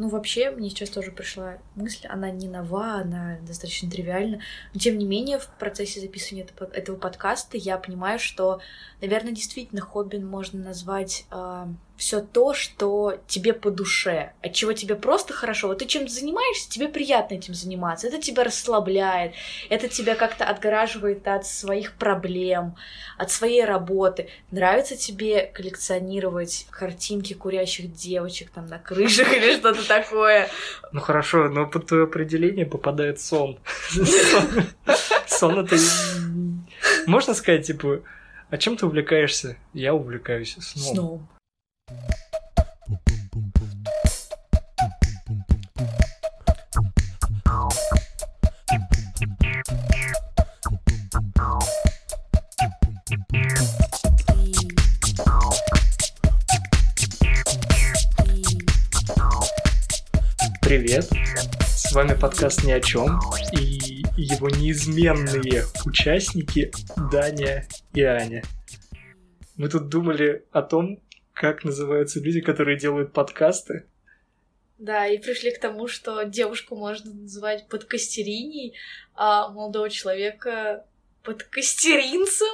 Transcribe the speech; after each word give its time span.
Ну, 0.00 0.08
вообще, 0.08 0.50
мне 0.50 0.70
сейчас 0.70 0.88
тоже 0.88 1.12
пришла 1.12 1.58
мысль, 1.74 2.06
она 2.06 2.30
не 2.30 2.48
нова, 2.48 3.02
она 3.02 3.36
достаточно 3.46 3.90
тривиальна, 3.90 4.40
но 4.72 4.80
тем 4.80 4.96
не 4.96 5.04
менее, 5.04 5.38
в 5.38 5.46
процессе 5.58 6.00
записывания 6.00 6.46
этого 6.72 6.96
подкаста 6.96 7.58
я 7.58 7.76
понимаю, 7.76 8.18
что, 8.18 8.62
наверное, 9.02 9.32
действительно 9.32 9.82
хобби 9.82 10.16
можно 10.16 10.58
назвать 10.58 11.26
э, 11.30 11.66
все 12.00 12.22
то, 12.22 12.54
что 12.54 13.18
тебе 13.26 13.52
по 13.52 13.70
душе, 13.70 14.32
от 14.42 14.54
чего 14.54 14.72
тебе 14.72 14.96
просто 14.96 15.34
хорошо. 15.34 15.68
Вот 15.68 15.80
ты 15.80 15.84
чем 15.84 16.08
занимаешься, 16.08 16.70
тебе 16.70 16.88
приятно 16.88 17.34
этим 17.34 17.52
заниматься, 17.52 18.06
это 18.08 18.18
тебя 18.18 18.42
расслабляет, 18.42 19.34
это 19.68 19.86
тебя 19.86 20.14
как-то 20.14 20.46
отгораживает 20.46 21.28
от 21.28 21.46
своих 21.46 21.92
проблем, 21.92 22.74
от 23.18 23.30
своей 23.30 23.66
работы. 23.66 24.30
Нравится 24.50 24.96
тебе 24.96 25.44
коллекционировать 25.44 26.66
картинки 26.70 27.34
курящих 27.34 27.92
девочек 27.92 28.48
там 28.48 28.66
на 28.66 28.78
крышах 28.78 29.30
или 29.36 29.58
что-то 29.58 29.86
такое? 29.86 30.48
Ну 30.92 31.00
хорошо, 31.00 31.50
но 31.50 31.66
под 31.66 31.86
твое 31.86 32.04
определение 32.04 32.64
попадает 32.64 33.20
сон. 33.20 33.58
Сон 35.26 35.58
это... 35.58 35.76
Можно 37.06 37.34
сказать, 37.34 37.66
типа, 37.66 38.00
а 38.48 38.56
чем 38.56 38.78
ты 38.78 38.86
увлекаешься? 38.86 39.58
Я 39.74 39.92
увлекаюсь 39.92 40.56
сном. 40.60 40.94
Сном. 40.94 41.28
Привет! 60.62 61.10
С 61.66 61.92
вами 61.92 62.14
подкаст 62.14 62.62
«Ни 62.62 62.70
о 62.70 62.80
чем» 62.80 63.18
и 63.52 64.04
его 64.16 64.48
неизменные 64.48 65.64
участники 65.84 66.70
Даня 67.10 67.66
и 67.92 68.02
Аня. 68.02 68.44
Мы 69.56 69.68
тут 69.68 69.88
думали 69.88 70.44
о 70.52 70.62
том, 70.62 71.00
как 71.40 71.64
называются 71.64 72.20
люди, 72.20 72.42
которые 72.42 72.78
делают 72.78 73.14
подкасты. 73.14 73.86
Да, 74.78 75.06
и 75.06 75.16
пришли 75.16 75.50
к 75.50 75.58
тому, 75.58 75.88
что 75.88 76.22
девушку 76.24 76.76
можно 76.76 77.14
называть 77.14 77.66
подкастериней, 77.68 78.74
а 79.14 79.48
молодого 79.48 79.88
человека 79.88 80.84
подкастеринцем. 81.22 82.46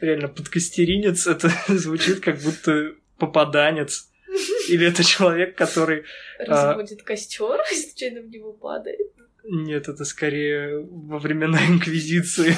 Реально, 0.00 0.28
подкастеринец 0.28 1.26
это 1.26 1.50
звучит 1.68 2.20
как 2.20 2.38
будто 2.38 2.94
попаданец. 3.18 4.08
Или 4.68 4.86
это 4.86 5.02
человек, 5.02 5.56
который... 5.56 6.04
А, 6.38 6.44
Разводит 6.44 7.00
а... 7.00 7.04
костер 7.04 7.60
и 7.72 7.74
случайно 7.82 8.20
в 8.20 8.30
него 8.30 8.52
падает. 8.52 9.10
Нет, 9.42 9.88
это 9.88 10.04
скорее 10.04 10.78
во 10.88 11.18
времена 11.18 11.58
Инквизиции. 11.66 12.54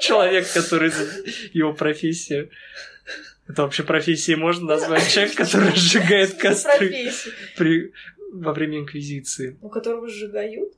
Человек, 0.00 0.52
который... 0.52 0.90
Его 1.52 1.74
профессия 1.74 2.48
это 3.48 3.62
вообще 3.62 3.82
профессией 3.82 4.36
можно 4.36 4.66
назвать? 4.66 5.08
Человек, 5.08 5.34
который 5.34 5.74
сжигает 5.74 6.34
костры 6.34 7.10
при... 7.56 7.92
во 8.32 8.52
время 8.52 8.78
Инквизиции. 8.80 9.58
У 9.62 9.70
которого 9.70 10.08
сжигают? 10.08 10.74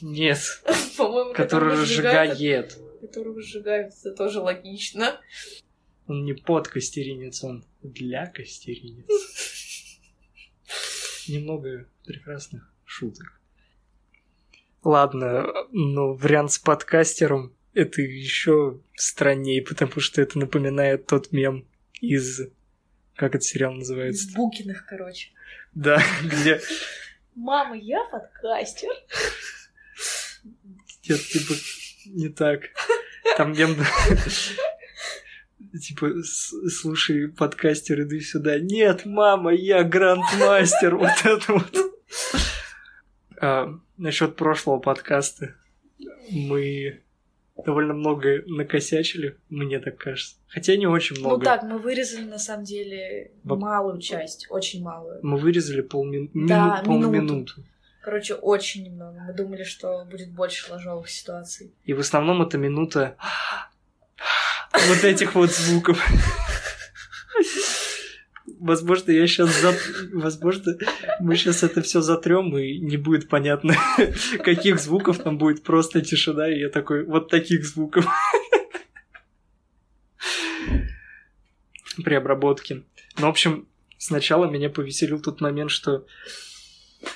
Нет. 0.00 0.38
По-моему, 0.96 1.34
который 1.34 1.72
разжигает. 1.72 2.78
Которого 3.00 3.42
сжигают, 3.42 3.92
это 4.00 4.12
тоже 4.12 4.40
логично. 4.40 5.20
Он 6.06 6.24
не 6.24 6.32
под 6.32 6.68
костеринец, 6.68 7.42
он 7.42 7.64
для 7.82 8.26
костеринец. 8.26 9.06
Немного 11.28 11.88
прекрасных 12.04 12.72
шуток. 12.84 13.40
Ладно, 14.82 15.46
но 15.72 16.12
вариант 16.12 16.52
с 16.52 16.58
подкастером 16.58 17.56
это 17.74 18.02
еще 18.02 18.80
страннее, 18.94 19.62
потому 19.62 20.00
что 20.00 20.22
это 20.22 20.38
напоминает 20.38 21.06
тот 21.06 21.32
мем 21.32 21.66
из... 22.00 22.40
Как 23.16 23.34
этот 23.34 23.44
сериал 23.44 23.72
называется? 23.74 24.28
Из 24.28 24.34
Букиных, 24.34 24.86
короче. 24.86 25.30
Да, 25.74 26.02
где... 26.24 26.60
Мама, 27.34 27.76
я 27.76 28.02
подкастер. 28.04 28.90
Нет, 31.08 31.20
типа, 31.20 31.52
не 32.06 32.28
так. 32.28 32.70
Там 33.36 33.52
мем... 33.52 33.76
Типа, 35.80 36.08
слушай, 36.22 37.26
подкастер, 37.26 38.02
иди 38.02 38.20
сюда. 38.20 38.60
Нет, 38.60 39.06
мама, 39.06 39.52
я 39.52 39.82
грандмастер. 39.82 40.94
Вот 40.96 41.10
это 41.24 41.52
вот. 41.52 41.76
А, 43.40 43.80
насчет 43.96 44.36
прошлого 44.36 44.78
подкаста. 44.78 45.56
Мы 46.30 47.03
довольно 47.62 47.94
много 47.94 48.42
накосячили, 48.46 49.38
мне 49.48 49.78
так 49.78 49.96
кажется. 49.96 50.36
Хотя 50.48 50.76
не 50.76 50.86
очень 50.86 51.18
много. 51.18 51.36
Ну 51.36 51.42
так, 51.42 51.62
мы 51.62 51.78
вырезали 51.78 52.24
на 52.24 52.38
самом 52.38 52.64
деле 52.64 53.32
Во... 53.44 53.56
малую 53.56 54.00
часть, 54.00 54.46
очень 54.50 54.82
малую. 54.82 55.20
Мы 55.22 55.36
вырезали 55.38 55.80
полмин... 55.80 56.30
да, 56.34 56.82
мину... 56.84 57.02
полминуты. 57.02 57.52
Короче, 58.02 58.34
очень 58.34 58.84
немного. 58.84 59.18
Мы 59.26 59.32
думали, 59.32 59.62
что 59.62 60.04
будет 60.04 60.30
больше 60.30 60.70
ложовых 60.70 61.08
ситуаций. 61.08 61.72
И 61.84 61.94
в 61.94 62.00
основном 62.00 62.42
это 62.42 62.58
минута 62.58 63.16
вот 64.72 65.04
этих 65.04 65.34
вот 65.34 65.50
звуков. 65.50 66.04
Возможно, 68.64 69.10
я 69.10 69.26
сейчас 69.26 69.60
за... 69.60 69.74
Возможно, 70.14 70.78
мы 71.20 71.36
сейчас 71.36 71.62
это 71.62 71.82
все 71.82 72.00
затрем, 72.00 72.56
и 72.56 72.78
не 72.78 72.96
будет 72.96 73.28
понятно, 73.28 73.74
каких 74.42 74.80
звуков 74.80 75.18
там 75.18 75.36
будет 75.36 75.62
просто 75.62 76.00
тишина, 76.00 76.48
и 76.48 76.60
я 76.60 76.70
такой, 76.70 77.04
вот 77.04 77.28
таких 77.28 77.66
звуков. 77.66 78.06
При 82.02 82.14
обработке. 82.14 82.84
Ну, 83.18 83.26
в 83.26 83.28
общем, 83.28 83.68
сначала 83.98 84.50
меня 84.50 84.70
повеселил 84.70 85.20
тот 85.20 85.42
момент, 85.42 85.70
что 85.70 86.06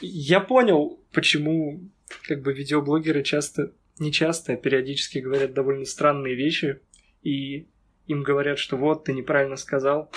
я 0.02 0.40
понял, 0.40 1.02
почему 1.14 1.80
как 2.24 2.42
бы 2.42 2.52
видеоблогеры 2.52 3.22
часто, 3.22 3.72
не 3.98 4.12
часто, 4.12 4.52
а 4.52 4.56
периодически 4.56 5.16
говорят 5.16 5.54
довольно 5.54 5.86
странные 5.86 6.34
вещи, 6.34 6.80
и 7.22 7.68
им 8.06 8.22
говорят, 8.22 8.58
что 8.58 8.76
вот, 8.76 9.04
ты 9.04 9.14
неправильно 9.14 9.56
сказал, 9.56 10.12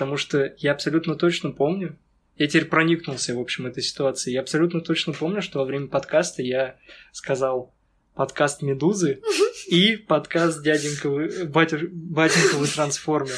Потому 0.00 0.16
что 0.16 0.54
я 0.56 0.72
абсолютно 0.72 1.14
точно 1.14 1.50
помню, 1.50 1.98
я 2.36 2.46
теперь 2.46 2.64
проникнулся, 2.64 3.34
в 3.34 3.38
общем, 3.38 3.66
этой 3.66 3.82
ситуацией. 3.82 4.32
Я 4.32 4.40
абсолютно 4.40 4.80
точно 4.80 5.12
помню, 5.12 5.42
что 5.42 5.58
во 5.58 5.66
время 5.66 5.88
подкаста 5.88 6.40
я 6.40 6.76
сказал 7.12 7.74
подкаст 8.14 8.62
«Медузы» 8.62 9.20
и 9.68 9.96
подкаст 9.96 10.62
дяденьковый, 10.62 11.44
батя, 11.48 11.80
батеньковый 11.92 12.66
трансформер. 12.68 13.34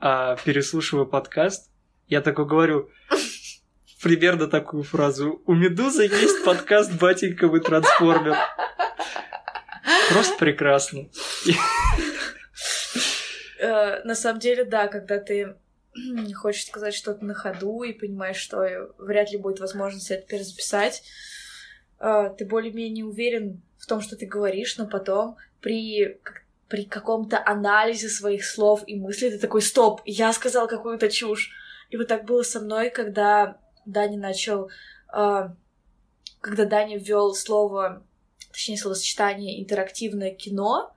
А 0.00 0.34
переслушивая 0.44 1.04
подкаст, 1.04 1.70
я 2.08 2.20
такой 2.20 2.46
говорю 2.46 2.90
примерно 4.02 4.48
такую 4.48 4.82
фразу. 4.82 5.40
У 5.46 5.54
«Медузы» 5.54 6.06
есть 6.06 6.44
подкаст 6.44 6.92
«Батеньковый 6.94 7.60
трансформер». 7.60 8.34
Просто 10.10 10.36
прекрасно. 10.38 11.08
Э, 13.64 14.02
на 14.04 14.14
самом 14.14 14.40
деле, 14.40 14.64
да, 14.64 14.88
когда 14.88 15.18
ты 15.18 15.56
хочешь 16.34 16.66
сказать 16.66 16.94
что-то 16.94 17.24
на 17.24 17.34
ходу 17.34 17.82
и 17.82 17.92
понимаешь, 17.92 18.36
что 18.36 18.92
вряд 18.98 19.32
ли 19.32 19.38
будет 19.38 19.60
возможность 19.60 20.10
это 20.10 20.26
перезаписать, 20.26 21.02
э, 21.98 22.34
ты 22.36 22.44
более-менее 22.44 23.06
уверен 23.06 23.62
в 23.78 23.86
том, 23.86 24.02
что 24.02 24.16
ты 24.16 24.26
говоришь, 24.26 24.76
но 24.76 24.86
потом 24.86 25.36
при 25.60 26.20
при 26.68 26.84
каком-то 26.86 27.40
анализе 27.44 28.08
своих 28.08 28.44
слов 28.44 28.82
и 28.86 28.96
мыслей 28.96 29.30
ты 29.30 29.38
такой, 29.38 29.62
стоп, 29.62 30.00
я 30.06 30.32
сказал 30.32 30.66
какую-то 30.66 31.08
чушь. 31.10 31.52
И 31.90 31.96
вот 31.96 32.08
так 32.08 32.24
было 32.24 32.42
со 32.42 32.58
мной, 32.58 32.90
когда 32.90 33.58
Даня 33.84 34.18
начал, 34.18 34.70
э, 35.14 35.48
когда 36.40 36.64
Даня 36.64 36.98
ввел 36.98 37.34
слово, 37.34 38.02
точнее 38.50 38.78
словосочетание 38.78 39.62
интерактивное 39.62 40.34
кино, 40.34 40.93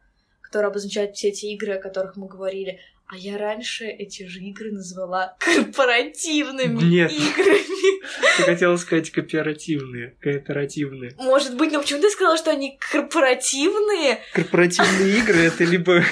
который 0.57 0.71
обозначает 0.71 1.15
все 1.15 1.27
эти 1.27 1.45
игры, 1.45 1.73
о 1.73 1.79
которых 1.79 2.15
мы 2.15 2.27
говорили. 2.27 2.79
А 3.05 3.15
я 3.15 3.37
раньше 3.37 3.85
эти 3.85 4.25
же 4.25 4.39
игры 4.39 4.71
назвала 4.71 5.37
корпоративными 5.39 6.81
Нет. 6.81 7.11
играми. 7.11 8.01
Ты 8.37 8.43
хотела 8.43 8.75
сказать 8.77 9.11
кооперативные, 9.11 10.15
кооперативные. 10.19 11.13
Может 11.17 11.55
быть, 11.55 11.71
но 11.71 11.79
почему 11.79 12.01
ты 12.01 12.09
сказала, 12.09 12.37
что 12.37 12.49
они 12.49 12.75
корпоративные? 12.91 14.17
Корпоративные 14.33 15.19
игры— 15.19 15.37
это 15.43 15.63
либо 15.63 16.03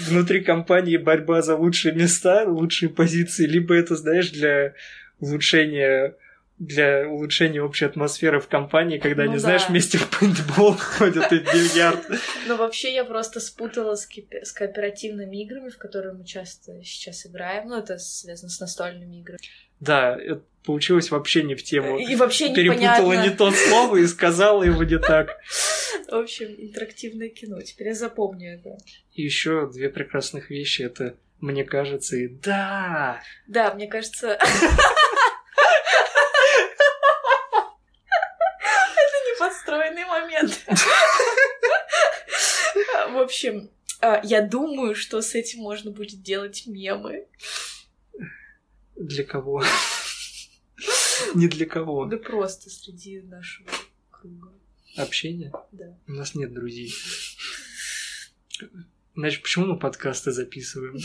внутри 0.00 0.42
компании 0.42 0.98
борьба 0.98 1.40
за 1.40 1.56
лучшие 1.56 1.94
места, 1.94 2.44
лучшие 2.46 2.90
позиции, 2.90 3.46
либо 3.46 3.74
это, 3.74 3.96
знаешь, 3.96 4.30
для 4.30 4.74
улучшения 5.18 6.14
для 6.64 7.08
улучшения 7.08 7.60
общей 7.60 7.84
атмосферы 7.86 8.38
в 8.40 8.46
компании, 8.46 8.98
когда 8.98 9.24
Ну 9.24 9.30
они, 9.30 9.38
да. 9.38 9.40
знаешь, 9.40 9.68
вместе 9.68 9.98
в 9.98 10.08
пейнтбол 10.08 10.74
ходят 10.78 11.32
и 11.32 11.38
в 11.40 11.44
бильярд. 11.44 12.06
Но 12.46 12.56
вообще 12.56 12.94
я 12.94 13.04
просто 13.04 13.40
спутала 13.40 13.96
с, 13.96 14.06
кипе- 14.08 14.44
с 14.44 14.52
кооперативными 14.52 15.42
играми, 15.42 15.70
в 15.70 15.78
которые 15.78 16.14
мы 16.14 16.24
часто 16.24 16.80
сейчас 16.84 17.26
играем. 17.26 17.68
Ну, 17.68 17.76
это 17.78 17.98
связано 17.98 18.48
с 18.48 18.60
настольными 18.60 19.16
играми. 19.20 19.40
Да, 19.80 20.16
это 20.16 20.42
получилось 20.64 21.10
вообще 21.10 21.42
не 21.42 21.56
в 21.56 21.64
тему. 21.64 21.98
И 21.98 22.14
вообще 22.14 22.54
Перепутала 22.54 23.12
непонятно. 23.12 23.22
не 23.30 23.30
то 23.36 23.50
слово 23.50 23.96
и 23.96 24.06
сказала 24.06 24.62
его 24.62 24.84
не 24.84 24.98
так. 25.00 25.36
В 26.08 26.14
общем, 26.14 26.46
интерактивное 26.56 27.28
кино. 27.30 27.60
Теперь 27.62 27.88
я 27.88 27.94
запомню 27.94 28.54
это. 28.54 28.78
И 29.14 29.22
еще 29.22 29.68
две 29.68 29.88
прекрасных 29.88 30.50
вещи. 30.50 30.82
Это 30.82 31.16
«Мне 31.40 31.64
кажется» 31.64 32.14
и 32.16 32.28
«Да». 32.28 33.20
Да, 33.48 33.74
мне 33.74 33.88
кажется... 33.88 34.38
Это 38.94 39.16
не 39.26 39.38
подстроенный 39.38 40.04
момент. 40.04 40.60
В 43.08 43.16
общем, 43.32 43.70
а, 44.00 44.20
я 44.22 44.46
думаю, 44.46 44.94
что 44.94 45.22
с 45.22 45.34
этим 45.34 45.60
можно 45.60 45.90
будет 45.90 46.22
делать 46.22 46.66
мемы. 46.66 47.26
Для 48.94 49.24
кого? 49.24 49.64
Не 51.34 51.48
для 51.48 51.64
кого. 51.64 52.04
Да 52.04 52.18
просто 52.18 52.68
среди 52.68 53.22
нашего 53.22 53.70
круга. 54.10 54.52
Общение? 54.98 55.50
Да. 55.72 55.98
У 56.06 56.12
нас 56.12 56.34
нет 56.34 56.52
друзей. 56.52 56.92
Значит, 59.14 59.42
почему 59.42 59.64
мы 59.64 59.78
подкасты 59.78 60.32
записываем? 60.32 60.98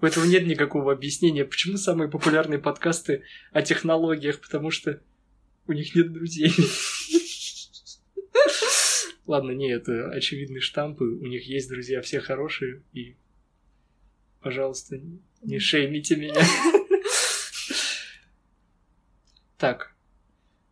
У 0.00 0.06
этого 0.06 0.24
нет 0.24 0.46
никакого 0.46 0.92
объяснения. 0.92 1.44
Почему 1.44 1.76
самые 1.76 2.08
популярные 2.08 2.60
подкасты 2.60 3.24
о 3.50 3.62
технологиях? 3.62 4.40
Потому 4.40 4.70
что 4.70 5.02
у 5.66 5.72
них 5.72 5.92
нет 5.96 6.12
друзей. 6.12 6.54
Ладно, 9.30 9.52
не, 9.52 9.70
это 9.70 10.10
очевидные 10.10 10.60
штампы. 10.60 11.04
У 11.04 11.24
них 11.24 11.46
есть 11.46 11.68
друзья, 11.68 12.02
все 12.02 12.18
хорошие. 12.18 12.82
И, 12.92 13.14
пожалуйста, 14.40 15.00
не 15.40 15.60
шеймите 15.60 16.16
меня. 16.16 16.34
Так. 19.56 19.94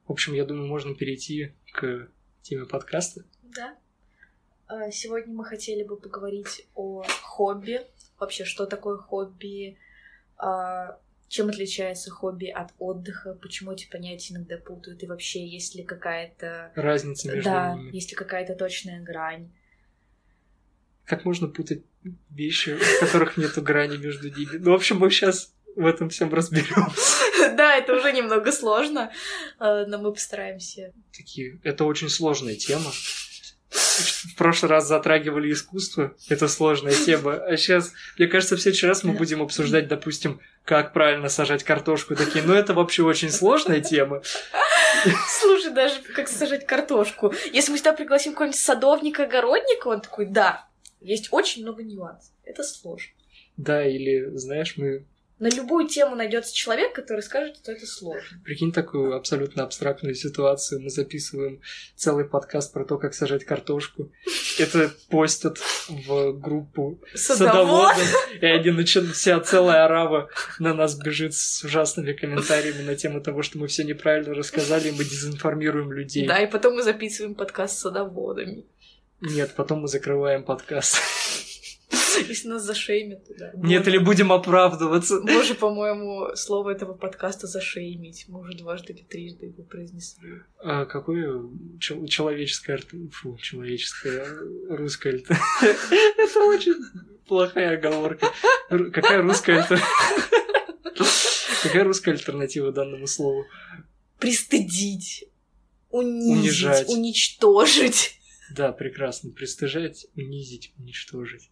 В 0.09 0.11
общем, 0.11 0.33
я 0.33 0.45
думаю, 0.45 0.67
можно 0.67 0.93
перейти 0.97 1.53
к 1.73 2.09
теме 2.43 2.67
подкаста. 2.67 3.25
Да. 3.55 3.79
А, 4.67 4.91
Сегодня 4.91 5.33
мы 5.33 5.45
хотели 5.45 5.85
бы 5.85 5.97
поговорить 5.97 6.67
о 6.75 7.05
хобби. 7.23 7.83
Вообще, 8.19 8.45
что 8.45 8.67
такое 8.67 8.97
хобби? 8.97 9.79
Чем 11.29 11.49
отличается 11.49 12.11
хобби 12.11 12.47
от 12.47 12.73
отдыха? 12.79 13.35
Почему 13.35 13.73
эти 13.73 13.89
понятия 13.89 14.35
иногда 14.35 14.57
путают? 14.57 15.03
И 15.03 15.07
вообще, 15.07 15.47
есть 15.47 15.75
ли 15.75 15.83
какая-то... 15.85 16.73
Разница 16.75 17.29
между 17.29 17.51
Да, 17.51 17.75
ними. 17.75 17.95
есть 17.95 18.11
ли 18.11 18.17
какая-то 18.17 18.55
точная 18.55 19.03
грань? 19.03 19.51
Как 21.05 21.25
можно 21.25 21.49
путать 21.49 21.83
вещи, 22.31 22.77
в 22.77 23.01
которых 23.01 23.37
нету 23.37 23.61
грани 23.63 23.97
между 23.99 24.29
ними? 24.31 24.57
Ну, 24.59 24.71
в 24.73 24.75
общем, 24.75 24.99
мы 24.99 25.11
сейчас 25.11 25.53
в 25.77 25.85
этом 25.87 26.09
всем 26.09 26.33
разберемся. 26.33 27.25
Да, 27.57 27.77
это 27.77 27.95
уже 27.95 28.13
немного 28.13 28.53
сложно, 28.53 29.11
а, 29.59 29.85
но 29.87 29.99
мы 29.99 30.13
постараемся. 30.13 30.93
Такие, 31.17 31.59
это 31.65 31.85
очень 31.85 32.09
сложная 32.09 32.55
тема. 32.55 32.91
В 33.99 34.37
прошлый 34.37 34.71
раз 34.71 34.87
затрагивали 34.87 35.53
искусство, 35.53 36.15
это 36.29 36.49
сложная 36.49 36.93
тема. 36.93 37.35
А 37.35 37.57
сейчас, 37.57 37.93
мне 38.19 38.29
кажется, 38.29 38.57
в 38.57 38.61
следующий 38.61 38.87
раз 38.87 39.05
мы 39.05 39.13
будем 39.13 39.43
обсуждать, 39.43 39.89
допустим, 39.89 40.41
как 40.65 40.93
правильно 40.93 41.29
сажать 41.29 41.65
картошку. 41.65 42.15
Такие, 42.15 42.45
ну 42.45 42.55
это 42.55 42.75
вообще 42.75 43.03
очень 43.03 43.31
сложная 43.31 43.81
тема. 43.81 44.23
Слушай, 45.41 45.73
даже 45.73 46.01
как 46.15 46.29
сажать 46.29 46.67
картошку. 46.67 47.33
Если 47.53 47.73
мы 47.73 47.79
сюда 47.79 47.93
пригласим 47.93 48.33
какого-нибудь 48.33 48.59
садовника, 48.61 49.25
огородника, 49.25 49.89
он 49.89 50.01
такой, 50.01 50.27
да, 50.27 50.67
есть 51.01 51.29
очень 51.31 51.63
много 51.63 51.83
нюансов. 51.83 52.33
Это 52.45 52.63
сложно. 52.63 53.13
Да, 53.57 53.87
или, 53.87 54.37
знаешь, 54.37 54.77
мы 54.77 55.05
На 55.39 55.49
любую 55.49 55.87
тему 55.87 56.17
найдется 56.17 56.55
человек, 56.55 56.93
который 56.95 57.21
скажет, 57.21 57.57
что 57.57 57.71
это 57.71 57.87
сложно. 57.87 58.41
Прикинь 58.45 58.73
такую 58.73 59.15
абсолютно 59.15 59.63
абстрактную 59.63 60.17
ситуацию. 60.17 60.81
Мы 60.81 60.91
записываем 60.91 61.61
целый 61.95 62.25
подкаст 62.25 62.73
про 62.73 62.85
то, 62.85 62.99
как 62.99 63.15
сажать 63.15 63.45
картошку. 63.45 64.11
Это 64.59 64.91
постят 65.09 65.59
в 65.89 66.33
группу 66.33 67.01
Садовод. 67.15 67.95
садоводов. 67.95 68.41
И 68.41 68.47
они 68.47 68.71
начинают, 68.73 69.15
вся 69.15 69.39
целая 69.41 69.85
арава 69.85 70.29
на 70.59 70.75
нас 70.75 70.99
бежит 70.99 71.35
с 71.35 71.63
ужасными 71.63 72.15
комментариями 72.15 72.83
на 72.83 72.97
тему 72.97 73.21
того, 73.21 73.43
что 73.43 73.59
мы 73.59 73.69
все 73.69 73.85
неправильно 73.85 74.35
рассказали, 74.35 74.89
и 74.89 74.93
мы 74.93 75.05
дезинформируем 75.05 75.93
людей. 75.93 76.27
Да, 76.27 76.39
и 76.39 76.51
потом 76.51 76.75
мы 76.75 76.83
записываем 76.83 77.37
подкаст 77.37 77.79
с 77.79 77.83
садоводами. 77.83 78.65
Нет, 79.21 79.53
потом 79.57 79.81
мы 79.83 79.89
закрываем 79.89 80.43
подкаст. 80.43 80.99
Если 82.29 82.49
нас 82.49 82.63
зашеймят, 82.63 83.27
то 83.27 83.35
да. 83.39 83.53
Нет, 83.55 83.87
или 83.89 83.99
будем 83.99 84.33
оправдываться. 84.33 85.21
Боже, 85.21 85.55
по-моему, 85.55 86.35
слово 86.35 86.71
этого 86.71 86.95
подкаста 86.95 87.47
зашеймить. 87.47 88.25
Мы 88.29 88.41
уже 88.41 88.53
дважды 88.57 88.93
или 88.93 89.03
трижды 89.03 89.47
его 89.47 89.63
произнесли. 89.63 90.41
А 90.59 90.85
какое 90.85 91.43
чел- 91.81 92.07
человеческое... 92.07 92.81
Фу, 93.13 93.37
человеческое 93.39 94.27
русское... 94.69 95.15
альт- 95.15 95.37
Это 96.17 96.41
очень 96.45 96.75
плохая 97.27 97.77
оговорка. 97.79 98.29
Какая 98.69 99.23
русская 99.23 99.67
Какая 101.63 101.85
русская 101.85 102.13
альтернатива 102.13 102.73
данному 102.73 103.07
слову? 103.07 103.45
Пристыдить. 104.19 105.25
Унизить. 105.91 106.39
Унижать. 106.43 106.89
Уничтожить. 106.89 108.21
Да, 108.55 108.73
прекрасно. 108.73 109.31
Пристыжать, 109.31 110.07
унизить, 110.17 110.73
уничтожить. 110.79 111.51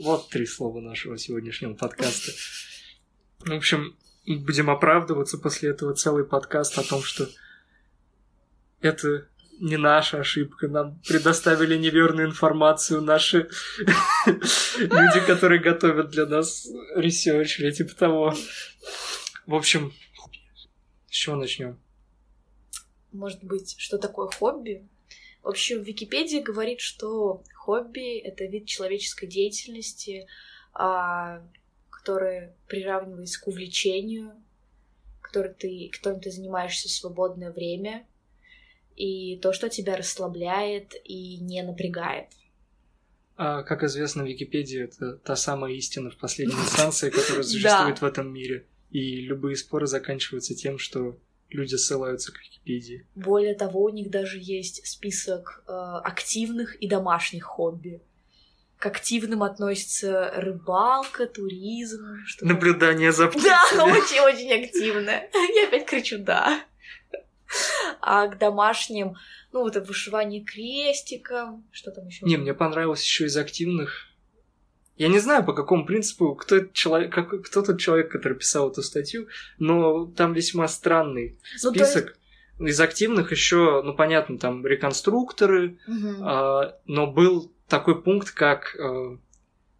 Вот 0.00 0.30
три 0.30 0.46
слова 0.46 0.80
нашего 0.80 1.18
сегодняшнего 1.18 1.74
подкаста. 1.74 2.32
В 3.40 3.52
общем, 3.52 3.98
будем 4.26 4.70
оправдываться 4.70 5.36
после 5.36 5.70
этого 5.70 5.94
целый 5.94 6.24
подкаст 6.24 6.78
о 6.78 6.82
том, 6.82 7.02
что 7.02 7.28
это 8.80 9.28
не 9.60 9.76
наша 9.76 10.20
ошибка. 10.20 10.68
Нам 10.68 10.98
предоставили 11.06 11.76
неверную 11.76 12.28
информацию 12.28 13.02
наши 13.02 13.50
люди, 14.26 15.26
которые 15.26 15.60
готовят 15.60 16.08
для 16.08 16.24
нас 16.24 16.66
research 16.96 17.60
или 17.60 17.70
типа 17.70 17.94
того. 17.94 18.34
В 19.46 19.54
общем, 19.54 19.92
с 21.10 21.14
чего 21.14 21.36
начнем? 21.36 21.78
Может 23.12 23.44
быть, 23.44 23.74
что 23.76 23.98
такое 23.98 24.30
хобби? 24.30 24.88
В 25.42 25.48
общем, 25.48 25.82
Википедия 25.82 26.42
говорит, 26.42 26.80
что 26.80 27.42
хобби— 27.70 28.18
это 28.24 28.44
вид 28.46 28.66
человеческой 28.66 29.28
деятельности, 29.28 30.26
а, 30.72 31.40
который 31.88 32.50
приравнивается 32.66 33.40
к 33.40 33.46
увлечению, 33.46 34.32
который 35.20 35.54
ты, 35.54 35.90
которым 35.92 36.20
ты 36.20 36.30
занимаешься 36.30 36.88
в 36.88 36.92
свободное 36.92 37.52
время, 37.52 38.06
и 38.96 39.38
то, 39.38 39.52
что 39.52 39.68
тебя 39.68 39.96
расслабляет 39.96 40.94
и 41.04 41.36
не 41.38 41.62
напрягает. 41.62 42.28
А, 43.36 43.62
как 43.62 43.84
известно, 43.84 44.22
Википедия— 44.22 44.84
это 44.86 45.16
та 45.18 45.36
самая 45.36 45.72
истина 45.74 46.10
в 46.10 46.16
последней 46.16 46.54
инстанции, 46.60 47.10
которая 47.10 47.44
существует 47.44 48.00
в 48.00 48.04
этом 48.04 48.32
мире. 48.32 48.66
И 48.90 49.20
любые 49.20 49.54
споры 49.54 49.86
заканчиваются 49.86 50.56
тем, 50.56 50.76
что 50.78 51.16
люди 51.50 51.74
ссылаются 51.76 52.32
к 52.32 52.38
Википедии. 52.40 53.06
Более 53.14 53.54
того, 53.54 53.82
у 53.82 53.88
них 53.90 54.10
даже 54.10 54.38
есть 54.40 54.86
список 54.86 55.62
э, 55.66 55.72
активных 55.72 56.76
и 56.76 56.88
домашних 56.88 57.44
хобби. 57.44 58.00
К 58.78 58.86
активным 58.86 59.42
относятся 59.42 60.30
рыбалка, 60.36 61.26
туризм, 61.26 62.02
что 62.24 62.46
Наблюдание 62.46 63.12
за 63.12 63.24
Да, 63.26 63.30
птицами. 63.30 63.90
очень-очень 63.92 64.64
активно. 64.64 65.10
Я 65.10 65.68
опять 65.68 65.86
кричу 65.86 66.16
«да». 66.18 66.64
А 68.00 68.28
к 68.28 68.38
домашним, 68.38 69.16
ну, 69.52 69.60
вот 69.60 69.76
вышивание 69.76 70.42
крестиком, 70.44 71.66
что 71.72 71.90
там 71.90 72.06
еще? 72.06 72.24
Не, 72.24 72.36
мне 72.36 72.54
понравилось 72.54 73.02
еще 73.02 73.26
из 73.26 73.36
активных. 73.36 74.06
Я 75.00 75.08
не 75.08 75.18
знаю, 75.18 75.42
по 75.46 75.54
какому 75.54 75.86
принципу, 75.86 76.34
кто, 76.34 76.56
этот 76.56 76.74
человек, 76.74 77.10
как, 77.10 77.42
кто 77.44 77.62
тот 77.62 77.80
человек, 77.80 78.12
который 78.12 78.36
писал 78.36 78.70
эту 78.70 78.82
статью, 78.82 79.28
но 79.58 80.04
там 80.04 80.34
весьма 80.34 80.68
странный 80.68 81.38
Ну, 81.64 81.72
то 81.72 81.78
есть- 81.78 81.90
список. 81.92 82.18
Из 82.58 82.78
активных 82.78 83.30
еще, 83.30 83.80
ну 83.82 83.94
понятно, 83.94 84.36
там 84.38 84.66
реконструкторы, 84.66 85.78
Мгм. 85.86 86.16
А, 86.22 86.76
но 86.84 87.06
был 87.06 87.50
такой 87.66 88.02
пункт, 88.02 88.32
как 88.32 88.76
э, 88.78 89.16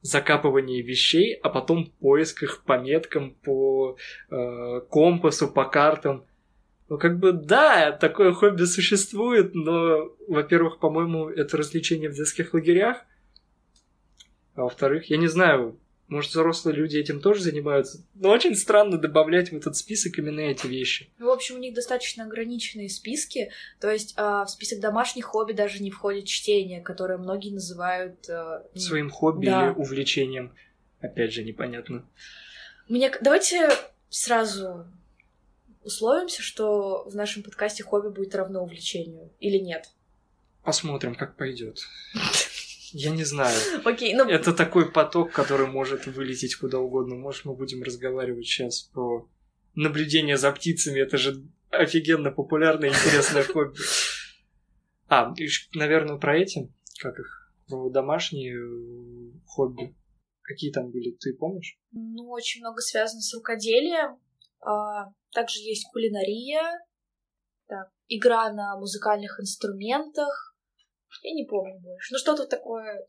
закапывание 0.01 0.81
вещей, 0.81 1.35
а 1.43 1.51
потом 1.51 1.93
поиск 2.01 2.43
их 2.43 2.63
по 2.65 2.79
меткам, 2.79 3.35
по 3.45 3.99
э, 4.31 4.81
компасу, 4.91 5.49
по 5.49 5.67
картам. 5.67 6.25
Ну, 6.89 6.97
как 6.97 7.19
бы, 7.19 7.33
да, 7.35 7.93
такое 7.93 8.33
хобби 8.33 8.65
существует, 8.65 9.55
но, 9.55 10.15
во-первых, 10.29 10.79
по-моему, 10.79 11.29
это 11.29 11.59
развлечение 11.59 12.09
в 12.09 12.15
детских 12.15 12.55
лагерях, 12.55 13.05
а 14.61 14.65
во-вторых, 14.65 15.09
я 15.11 15.17
не 15.17 15.27
знаю, 15.27 15.79
Может, 16.09 16.33
взрослые 16.33 16.75
люди 16.77 16.97
этим 16.97 17.21
тоже 17.21 17.41
занимаются? 17.41 18.03
Но 18.17 18.31
очень 18.31 18.57
странно 18.57 18.99
добавлять 18.99 19.53
в 19.53 19.57
этот 19.57 19.77
список 19.77 20.19
именно 20.19 20.41
эти 20.41 20.67
вещи. 20.67 21.09
Ну, 21.19 21.27
в 21.27 21.31
общем, 21.31 21.55
у 21.55 21.59
них 21.59 21.73
достаточно 21.73 22.25
ограниченные 22.25 22.89
списки. 22.89 23.53
То 23.81 23.89
есть 23.91 24.15
а, 24.17 24.45
в 24.45 24.51
список 24.51 24.81
домашних 24.81 25.27
хобби 25.27 25.53
даже 25.53 25.81
не 25.81 25.93
входит 25.93 26.25
чтение, 26.25 26.81
которое 26.81 27.17
многие 27.17 27.53
называют... 27.53 28.29
А, 28.29 28.67
Своим 28.75 29.09
хобби 29.09 29.47
да. 29.47 29.69
или 29.69 29.75
увлечением. 29.77 30.53
Опять 31.01 31.33
же, 31.33 31.45
непонятно. 31.45 32.05
Мне... 32.89 33.13
Давайте 33.21 33.71
сразу 34.09 34.85
условимся, 35.85 36.43
что 36.43 37.05
в 37.09 37.15
нашем 37.15 37.45
подкасте 37.45 37.85
хобби 37.85 38.09
будет 38.09 38.35
равно 38.35 38.65
увлечению. 38.65 39.31
Или 39.39 39.59
нет? 39.59 39.89
Посмотрим, 40.65 41.15
как 41.15 41.37
пойдет. 41.37 41.79
Я 42.93 43.11
не 43.11 43.25
знаю. 43.25 43.57
Окей, 43.85 44.15
ну... 44.15 44.29
Это 44.29 44.53
такой 44.53 44.91
поток, 44.91 45.33
который 45.33 45.67
может 45.67 46.07
вылететь 46.07 46.57
куда 46.57 46.79
угодно. 46.79 47.15
Может, 47.15 47.45
мы 47.45 47.55
будем 47.55 47.83
разговаривать 47.83 48.47
сейчас 48.47 48.83
про 48.83 49.29
наблюдение 49.75 50.37
за 50.37 50.51
птицами. 50.53 51.01
Это 51.01 51.17
же 51.17 51.45
офигенно 51.71 52.31
популярное 52.31 52.91
и 52.91 52.93
интересное 52.93 53.45
хобби. 53.45 53.77
А, 55.09 55.33
и, 55.37 55.49
наверное, 55.75 56.19
про 56.19 56.39
эти, 56.39 56.73
как 57.01 57.19
их, 57.19 57.53
про 57.69 57.91
домашние 57.91 58.57
э, 58.57 59.33
хобби. 59.47 59.97
Какие 60.43 60.73
там 60.73 60.91
были, 60.91 61.17
ты 61.19 61.35
помнишь? 61.35 61.79
Ну, 61.93 62.29
очень 62.31 62.61
много 62.61 62.81
связано 62.81 63.21
с 63.21 63.35
рукоделием. 63.35 64.19
А, 64.61 65.13
также 65.33 65.61
есть 65.61 65.87
кулинария, 65.93 66.63
так, 67.67 67.91
игра 68.09 68.53
на 68.53 68.77
музыкальных 68.79 69.41
инструментах, 69.41 70.50
я 71.23 71.35
не 71.35 71.47
помню 71.47 71.79
больше. 71.81 72.13
Ну, 72.13 72.19
что-то 72.19 72.47
такое... 72.47 73.07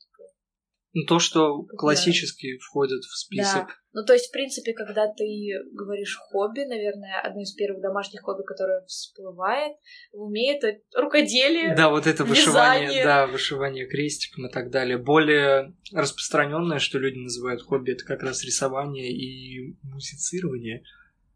Ну, 0.93 1.05
то, 1.05 1.19
что 1.19 1.63
классически 1.77 2.57
да. 2.57 2.59
входит 2.65 3.01
в 3.03 3.17
список. 3.17 3.67
Да. 3.67 3.73
Ну, 3.93 4.05
то 4.05 4.11
есть, 4.11 4.27
в 4.27 4.31
принципе, 4.31 4.73
когда 4.73 5.07
ты 5.07 5.23
говоришь 5.71 6.17
хобби, 6.17 6.65
наверное, 6.65 7.21
одно 7.21 7.41
из 7.41 7.53
первых 7.53 7.81
домашних 7.81 8.23
хобби, 8.23 8.43
которое 8.43 8.85
всплывает 8.87 9.77
в 10.11 10.23
уме, 10.23 10.57
это 10.57 10.81
рукоделие. 10.93 11.75
Да, 11.75 11.89
вот 11.89 12.07
это 12.07 12.25
вышивание, 12.25 12.87
вязание. 12.87 13.03
да, 13.05 13.27
вышивание 13.27 13.87
крестиком 13.87 14.47
и 14.47 14.51
так 14.51 14.69
далее. 14.69 14.97
Более 14.97 15.73
распространенное, 15.93 16.79
что 16.79 16.99
люди 16.99 17.19
называют 17.19 17.61
хобби, 17.61 17.91
это 17.93 18.03
как 18.03 18.21
раз 18.21 18.43
рисование 18.43 19.09
и 19.13 19.77
музицирование. 19.83 20.83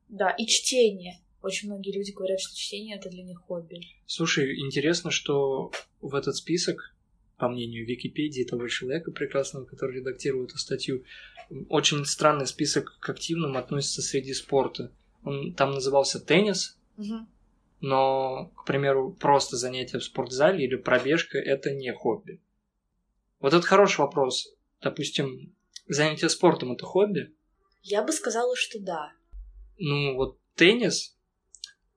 Да, 0.09 0.31
и 0.31 0.45
чтение. 0.47 1.24
Очень 1.45 1.69
многие 1.69 1.91
люди 1.91 2.09
говорят, 2.09 2.39
что 2.39 2.57
чтение 2.57 2.97
это 2.97 3.07
для 3.07 3.21
них 3.21 3.37
хобби. 3.37 3.79
Слушай, 4.07 4.59
интересно, 4.59 5.11
что 5.11 5.71
в 6.01 6.15
этот 6.15 6.35
список, 6.35 6.95
по 7.37 7.47
мнению 7.47 7.85
Википедии, 7.85 8.43
того 8.43 8.67
человека 8.67 9.11
прекрасного, 9.11 9.65
который 9.65 9.97
редактирует 9.97 10.49
эту 10.49 10.57
статью, 10.57 11.03
очень 11.69 12.03
странный 12.05 12.47
список 12.47 12.97
к 12.99 13.07
активным 13.07 13.57
относится 13.57 14.01
среди 14.01 14.33
спорта. 14.33 14.91
Он 15.23 15.53
там 15.53 15.73
назывался 15.73 16.19
теннис, 16.19 16.79
угу. 16.97 17.27
но, 17.79 18.51
к 18.57 18.65
примеру, 18.65 19.11
просто 19.11 19.55
занятие 19.55 19.99
в 19.99 20.03
спортзале 20.03 20.65
или 20.65 20.75
пробежка 20.75 21.37
это 21.37 21.75
не 21.75 21.93
хобби. 21.93 22.41
Вот 23.39 23.53
это 23.53 23.67
хороший 23.67 23.99
вопрос. 23.99 24.51
Допустим, 24.81 25.53
занятие 25.87 26.29
спортом 26.29 26.71
это 26.71 26.87
хобби? 26.87 27.35
Я 27.83 28.01
бы 28.01 28.11
сказала, 28.13 28.55
что 28.55 28.79
да. 28.79 29.11
Ну, 29.77 30.15
вот 30.15 30.39
теннис 30.55 31.14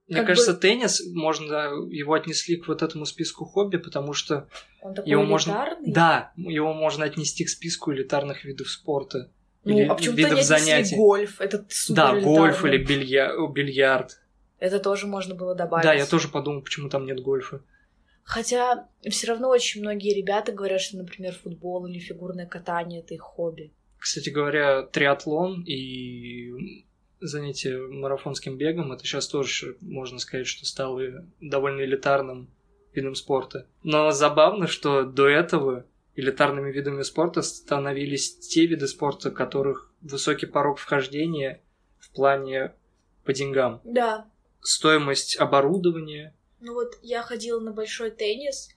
мне 0.09 0.17
как 0.17 0.27
кажется, 0.27 0.53
бы... 0.53 0.59
теннис 0.59 1.01
можно 1.13 1.53
его 1.89 2.13
отнесли 2.13 2.57
к 2.57 2.67
вот 2.67 2.81
этому 2.81 3.05
списку 3.05 3.45
хобби, 3.45 3.77
потому 3.77 4.13
что 4.13 4.47
Он 4.81 4.95
такой 4.95 5.09
его 5.09 5.21
элитарный? 5.21 5.31
можно, 5.31 5.77
да, 5.85 6.31
его 6.35 6.73
можно 6.73 7.05
отнести 7.05 7.45
к 7.45 7.49
списку 7.49 7.93
элитарных 7.93 8.43
видов 8.43 8.69
спорта 8.69 9.29
ну, 9.63 9.77
или 9.77 9.87
а 9.87 9.95
видов 9.95 10.41
занятий. 10.43 10.95
Гольф, 10.95 11.39
это 11.39 11.65
супер 11.69 11.95
Да, 11.95 12.19
гольф 12.19 12.65
или 12.65 12.83
билья... 12.83 13.31
бильярд. 13.51 14.19
Это 14.59 14.79
тоже 14.79 15.07
можно 15.07 15.35
было 15.35 15.55
добавить. 15.55 15.85
Да, 15.85 15.93
я 15.93 16.05
тоже 16.05 16.27
подумал, 16.27 16.61
почему 16.61 16.89
там 16.89 17.05
нет 17.05 17.21
гольфа. 17.21 17.61
Хотя 18.23 18.87
все 19.09 19.27
равно 19.27 19.49
очень 19.49 19.81
многие 19.81 20.13
ребята 20.13 20.51
говорят, 20.51 20.81
что, 20.81 20.97
например, 20.97 21.33
футбол 21.33 21.85
или 21.87 21.99
фигурное 21.99 22.45
катание 22.45 23.01
это 23.01 23.13
их 23.13 23.21
хобби. 23.21 23.73
Кстати 23.97 24.29
говоря, 24.29 24.83
триатлон 24.83 25.63
и 25.63 26.85
занятие 27.19 27.77
марафонским 27.77 28.57
бегом, 28.57 28.91
это 28.91 29.03
сейчас 29.03 29.27
тоже, 29.27 29.77
можно 29.81 30.19
сказать, 30.19 30.47
что 30.47 30.65
стало 30.65 31.25
довольно 31.39 31.81
элитарным 31.81 32.49
видом 32.93 33.15
спорта. 33.15 33.67
Но 33.83 34.11
забавно, 34.11 34.67
что 34.67 35.03
до 35.03 35.27
этого 35.27 35.85
элитарными 36.15 36.71
видами 36.71 37.01
спорта 37.03 37.41
становились 37.41 38.37
те 38.39 38.65
виды 38.65 38.87
спорта, 38.87 39.31
которых 39.31 39.91
высокий 40.01 40.45
порог 40.45 40.77
вхождения 40.77 41.61
в 41.97 42.11
плане 42.11 42.73
по 43.23 43.33
деньгам. 43.33 43.81
Да. 43.83 44.29
Стоимость 44.61 45.37
оборудования. 45.37 46.35
Ну 46.59 46.73
вот 46.73 46.97
я 47.01 47.21
ходила 47.21 47.59
на 47.59 47.71
большой 47.71 48.11
теннис, 48.11 48.69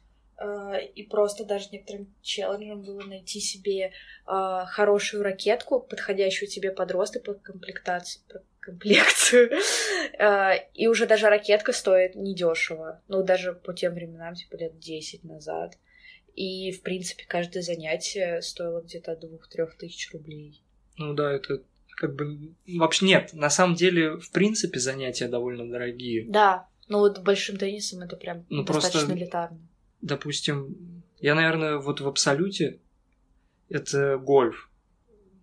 и 0.94 1.02
просто 1.04 1.44
даже 1.44 1.68
некоторым 1.70 2.12
челленджем 2.22 2.82
было 2.82 3.02
найти 3.02 3.40
себе 3.40 3.86
э, 3.86 3.90
хорошую 4.66 5.22
ракетку, 5.22 5.80
подходящую 5.80 6.48
тебе 6.48 6.70
под 6.70 6.90
рост 6.90 7.16
и 7.16 7.20
под 7.20 7.40
комплектацию, 7.40 8.22
под 8.28 8.42
комплекцию. 8.60 9.50
Э, 10.18 10.68
и 10.74 10.88
уже 10.88 11.06
даже 11.06 11.28
ракетка 11.28 11.72
стоит 11.72 12.14
недешево. 12.14 13.00
Ну, 13.08 13.22
даже 13.22 13.54
по 13.54 13.72
тем 13.72 13.94
временам, 13.94 14.34
типа 14.34 14.56
лет 14.56 14.78
10 14.78 15.24
назад. 15.24 15.78
И, 16.34 16.70
в 16.70 16.82
принципе, 16.82 17.24
каждое 17.26 17.62
занятие 17.62 18.42
стоило 18.42 18.82
где-то 18.82 19.12
от 19.12 19.20
двух-трех 19.20 19.76
тысяч 19.76 20.12
рублей. 20.12 20.62
Ну 20.98 21.14
да, 21.14 21.32
это 21.32 21.62
как 21.96 22.14
бы... 22.14 22.54
Вообще 22.66 23.06
нет, 23.06 23.30
на 23.32 23.48
самом 23.48 23.74
деле, 23.74 24.16
в 24.18 24.30
принципе, 24.30 24.78
занятия 24.78 25.28
довольно 25.28 25.70
дорогие. 25.70 26.26
Да, 26.28 26.68
ну 26.88 26.98
вот 26.98 27.20
большим 27.20 27.56
теннисом 27.56 28.02
это 28.02 28.16
прям 28.16 28.44
ну, 28.50 28.64
достаточно 28.64 29.00
просто, 29.00 29.16
элитарно. 29.16 29.68
Допустим, 30.02 31.02
я, 31.20 31.34
наверное, 31.34 31.78
вот 31.78 32.00
в 32.00 32.08
абсолюте 32.08 32.80
это 33.68 34.18
гольф. 34.18 34.68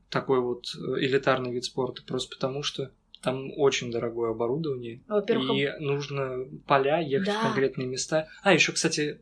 Такой 0.10 0.42
вот 0.42 0.66
э, 0.76 1.00
элитарный 1.00 1.52
вид 1.52 1.66
спорта, 1.66 2.04
просто 2.04 2.36
потому 2.36 2.64
что 2.64 2.92
там 3.22 3.52
очень 3.58 3.92
дорогое 3.92 4.32
оборудование. 4.32 5.02
Во-первых, 5.08 5.52
и 5.52 5.70
нужно 5.80 6.46
поля, 6.68 7.00
ехать 7.00 7.28
да. 7.28 7.40
в 7.40 7.44
конкретные 7.44 7.88
места. 7.88 8.28
А, 8.42 8.54
еще, 8.54 8.72
кстати, 8.72 9.22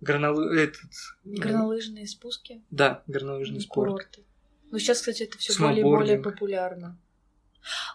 горнолы... 0.00 0.58
этот... 0.58 0.90
горнолыжные 1.24 2.06
спуски. 2.06 2.62
Да, 2.70 3.02
горнолыжный 3.06 3.60
спорт. 3.60 3.90
Курорты. 3.90 4.24
Ну, 4.70 4.78
сейчас, 4.78 4.98
кстати, 4.98 5.24
это 5.24 5.38
все 5.38 5.58
более 5.58 5.80
и 5.80 5.84
более 5.84 6.18
популярно. 6.18 6.98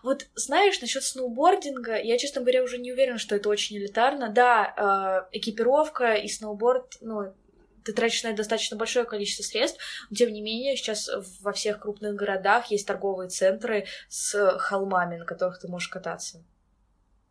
Вот 0.04 0.28
знаешь, 0.36 0.80
насчет 0.82 1.04
сноубординга, 1.04 2.00
я, 2.02 2.18
честно 2.18 2.42
говоря, 2.42 2.64
уже 2.64 2.78
не 2.78 2.92
уверена, 2.92 3.18
что 3.18 3.36
это 3.36 3.50
очень 3.50 3.78
элитарно. 3.78 4.30
Да, 4.30 5.28
э, 5.32 5.38
экипировка 5.38 6.14
и 6.14 6.28
сноуборд, 6.28 6.98
ну, 7.02 7.34
ты 7.84 7.94
тратишь 7.94 8.24
на 8.24 8.30
это 8.30 8.38
достаточно 8.38 8.78
большое 8.78 9.06
количество 9.06 9.44
средств, 9.44 9.80
но 10.10 10.16
тем 10.16 10.32
не 10.32 10.42
менее 10.42 10.76
сейчас 10.76 11.10
во 11.42 11.52
всех 11.52 11.82
крупных 11.82 12.16
городах 12.16 12.72
есть 12.72 12.88
торговые 12.88 13.30
центры 13.30 13.86
с 14.10 14.58
холмами, 14.58 15.18
на 15.18 15.26
которых 15.26 15.60
ты 15.60 15.68
можешь 15.68 15.90
кататься. 15.90 16.44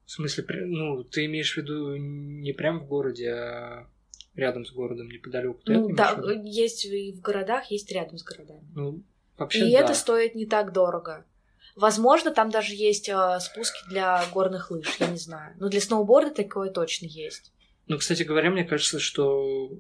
В 0.05 0.11
смысле, 0.11 0.45
ну, 0.67 1.05
ты 1.05 1.25
имеешь 1.27 1.55
в 1.55 1.57
виду 1.57 1.97
не 1.97 2.53
прям 2.53 2.81
в 2.81 2.87
городе, 2.87 3.31
а 3.33 3.87
рядом 4.35 4.65
с 4.65 4.73
городом, 4.73 5.09
неподалеку? 5.09 5.61
Ну, 5.67 5.95
да, 5.95 6.19
есть 6.43 6.85
и 6.85 7.13
в 7.13 7.21
городах, 7.21 7.71
есть 7.71 7.91
рядом 7.93 8.19
с 8.19 8.23
городами. 8.23 8.63
Ну, 8.75 9.03
вообще, 9.39 9.69
И 9.69 9.73
да. 9.73 9.81
это 9.81 9.95
стоит 9.95 10.35
не 10.35 10.47
так 10.47 10.73
дорого. 10.73 11.25
Возможно, 11.75 12.33
там 12.33 12.51
даже 12.51 12.75
есть 12.75 13.09
э, 13.09 13.41
спуски 13.41 13.79
для 13.89 14.25
горных 14.33 14.71
лыж, 14.71 14.89
я 14.99 15.07
не 15.09 15.17
знаю. 15.17 15.55
Но 15.59 15.69
для 15.69 15.81
сноуборда 15.81 16.31
такое 16.31 16.71
точно 16.71 17.07
есть. 17.07 17.53
Ну, 17.87 17.99
кстати 17.99 18.23
говоря, 18.23 18.51
мне 18.51 18.65
кажется, 18.65 18.99
что 18.99 19.71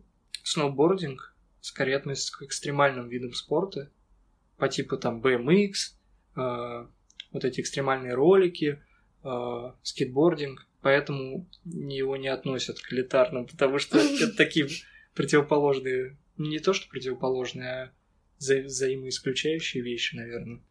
сноубординг 0.42 1.34
скорее 1.60 1.96
относится 1.96 2.36
к 2.36 2.42
экстремальным 2.42 3.08
видам 3.08 3.32
спорта, 3.34 3.90
по 4.56 4.68
типу 4.68 4.96
там 4.96 5.20
BMX, 5.20 5.72
э, 6.36 6.86
вот 7.32 7.44
эти 7.44 7.60
экстремальные 7.60 8.14
ролики, 8.14 8.82
э, 9.22 9.72
скейтбординг, 9.82 10.66
поэтому 10.80 11.48
его 11.64 12.16
не 12.16 12.28
относят 12.28 12.80
к 12.80 12.92
элитарным, 12.92 13.46
потому 13.46 13.78
что 13.78 13.98
это 13.98 14.34
такие 14.34 14.68
противоположные, 15.14 16.16
не 16.36 16.58
то 16.58 16.72
что 16.72 16.88
противоположные, 16.88 17.68
а 17.68 17.92
вза- 18.40 18.64
взаимоисключающие 18.64 19.82
вещи, 19.82 20.16
наверное. 20.16 20.62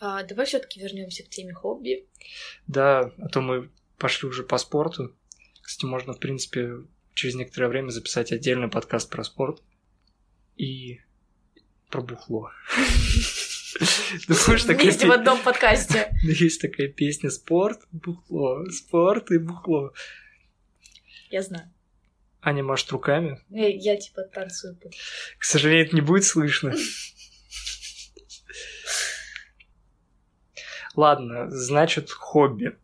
А, 0.00 0.22
давай 0.22 0.46
все-таки 0.46 0.80
вернемся 0.80 1.24
к 1.24 1.28
теме 1.28 1.52
хобби. 1.52 2.06
Да, 2.66 3.12
а 3.18 3.28
то 3.28 3.40
мы 3.40 3.70
пошли 3.98 4.28
уже 4.28 4.42
по 4.42 4.58
спорту. 4.58 5.14
Кстати, 5.60 5.86
можно, 5.86 6.12
в 6.12 6.18
принципе, 6.18 6.76
через 7.14 7.34
некоторое 7.34 7.68
время 7.68 7.90
записать 7.90 8.32
отдельный 8.32 8.68
подкаст 8.68 9.10
про 9.10 9.24
спорт 9.24 9.62
и 10.56 11.00
про 11.90 12.00
бухло. 12.00 12.50
Вместе 14.28 15.06
в 15.06 15.12
одном 15.12 15.40
подкасте. 15.42 16.10
Есть 16.22 16.60
такая 16.60 16.88
песня 16.88 17.30
«Спорт, 17.30 17.80
бухло, 17.92 18.64
спорт 18.70 19.30
и 19.30 19.38
бухло». 19.38 19.92
Я 21.30 21.42
знаю. 21.42 21.70
Аня 22.40 22.62
машет 22.62 22.90
руками. 22.92 23.40
Я, 23.50 23.68
я 23.68 23.96
типа 23.96 24.22
танцую. 24.22 24.78
К 25.38 25.44
сожалению, 25.44 25.86
это 25.86 25.94
не 25.94 26.00
будет 26.00 26.24
слышно. 26.24 26.74
Ладно, 30.98 31.48
значит, 31.48 32.10
хобби. 32.10 32.76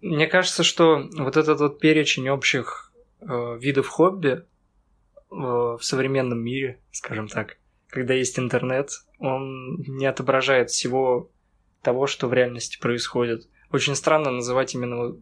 Мне 0.00 0.26
кажется, 0.26 0.64
что 0.64 1.08
вот 1.16 1.36
этот 1.36 1.60
вот 1.60 1.78
перечень 1.78 2.28
общих 2.28 2.92
э, 3.20 3.56
видов 3.60 3.86
хобби 3.86 4.30
э, 4.30 4.42
в 5.30 5.78
современном 5.80 6.40
мире, 6.40 6.80
скажем 6.90 7.28
так, 7.28 7.58
когда 7.88 8.14
есть 8.14 8.36
интернет, 8.40 8.90
он 9.20 9.76
не 9.76 10.06
отображает 10.06 10.70
всего 10.70 11.30
того, 11.82 12.08
что 12.08 12.26
в 12.26 12.34
реальности 12.34 12.80
происходит. 12.80 13.48
Очень 13.70 13.94
странно 13.94 14.32
называть 14.32 14.74
именно 14.74 15.14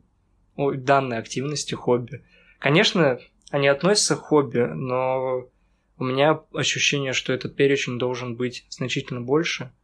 данной 0.57 1.19
активности 1.19 1.75
хобби. 1.75 2.25
Конечно, 2.59 3.19
они 3.51 3.69
относятся 3.69 4.17
к 4.17 4.21
хобби, 4.21 4.61
но 4.61 5.51
у 5.99 6.05
меня 6.05 6.41
ощущение, 6.55 7.13
что 7.13 7.35
этот 7.35 7.55
перечень 7.55 7.99
должен 7.99 8.35
быть 8.35 8.65
значительно 8.71 9.21
больше, 9.21 9.75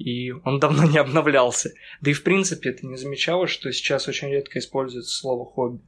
и 0.00 0.32
он 0.32 0.58
давно 0.58 0.84
не 0.84 0.96
обновлялся. 0.96 1.72
Да 2.00 2.10
и 2.10 2.14
в 2.14 2.22
принципе 2.22 2.72
ты 2.72 2.86
не 2.86 2.96
замечала, 2.96 3.46
что 3.46 3.70
сейчас 3.70 4.08
очень 4.08 4.30
редко 4.30 4.58
используется 4.58 5.14
слово 5.14 5.44
хобби? 5.44 5.80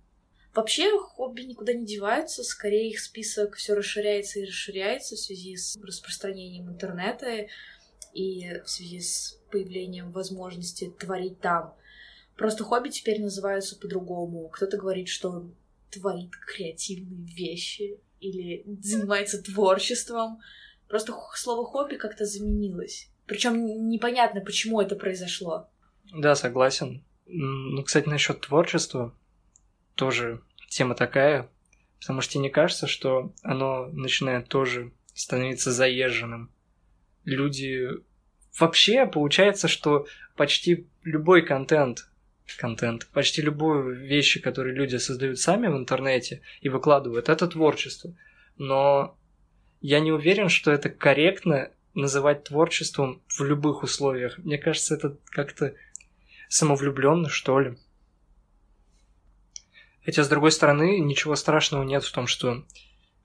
Вообще 0.55 0.99
хобби 0.99 1.41
никуда 1.41 1.73
не 1.73 1.87
деваются, 1.87 2.45
скорее 2.45 2.91
их 2.91 3.01
список 3.01 3.57
все 3.57 3.75
расширяется 3.75 4.41
и 4.41 4.45
расширяется 4.45 5.17
в 5.17 5.19
связи 5.19 5.57
с 5.57 5.79
распространением 5.83 6.69
интернета 6.69 7.47
и 8.13 8.61
в 8.63 8.69
связи 8.69 9.01
с 9.01 9.41
появлением 9.51 10.13
возможности 10.13 10.93
творить 10.99 11.41
там. 11.41 11.75
Просто 12.37 12.65
хобби 12.65 12.91
теперь 12.91 13.23
называются 13.23 13.79
по-другому. 13.79 14.51
Кто-то 14.51 14.77
говорит, 14.77 15.09
что 15.09 15.31
он 15.31 15.55
творит 15.91 16.33
креативные 16.37 17.27
вещи 17.35 17.99
или 18.21 18.63
занимается 18.83 19.43
творчеством. 19.43 20.43
Просто 20.87 21.15
слово 21.35 21.65
хобби 21.65 21.97
как-то 21.97 22.27
заменилось. 22.27 23.09
Причем 23.27 23.89
непонятно, 23.89 24.41
почему 24.41 24.81
это 24.81 24.97
произошло. 24.97 25.69
Да, 26.13 26.35
согласен. 26.35 27.03
Ну, 27.27 27.83
кстати, 27.83 28.09
насчет 28.09 28.41
творчества 28.41 29.15
тоже 29.95 30.43
тема 30.69 30.95
такая, 30.95 31.49
потому 32.01 32.21
что 32.21 32.33
тебе 32.33 32.43
не 32.43 32.51
кажется, 32.51 32.87
что 32.87 33.33
оно 33.43 33.87
начинает 33.87 34.49
тоже 34.49 34.93
становиться 35.15 35.73
заезженным. 35.73 36.51
Люди... 37.25 37.89
Вообще 38.59 39.07
получается, 39.07 39.67
что 39.67 40.07
почти 40.37 40.87
любой 41.05 41.41
контент, 41.43 42.11
контент, 42.59 43.09
почти 43.13 43.41
любую 43.41 43.95
вещи, 43.95 44.41
которые 44.41 44.75
люди 44.75 44.97
создают 44.97 45.39
сами 45.39 45.69
в 45.69 45.77
интернете 45.77 46.43
и 46.61 46.69
выкладывают, 46.69 47.31
это 47.31 47.47
творчество. 47.47 48.15
Но 48.59 49.17
я 49.81 50.01
не 50.01 50.13
уверен, 50.13 50.51
что 50.51 50.71
это 50.71 50.91
корректно 50.91 51.71
называть 51.95 52.45
творчеством 52.45 53.23
в 53.29 53.43
любых 53.43 53.83
условиях. 53.83 54.39
Мне 54.39 54.59
кажется, 54.59 54.95
это 54.95 55.17
как-то 55.27 55.75
самовлюбленно, 56.49 57.29
что 57.29 57.61
ли. 57.61 57.77
Хотя, 60.05 60.25
с 60.25 60.29
другой 60.29 60.53
стороны, 60.53 60.99
ничего 60.99 61.37
страшного 61.37 61.85
нет 61.85 62.05
в 62.05 62.13
том, 62.13 62.27
что 62.27 62.65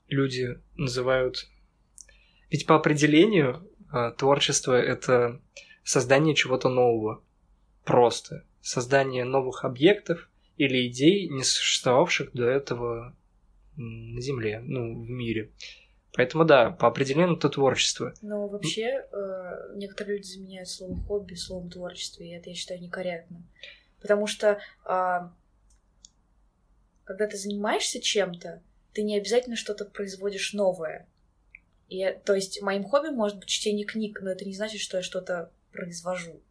люди 0.07 0.59
называют... 0.75 1.49
Ведь 2.49 2.65
по 2.65 2.75
определению 2.75 3.67
а, 3.89 4.11
творчество— 4.11 4.73
это 4.73 5.41
создание 5.83 6.35
чего-то 6.35 6.69
нового. 6.69 7.23
Просто. 7.83 8.45
Создание 8.61 9.23
новых 9.23 9.65
объектов 9.65 10.29
или 10.57 10.87
идей, 10.87 11.27
не 11.29 11.43
существовавших 11.43 12.31
до 12.33 12.45
этого 12.45 13.15
на 13.75 14.21
Земле, 14.21 14.59
ну, 14.63 15.03
в 15.03 15.09
мире. 15.09 15.51
Поэтому 16.17 16.45
да, 16.45 16.71
по 16.71 16.87
определению 16.87 17.37
это 17.37 17.47
творчество. 17.47 18.11
Но 18.23 18.47
вообще 18.47 19.05
э, 19.11 19.73
некоторые 19.75 20.17
люди 20.17 20.27
заменяют 20.27 20.67
слово 20.67 20.95
хобби 21.03 21.35
словом 21.35 21.69
творчество, 21.69 22.23
и 22.23 22.29
это 22.29 22.49
я 22.49 22.55
считаю 22.55 22.81
некорректно. 22.81 23.43
Потому 24.01 24.25
что 24.25 24.59
э, 24.83 25.19
когда 27.03 27.27
ты 27.27 27.37
занимаешься 27.37 28.01
чем-то, 28.01 28.63
ты 28.93 29.03
не 29.03 29.15
обязательно 29.15 29.55
что-то 29.55 29.85
производишь 29.85 30.53
новое. 30.53 31.07
И, 31.87 32.03
то 32.25 32.33
есть 32.33 32.63
моим 32.63 32.83
хобби 32.83 33.09
может 33.09 33.37
быть 33.37 33.47
чтение 33.47 33.85
книг, 33.85 34.19
но 34.19 34.31
это 34.31 34.43
не 34.43 34.55
значит, 34.55 34.81
что 34.81 34.97
я 34.97 35.03
что-то 35.03 35.51
произвожу. 35.71 36.41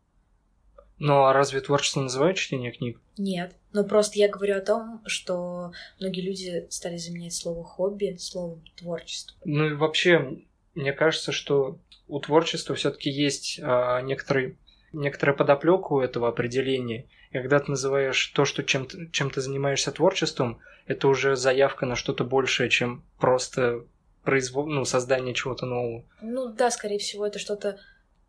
Ну 0.99 1.25
а 1.25 1.33
разве 1.33 1.61
творчество 1.61 2.00
называют 2.00 2.38
чтение 2.38 2.73
книг? 2.73 3.00
Нет. 3.19 3.55
Но 3.73 3.85
просто 3.85 4.19
я 4.19 4.29
говорю 4.29 4.57
о 4.57 4.62
том, 4.62 5.03
что 5.07 5.73
многие 6.00 6.23
люди 6.23 6.67
стали 6.71 6.97
заменять 6.97 7.35
слово 7.35 7.65
хобби 7.65 8.17
словом 8.19 8.65
творчество. 8.76 9.37
Ну 9.45 9.67
и 9.67 9.75
вообще, 9.75 10.39
мне 10.75 10.93
кажется, 10.93 11.32
что 11.32 11.78
у 12.09 12.19
творчества 12.21 12.75
все-таки 12.75 13.11
есть 13.11 13.61
а, 13.63 14.00
некоторый, 14.00 14.56
некоторая 14.93 15.37
подоплека 15.37 15.93
у 15.93 16.00
этого 16.00 16.28
определения. 16.28 17.06
И 17.30 17.39
когда 17.39 17.61
ты 17.61 17.71
называешь 17.71 18.28
то, 18.28 18.45
что 18.45 18.63
чем, 18.63 18.89
чем 19.11 19.30
ты 19.30 19.41
занимаешься 19.41 19.93
творчеством, 19.93 20.61
это 20.87 21.09
уже 21.09 21.37
заявка 21.37 21.85
на 21.85 21.97
что-то 21.97 22.25
большее, 22.25 22.71
чем 22.71 23.04
просто 23.19 23.85
произвол... 24.23 24.67
ну, 24.67 24.85
создание 24.85 25.35
чего-то 25.35 25.67
нового. 25.67 26.04
Ну 26.23 26.49
да, 26.49 26.71
скорее 26.71 26.99
всего, 26.99 27.26
это 27.26 27.39
что-то 27.39 27.78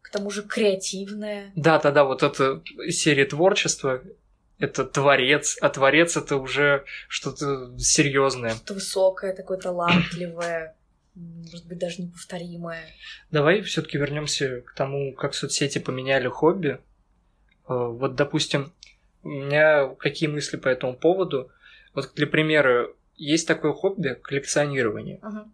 к 0.07 0.09
тому 0.09 0.29
же 0.29 0.43
креативное. 0.43 1.51
Да, 1.57 1.79
да, 1.79 1.91
да, 1.91 2.05
вот 2.05 2.23
эта 2.23 2.61
серия 2.89 3.25
творчества, 3.25 4.01
это 4.57 4.85
творец, 4.85 5.57
а 5.59 5.67
творец 5.69 6.15
это 6.15 6.37
уже 6.37 6.85
что-то 7.09 7.77
серьезное. 7.77 8.51
Что-то 8.51 8.75
высокое, 8.75 9.35
такое 9.35 9.57
талантливое, 9.57 10.77
может 11.13 11.67
быть, 11.67 11.77
даже 11.77 12.01
неповторимое. 12.03 12.85
Давай 13.31 13.61
все-таки 13.63 13.97
вернемся 13.97 14.61
к 14.61 14.73
тому, 14.75 15.13
как 15.13 15.33
соцсети 15.33 15.79
поменяли 15.79 16.29
хобби. 16.29 16.79
Э, 17.67 17.73
вот, 17.73 18.15
допустим, 18.15 18.71
у 19.23 19.29
меня 19.29 19.89
какие 19.99 20.29
мысли 20.29 20.55
по 20.55 20.69
этому 20.69 20.95
поводу. 20.95 21.51
Вот, 21.93 22.13
для 22.15 22.27
примера, 22.27 22.87
есть 23.17 23.45
такое 23.45 23.73
хобби 23.73 24.17
коллекционирование. 24.21 25.19
Uh-huh. 25.19 25.45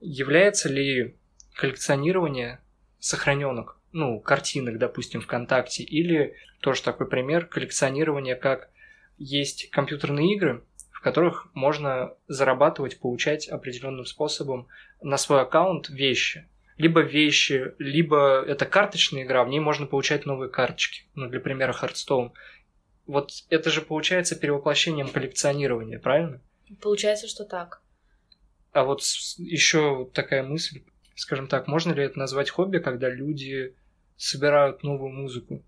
Является 0.00 0.68
ли 0.68 1.16
коллекционирование 1.56 2.60
сохраненок 3.00 3.79
ну, 3.92 4.20
картинок, 4.20 4.78
допустим, 4.78 5.20
ВКонтакте, 5.20 5.82
или 5.82 6.34
тоже 6.60 6.82
такой 6.82 7.08
пример 7.08 7.46
коллекционирования, 7.46 8.36
как 8.36 8.70
есть 9.18 9.70
компьютерные 9.70 10.34
игры, 10.34 10.64
в 10.92 11.00
которых 11.00 11.48
можно 11.54 12.14
зарабатывать, 12.28 13.00
получать 13.00 13.48
определенным 13.48 14.04
способом 14.04 14.68
на 15.02 15.16
свой 15.16 15.42
аккаунт 15.42 15.88
вещи. 15.88 16.46
Либо 16.76 17.00
вещи, 17.00 17.74
либо 17.78 18.42
это 18.46 18.64
карточная 18.64 19.24
игра, 19.24 19.44
в 19.44 19.48
ней 19.48 19.60
можно 19.60 19.86
получать 19.86 20.24
новые 20.24 20.50
карточки. 20.50 21.04
Ну, 21.14 21.28
для 21.28 21.40
примера, 21.40 21.72
Hearthstone. 21.72 22.32
Вот 23.06 23.30
это 23.50 23.70
же 23.70 23.82
получается 23.82 24.36
перевоплощением 24.36 25.08
коллекционирования, 25.08 25.98
правильно? 25.98 26.40
Получается, 26.80 27.28
что 27.28 27.44
так. 27.44 27.82
А 28.72 28.84
вот 28.84 29.02
еще 29.38 30.08
такая 30.14 30.42
мысль, 30.42 30.82
скажем 31.16 31.48
так, 31.48 31.66
можно 31.66 31.92
ли 31.92 32.04
это 32.04 32.18
назвать 32.18 32.50
хобби, 32.50 32.78
когда 32.78 33.10
люди 33.10 33.74
собирают 34.20 34.82
новую 34.82 35.10
музыку. 35.10 35.64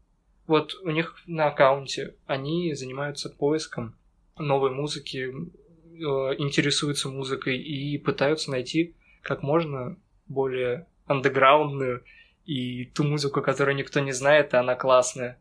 Вот 0.46 0.74
у 0.82 0.90
них 0.90 1.16
на 1.26 1.46
аккаунте 1.46 2.16
они 2.26 2.74
занимаются 2.74 3.30
поиском 3.30 3.96
новой 4.36 4.70
музыки, 4.70 5.32
э, 5.32 6.34
интересуются 6.38 7.08
музыкой 7.08 7.56
и 7.58 7.96
пытаются 7.96 8.50
найти 8.50 8.94
как 9.22 9.42
можно 9.42 9.96
более 10.26 10.86
андеграундную 11.06 12.04
и 12.44 12.84
ту 12.86 13.04
музыку, 13.04 13.40
которую 13.40 13.76
никто 13.76 14.00
не 14.00 14.12
знает, 14.12 14.52
и 14.52 14.58
она 14.58 14.74
классная. 14.74 15.38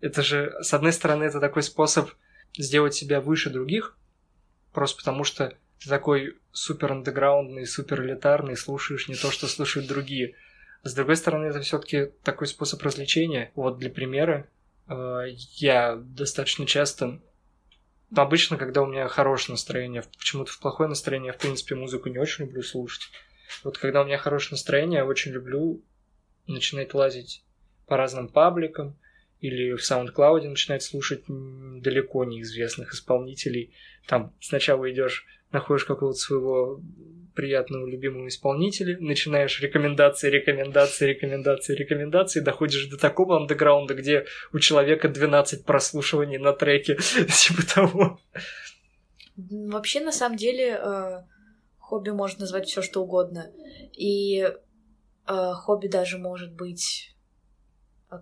Это 0.00 0.22
же, 0.22 0.54
с 0.62 0.72
одной 0.72 0.92
стороны, 0.92 1.24
это 1.24 1.40
такой 1.40 1.62
способ 1.62 2.10
сделать 2.56 2.94
себя 2.94 3.20
выше 3.20 3.50
других, 3.50 3.98
просто 4.72 4.98
потому 4.98 5.24
что 5.24 5.54
ты 5.80 5.88
такой 5.90 6.38
супер 6.52 6.92
андеграундный, 6.92 7.66
супер 7.66 8.02
элитарный, 8.02 8.56
слушаешь 8.56 9.08
не 9.08 9.16
то, 9.16 9.30
что 9.30 9.48
слушают 9.48 9.86
другие. 9.86 10.36
С 10.84 10.94
другой 10.94 11.16
стороны, 11.16 11.46
это 11.46 11.60
все-таки 11.60 12.10
такой 12.22 12.46
способ 12.46 12.82
развлечения. 12.82 13.50
Вот 13.54 13.78
для 13.78 13.90
примера, 13.90 14.48
э, 14.86 15.28
я 15.56 15.96
достаточно 15.96 16.66
часто 16.66 17.20
обычно, 18.14 18.56
когда 18.56 18.82
у 18.82 18.86
меня 18.86 19.08
хорошее 19.08 19.54
настроение, 19.54 20.04
почему-то 20.18 20.52
в 20.52 20.60
плохое 20.60 20.88
настроение, 20.88 21.28
я, 21.28 21.32
в 21.32 21.38
принципе, 21.38 21.74
музыку 21.74 22.08
не 22.08 22.18
очень 22.18 22.44
люблю 22.44 22.62
слушать. 22.62 23.10
Вот 23.62 23.78
когда 23.78 24.02
у 24.02 24.04
меня 24.04 24.18
хорошее 24.18 24.52
настроение, 24.52 24.98
я 24.98 25.06
очень 25.06 25.32
люблю 25.32 25.82
начинать 26.46 26.94
лазить 26.94 27.42
по 27.86 27.96
разным 27.96 28.28
пабликам 28.28 28.96
или 29.40 29.72
в 29.74 29.80
SoundCloud 29.80 30.48
начинать 30.48 30.82
слушать 30.82 31.24
далеко 31.26 32.24
неизвестных 32.24 32.92
исполнителей. 32.92 33.74
Там 34.06 34.34
сначала 34.40 34.90
идешь, 34.90 35.26
находишь 35.54 35.84
какого-то 35.84 36.18
своего 36.18 36.80
приятного 37.34 37.86
любимого 37.86 38.28
исполнителя, 38.28 38.96
начинаешь 39.00 39.60
рекомендации, 39.60 40.30
рекомендации, 40.30 41.06
рекомендации, 41.06 41.74
рекомендации, 41.74 42.40
доходишь 42.40 42.86
до 42.86 42.96
такого 42.96 43.36
андеграунда, 43.36 43.94
где 43.94 44.24
у 44.52 44.58
человека 44.58 45.08
12 45.08 45.64
прослушиваний 45.64 46.38
на 46.38 46.52
треке, 46.52 46.96
типа 47.28 47.62
того. 47.74 48.20
Вообще, 49.36 50.00
на 50.00 50.12
самом 50.12 50.36
деле, 50.36 50.78
э, 50.80 51.22
хобби 51.78 52.10
можно 52.10 52.40
назвать 52.40 52.66
все 52.66 52.82
что 52.82 53.02
угодно. 53.02 53.50
И 53.92 54.38
э, 54.40 54.52
хобби 55.54 55.88
даже 55.88 56.18
может 56.18 56.52
быть 56.52 57.16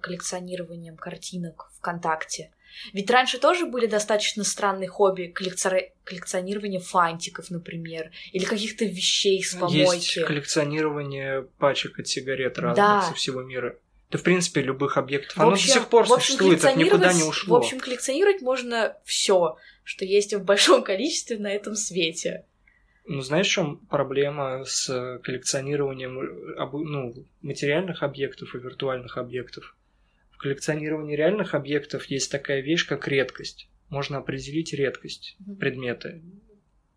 коллекционированием 0.01 0.97
картинок 0.97 1.71
ВКонтакте. 1.79 2.51
Ведь 2.93 3.11
раньше 3.11 3.39
тоже 3.39 3.67
были 3.67 3.87
достаточно 3.87 4.45
странные 4.45 4.89
хобби 4.89 5.27
коллекци... 5.27 5.93
коллекционирование 6.05 6.81
фантиков, 6.81 7.51
например, 7.51 8.11
или 8.33 8.45
каких-то 8.45 8.85
вещей 8.85 9.43
с 9.43 9.55
помойки. 9.55 10.19
Есть 10.19 10.25
коллекционирование 10.25 11.43
пачек 11.59 11.99
от 11.99 12.09
сигарет 12.09 12.59
разных 12.59 12.77
да. 12.77 13.03
со 13.03 13.15
всего 13.15 13.43
мира. 13.43 13.77
Да, 14.11 14.19
в 14.19 14.23
принципе, 14.23 14.61
любых 14.61 14.99
объектов. 14.99 15.39
Оно 15.39 15.53
общем, 15.53 15.69
до 15.69 15.73
сих 15.73 15.89
пор 15.89 16.07
существует, 16.07 16.59
это 16.59 16.75
никуда 16.75 17.13
не 17.15 17.23
ушло. 17.23 17.57
В 17.57 17.59
общем, 17.59 17.81
коллекционировать 17.81 18.43
можно 18.43 18.97
все, 19.05 19.57
что 19.85 20.05
есть 20.05 20.35
в 20.35 20.45
большом 20.45 20.83
количестве 20.85 21.39
на 21.39 21.51
этом 21.51 21.75
свете. 21.75 22.45
Ну, 23.05 23.21
знаешь, 23.23 23.49
в 23.49 23.51
чем 23.51 23.79
проблема 23.79 24.65
с 24.65 25.19
коллекционированием 25.25 26.15
ну, 26.15 27.15
материальных 27.41 28.03
объектов 28.03 28.55
и 28.55 28.59
виртуальных 28.59 29.17
объектов? 29.17 29.77
В 30.43 30.45
коллекционировании 30.45 31.15
реальных 31.15 31.55
объектов 31.55 32.07
есть 32.07 32.33
такая 32.33 32.63
вещь, 32.63 32.85
как 32.85 33.07
редкость. 33.07 33.69
Можно 33.91 34.19
определить 34.19 34.73
редкость 34.73 35.37
предмета. 35.61 36.21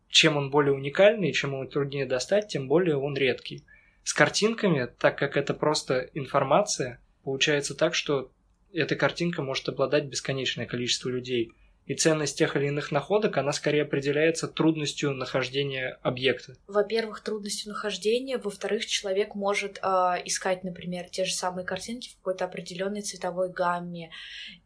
Чем 0.09 0.35
он 0.35 0.49
более 0.49 0.73
уникальный, 0.73 1.31
чем 1.31 1.51
его 1.51 1.65
труднее 1.65 2.07
достать, 2.07 2.47
тем 2.47 2.67
более 2.67 2.97
он 2.97 3.15
редкий. 3.15 3.63
С 4.03 4.13
картинками, 4.13 4.89
так 4.97 5.19
как 5.19 5.37
это 5.37 5.53
просто 5.53 6.09
информация, 6.15 6.99
получается 7.23 7.75
так, 7.75 7.93
что 7.93 8.31
эта 8.73 8.95
картинка 8.95 9.43
может 9.43 9.69
обладать 9.69 10.05
бесконечное 10.05 10.65
количество 10.65 11.09
людей– 11.09 11.51
и 11.85 11.93
ценность 11.93 12.37
тех 12.37 12.55
или 12.55 12.67
иных 12.67 12.91
находок, 12.91 13.37
она 13.37 13.51
скорее 13.51 13.83
определяется 13.83 14.47
трудностью 14.47 15.13
нахождения 15.13 15.99
объекта. 16.01 16.55
Во-первых, 16.67 17.21
трудностью 17.21 17.71
нахождения, 17.71 18.37
во-вторых, 18.37 18.85
человек 18.87 19.35
может 19.35 19.77
э, 19.81 19.87
искать, 20.25 20.63
например, 20.63 21.07
те 21.09 21.25
же 21.25 21.33
самые 21.33 21.65
картинки 21.65 22.09
в 22.09 22.17
какой-то 22.17 22.45
определенной 22.45 23.01
цветовой 23.01 23.51
гамме 23.51 24.11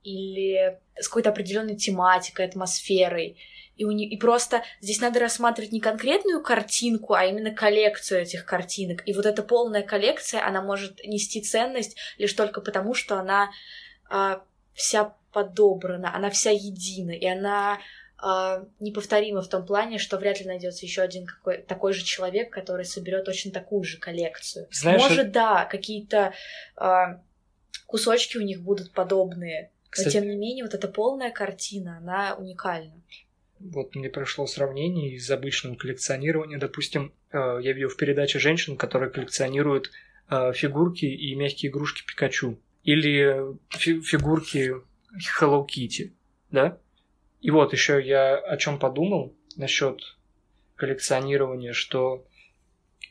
или 0.03 0.79
с 0.95 1.07
какой-то 1.09 1.31
определенной 1.31 1.75
тематикой, 1.75 2.45
атмосферой. 2.45 3.37
И, 3.75 3.83
у 3.83 3.91
не... 3.91 4.09
и 4.09 4.17
просто 4.17 4.63
здесь 4.79 5.01
надо 5.01 5.19
рассматривать 5.19 5.73
не 5.73 5.81
конкретную 5.81 6.41
картинку, 6.41 7.15
а 7.15 7.25
именно 7.25 7.51
коллекцию 7.51 8.21
этих 8.21 8.45
картинок. 8.45 9.05
И 9.05 9.13
вот 9.13 9.25
эта 9.25 9.43
полная 9.43 9.83
коллекция, 9.83 10.45
она 10.45 10.61
может 10.61 11.03
нести 11.05 11.41
ценность 11.41 11.97
лишь 12.17 12.33
только 12.33 12.61
потому, 12.61 12.93
что 12.93 13.17
она 13.17 13.51
э, 14.09 14.39
вся 14.73 15.15
подобрана, 15.31 16.15
она 16.15 16.29
вся 16.29 16.51
едина, 16.51 17.11
и 17.11 17.25
она 17.25 17.79
э, 18.23 18.65
неповторима 18.79 19.41
в 19.41 19.47
том 19.47 19.65
плане, 19.65 19.97
что 19.97 20.17
вряд 20.17 20.39
ли 20.39 20.45
найдется 20.45 20.85
еще 20.85 21.01
один 21.01 21.25
какой, 21.25 21.59
такой 21.59 21.93
же 21.93 22.03
человек, 22.03 22.51
который 22.51 22.85
соберет 22.85 23.25
точно 23.25 23.51
такую 23.51 23.83
же 23.83 23.97
коллекцию. 23.97 24.67
Знаешь, 24.71 25.01
Может, 25.01 25.19
это... 25.19 25.31
да, 25.31 25.65
какие-то 25.65 26.33
э, 26.77 27.19
кусочки 27.85 28.37
у 28.37 28.41
них 28.41 28.61
будут 28.61 28.91
подобные, 28.91 29.71
Кстати... 29.89 30.15
но 30.17 30.21
тем 30.21 30.29
не 30.29 30.37
менее 30.37 30.63
вот 30.63 30.73
эта 30.73 30.87
полная 30.87 31.31
картина, 31.31 31.97
она 31.97 32.35
уникальна. 32.35 33.01
Вот 33.59 33.93
мне 33.95 34.09
пришло 34.09 34.47
сравнение 34.47 35.11
из 35.11 35.29
обычного 35.29 35.75
коллекционирования. 35.75 36.57
Допустим, 36.57 37.13
э, 37.31 37.59
я 37.61 37.73
видел 37.73 37.89
в 37.89 37.97
передаче 37.97 38.39
женщин, 38.39 38.77
которые 38.77 39.11
коллекционируют 39.11 39.91
э, 40.29 40.53
фигурки 40.53 41.05
и 41.05 41.35
мягкие 41.35 41.69
игрушки 41.69 42.05
Пикачу. 42.05 42.57
Или 42.83 43.57
фи- 43.69 43.99
фигурки 44.01 44.75
Hello 45.39 45.65
Kitty, 45.65 46.11
да? 46.51 46.77
И 47.41 47.51
вот 47.51 47.73
еще 47.73 48.01
я 48.05 48.35
о 48.37 48.57
чем 48.57 48.79
подумал 48.79 49.35
насчет 49.55 50.01
коллекционирования, 50.75 51.73
что 51.73 52.25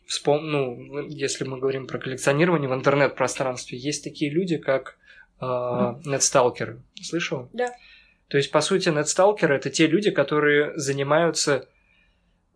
вспом... 0.06 0.50
ну, 0.50 1.08
если 1.08 1.44
мы 1.44 1.58
говорим 1.58 1.86
про 1.86 1.98
коллекционирование 1.98 2.68
в 2.68 2.74
интернет-пространстве, 2.74 3.78
есть 3.78 4.04
такие 4.04 4.30
люди, 4.30 4.58
как 4.58 4.98
э, 5.40 5.44
нетсталкеры. 5.44 6.82
Слышал? 7.00 7.48
Да. 7.52 7.72
То 8.28 8.36
есть, 8.36 8.50
по 8.50 8.60
сути, 8.60 8.88
нетсталкеры 8.90 9.56
это 9.56 9.70
те 9.70 9.86
люди, 9.86 10.10
которые 10.10 10.78
занимаются 10.78 11.68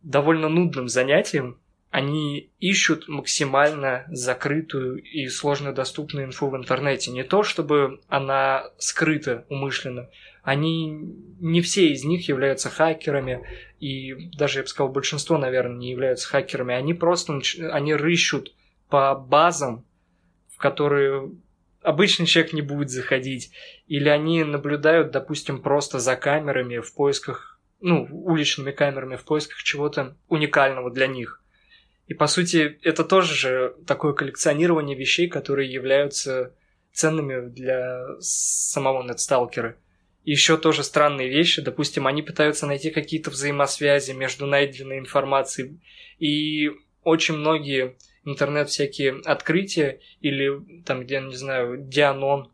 довольно 0.02 0.48
нудным 0.48 0.88
занятием, 0.88 1.58
они 1.92 2.50
ищут 2.58 3.06
максимально 3.06 4.06
закрытую 4.08 5.02
и 5.02 5.28
сложно 5.28 5.74
доступную 5.74 6.24
инфу 6.24 6.48
в 6.48 6.56
интернете. 6.56 7.10
Не 7.10 7.22
то, 7.22 7.42
чтобы 7.42 8.00
она 8.08 8.70
скрыта 8.78 9.44
умышленно. 9.50 10.08
Они, 10.42 10.90
не 11.38 11.60
все 11.60 11.90
из 11.90 12.02
них 12.02 12.26
являются 12.28 12.70
хакерами, 12.70 13.46
и 13.78 14.30
даже, 14.38 14.60
я 14.60 14.62
бы 14.62 14.68
сказал, 14.68 14.90
большинство, 14.90 15.36
наверное, 15.36 15.76
не 15.76 15.90
являются 15.90 16.26
хакерами. 16.28 16.74
Они 16.74 16.94
просто, 16.94 17.38
они 17.70 17.94
рыщут 17.94 18.54
по 18.88 19.14
базам, 19.14 19.84
в 20.48 20.56
которые 20.56 21.30
обычный 21.82 22.24
человек 22.24 22.54
не 22.54 22.62
будет 22.62 22.88
заходить. 22.88 23.52
Или 23.86 24.08
они 24.08 24.44
наблюдают, 24.44 25.10
допустим, 25.10 25.60
просто 25.60 25.98
за 25.98 26.16
камерами 26.16 26.78
в 26.78 26.94
поисках, 26.94 27.60
ну, 27.82 28.08
уличными 28.10 28.70
камерами 28.70 29.16
в 29.16 29.24
поисках 29.24 29.62
чего-то 29.62 30.16
уникального 30.28 30.90
для 30.90 31.06
них. 31.06 31.41
И 32.12 32.14
по 32.14 32.26
сути, 32.26 32.78
это 32.82 33.04
тоже 33.04 33.34
же 33.34 33.74
такое 33.86 34.12
коллекционирование 34.12 34.94
вещей, 34.94 35.28
которые 35.28 35.72
являются 35.72 36.54
ценными 36.92 37.48
для 37.48 38.04
самого 38.20 39.02
нетсталкера. 39.02 39.78
Еще 40.22 40.58
тоже 40.58 40.84
странные 40.84 41.30
вещи. 41.30 41.62
Допустим, 41.62 42.06
они 42.06 42.20
пытаются 42.20 42.66
найти 42.66 42.90
какие-то 42.90 43.30
взаимосвязи 43.30 44.12
между 44.12 44.44
найденной 44.44 44.98
информацией. 44.98 45.80
И 46.18 46.72
очень 47.02 47.36
многие 47.36 47.96
интернет 48.26 48.68
всякие 48.68 49.18
открытия 49.24 50.00
или 50.20 50.82
там, 50.84 51.04
где, 51.04 51.18
не 51.18 51.34
знаю, 51.34 51.78
дианон, 51.78 52.52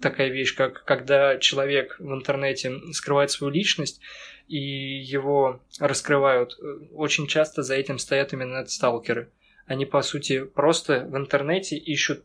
такая 0.00 0.28
вещь, 0.28 0.54
как 0.54 0.84
когда 0.84 1.36
человек 1.38 1.96
в 1.98 2.12
интернете 2.12 2.78
скрывает 2.92 3.32
свою 3.32 3.52
личность, 3.52 4.00
и 4.50 4.98
его 5.00 5.60
раскрывают, 5.78 6.58
очень 6.92 7.28
часто 7.28 7.62
за 7.62 7.76
этим 7.76 7.98
стоят 7.98 8.32
именно 8.32 8.66
сталкеры. 8.66 9.30
Они, 9.66 9.86
по 9.86 10.02
сути, 10.02 10.42
просто 10.42 11.06
в 11.08 11.16
интернете 11.16 11.76
ищут 11.76 12.24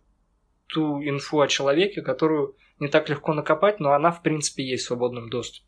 ту 0.65 1.03
инфу 1.03 1.39
о 1.41 1.47
человеке, 1.47 2.01
которую 2.01 2.55
не 2.79 2.87
так 2.87 3.09
легко 3.09 3.33
накопать, 3.33 3.79
но 3.79 3.91
она, 3.93 4.11
в 4.11 4.23
принципе, 4.23 4.63
есть 4.63 4.85
в 4.85 4.87
свободном 4.87 5.29
доступе. 5.29 5.67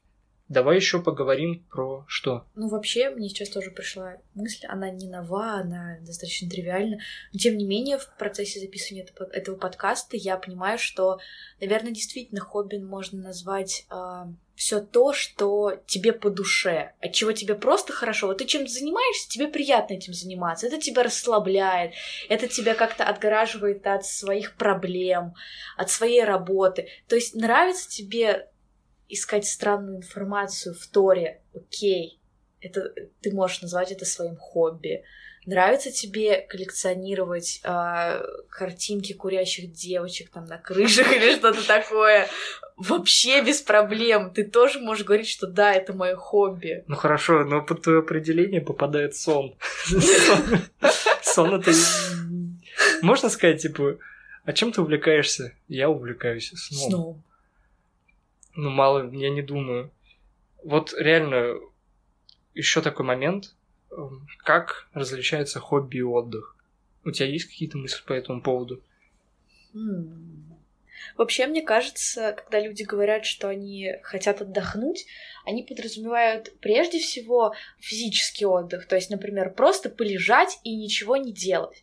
Давай 0.50 0.78
еще 0.78 1.00
поговорим 1.00 1.64
про 1.70 2.06
что. 2.08 2.48
Ну, 2.56 2.70
вообще, 2.70 3.12
мне 3.12 3.30
сейчас 3.30 3.50
тоже 3.50 3.70
пришла 3.70 4.16
мысль, 4.34 4.66
она 4.66 4.90
не 4.90 5.08
нова, 5.08 5.60
она 5.60 6.00
достаточно 6.02 6.50
тривиальна. 6.50 6.98
Но, 7.34 7.38
тем 7.38 7.58
не 7.58 7.66
менее, 7.66 8.00
в 8.00 8.18
процессе 8.18 8.60
записывания 8.60 9.06
этого 9.34 9.58
подкаста 9.58 10.18
я 10.18 10.38
понимаю, 10.38 10.80
что, 10.80 11.20
наверное, 11.62 11.92
действительно 11.92 12.42
хобби 12.42 12.78
можно 12.78 13.22
назвать 13.22 13.86
э, 13.92 14.26
все 14.58 14.80
то, 14.80 15.14
что 15.14 15.80
тебе 15.86 16.12
по 16.12 16.32
душе, 16.32 16.94
от 17.00 17.14
чего 17.14 17.32
тебе 17.32 17.54
просто 17.54 17.94
хорошо. 17.94 18.26
Вот 18.26 18.40
ты 18.40 18.46
чем 18.46 18.68
занимаешься, 18.68 19.30
тебе 19.30 19.48
приятно 19.48 19.94
этим 19.94 20.14
заниматься. 20.14 20.66
Это 20.66 20.80
тебя 20.82 21.04
расслабляет, 21.04 21.94
это 22.28 22.48
тебя 22.48 22.74
как-то 22.74 23.04
отгораживает 23.04 23.86
от 23.86 24.04
своих 24.04 24.56
проблем, 24.56 25.36
от 25.78 25.92
своей 25.92 26.24
работы. 26.24 26.90
То 27.08 27.16
есть 27.16 27.36
нравится 27.36 27.88
тебе 27.88 28.50
искать 29.08 29.46
странную 29.46 29.98
информацию 29.98 30.74
в 30.74 30.88
Торе, 30.88 31.44
окей, 31.54 32.20
это 32.60 32.92
ты 33.22 33.32
можешь 33.32 33.62
назвать 33.62 33.92
это 33.92 34.06
своим 34.06 34.38
хобби. 34.38 35.04
Нравится 35.46 35.92
тебе 35.92 36.42
коллекционировать 36.42 37.62
э, 37.64 38.22
картинки 38.50 39.14
курящих 39.14 39.72
девочек 39.72 40.32
там 40.32 40.46
на 40.46 40.58
крышах 40.58 41.12
или 41.16 41.36
что-то 41.36 41.66
такое? 41.66 42.28
Вообще 42.78 43.44
без 43.44 43.62
проблем. 43.62 44.32
Ты 44.32 44.44
тоже 44.44 44.80
можешь 44.80 45.04
говорить, 45.04 45.28
что 45.28 45.48
да, 45.48 45.74
это 45.74 45.94
мое 45.94 46.16
хобби. 46.16 46.84
Ну 46.88 46.96
хорошо, 46.96 47.44
но 47.44 47.64
под 47.64 47.82
твое 47.82 48.00
определение 48.00 48.62
попадает 48.62 49.16
сон. 49.16 49.56
Сон 51.24 51.56
это... 51.56 51.72
Можно 53.02 53.30
сказать, 53.30 53.62
типа, 53.62 53.98
а 54.44 54.54
чем 54.54 54.72
ты 54.72 54.82
увлекаешься? 54.82 55.54
Я 55.68 55.90
увлекаюсь 55.90 56.52
сном. 56.56 56.90
Сном. 56.90 57.24
Ну, 58.56 58.70
мало, 58.70 59.12
я 59.12 59.30
не 59.30 59.42
думаю. 59.42 59.92
Вот 60.64 60.94
реально, 60.98 61.60
еще 62.54 62.82
такой 62.82 63.06
момент, 63.06 63.56
эм, 63.92 64.28
как 64.44 64.88
различается 64.94 65.60
хобби 65.60 65.98
и 65.98 66.02
отдых? 66.02 66.56
У 67.04 67.12
тебя 67.12 67.28
есть 67.28 67.46
какие-то 67.46 67.78
мысли 67.78 68.04
по 68.06 68.14
этому 68.14 68.42
поводу? 68.42 68.82
Вообще, 71.18 71.48
мне 71.48 71.64
кажется, 71.64 72.34
когда 72.34 72.60
люди 72.60 72.84
говорят, 72.84 73.26
что 73.26 73.50
они 73.50 73.94
хотят 74.04 74.42
отдохнуть, 74.42 75.06
они 75.46 75.64
подразумевают 75.64 76.54
прежде 76.60 77.00
всего 77.00 77.56
физический 77.80 78.46
отдых. 78.46 78.88
То 78.88 78.96
есть, 78.96 79.10
например, 79.10 79.54
просто 79.54 79.90
полежать 79.90 80.60
и 80.64 80.76
ничего 80.76 81.18
не 81.18 81.34
делать. 81.34 81.82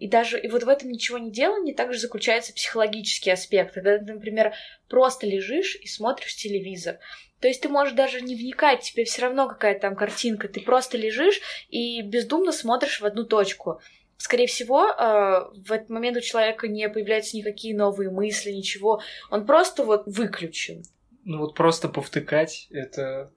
И 0.00 0.08
даже 0.08 0.40
и 0.40 0.48
вот 0.48 0.64
в 0.64 0.68
этом 0.68 0.90
ничего 0.90 1.18
не 1.18 1.30
делании 1.30 1.72
также 1.72 2.00
заключается 2.00 2.52
психологический 2.52 3.30
аспект. 3.30 3.72
Когда 3.72 3.98
ты, 3.98 4.12
например, 4.12 4.52
просто 4.88 5.28
лежишь 5.28 5.76
и 5.76 5.86
смотришь 5.86 6.34
телевизор. 6.34 6.98
То 7.40 7.46
есть 7.46 7.60
ты 7.60 7.68
можешь 7.68 7.94
даже 7.94 8.20
не 8.20 8.34
вникать, 8.34 8.82
тебе 8.82 9.04
все 9.04 9.22
равно 9.22 9.48
какая-то 9.48 9.82
там 9.82 9.94
картинка. 9.96 10.48
Ты 10.48 10.60
просто 10.60 10.96
лежишь 10.98 11.40
и 11.68 12.02
бездумно 12.02 12.50
смотришь 12.50 13.00
в 13.00 13.04
одну 13.04 13.24
точку. 13.24 13.80
Скорее 14.22 14.46
всего, 14.46 14.86
э, 14.86 15.50
в 15.66 15.72
этот 15.72 15.90
момент 15.90 16.16
у 16.16 16.20
человека 16.20 16.68
не 16.68 16.88
появляются 16.88 17.36
никакие 17.36 17.76
новые 17.76 18.10
мысли, 18.10 18.52
ничего. 18.52 19.02
Он 19.30 19.44
просто 19.44 19.84
вот 19.84 20.04
выключен. 20.06 20.84
Ну 21.24 21.38
вот 21.38 21.56
просто 21.56 21.88
повтыкать— 21.88 22.68
это 22.70 23.32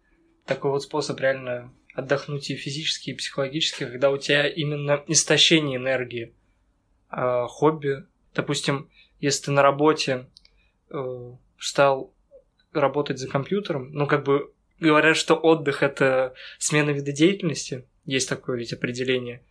такой 0.45 0.69
вот 0.71 0.83
способ 0.83 1.19
реально 1.19 1.73
отдохнуть 1.95 2.51
и 2.51 2.55
физически, 2.55 3.09
и 3.09 3.13
психологически, 3.15 3.85
когда 3.85 4.11
у 4.11 4.17
тебя 4.17 4.47
именно 4.47 5.03
истощение 5.07 5.77
энергии. 5.77 6.35
А 7.09 7.47
хобби, 7.47 8.05
допустим, 8.35 8.89
если 9.19 9.45
ты 9.45 9.51
на 9.51 9.63
работе 9.63 10.27
э, 10.91 11.31
стал 11.57 12.13
работать 12.73 13.17
за 13.17 13.27
компьютером, 13.27 13.91
ну 13.91 14.05
как 14.05 14.23
бы 14.23 14.53
говорят, 14.79 15.17
что 15.17 15.33
отдых 15.33 15.81
это 15.81 16.35
смена 16.59 16.91
вида 16.91 17.11
деятельности, 17.11 17.87
есть 18.05 18.29
такое 18.29 18.57
ведь 18.57 18.73
определение. 18.73 19.41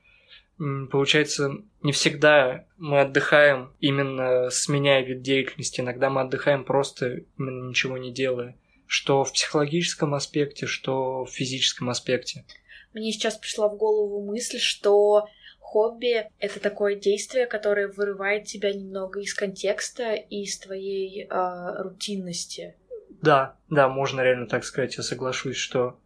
Получается, 0.59 1.51
не 1.83 1.93
всегда 1.93 2.67
мы 2.77 3.01
отдыхаем 3.01 3.73
именно 3.81 4.51
сменяя 4.51 5.05
вид 5.05 5.23
деятельности, 5.23 5.81
иногда 5.81 6.11
мы 6.11 6.21
отдыхаем 6.21 6.65
просто 6.65 7.25
именно 7.37 7.69
ничего 7.69 7.99
не 7.99 8.13
делая 8.13 8.57
что 8.87 9.25
в 9.25 9.33
психологическом 9.33 10.15
аспекте, 10.15 10.67
что 10.67 11.25
в 11.25 11.31
физическом 11.31 11.91
аспекте. 11.91 12.45
Мне 12.93 13.13
сейчас 13.13 13.37
пришла 13.37 13.69
в 13.69 13.77
голову 13.77 14.25
мысль, 14.25 14.59
что 14.59 15.27
хобби— 15.59 16.29
это 16.39 16.61
такое 16.61 16.95
действие, 16.95 17.47
которое 17.47 17.89
вырывает 17.89 18.45
тебя 18.45 18.73
немного 18.73 19.21
из 19.21 19.35
контекста 19.35 20.15
и 20.15 20.43
из 20.43 20.59
твоей 20.59 21.27
э, 21.29 21.83
рутинности. 21.83 22.77
Да, 23.21 23.57
да, 23.69 23.89
можно 23.89 24.21
реально 24.21 24.47
так 24.47 24.65
сказать, 24.65 24.97
я 24.97 25.03
соглашусь, 25.03 25.57
что 25.57 25.99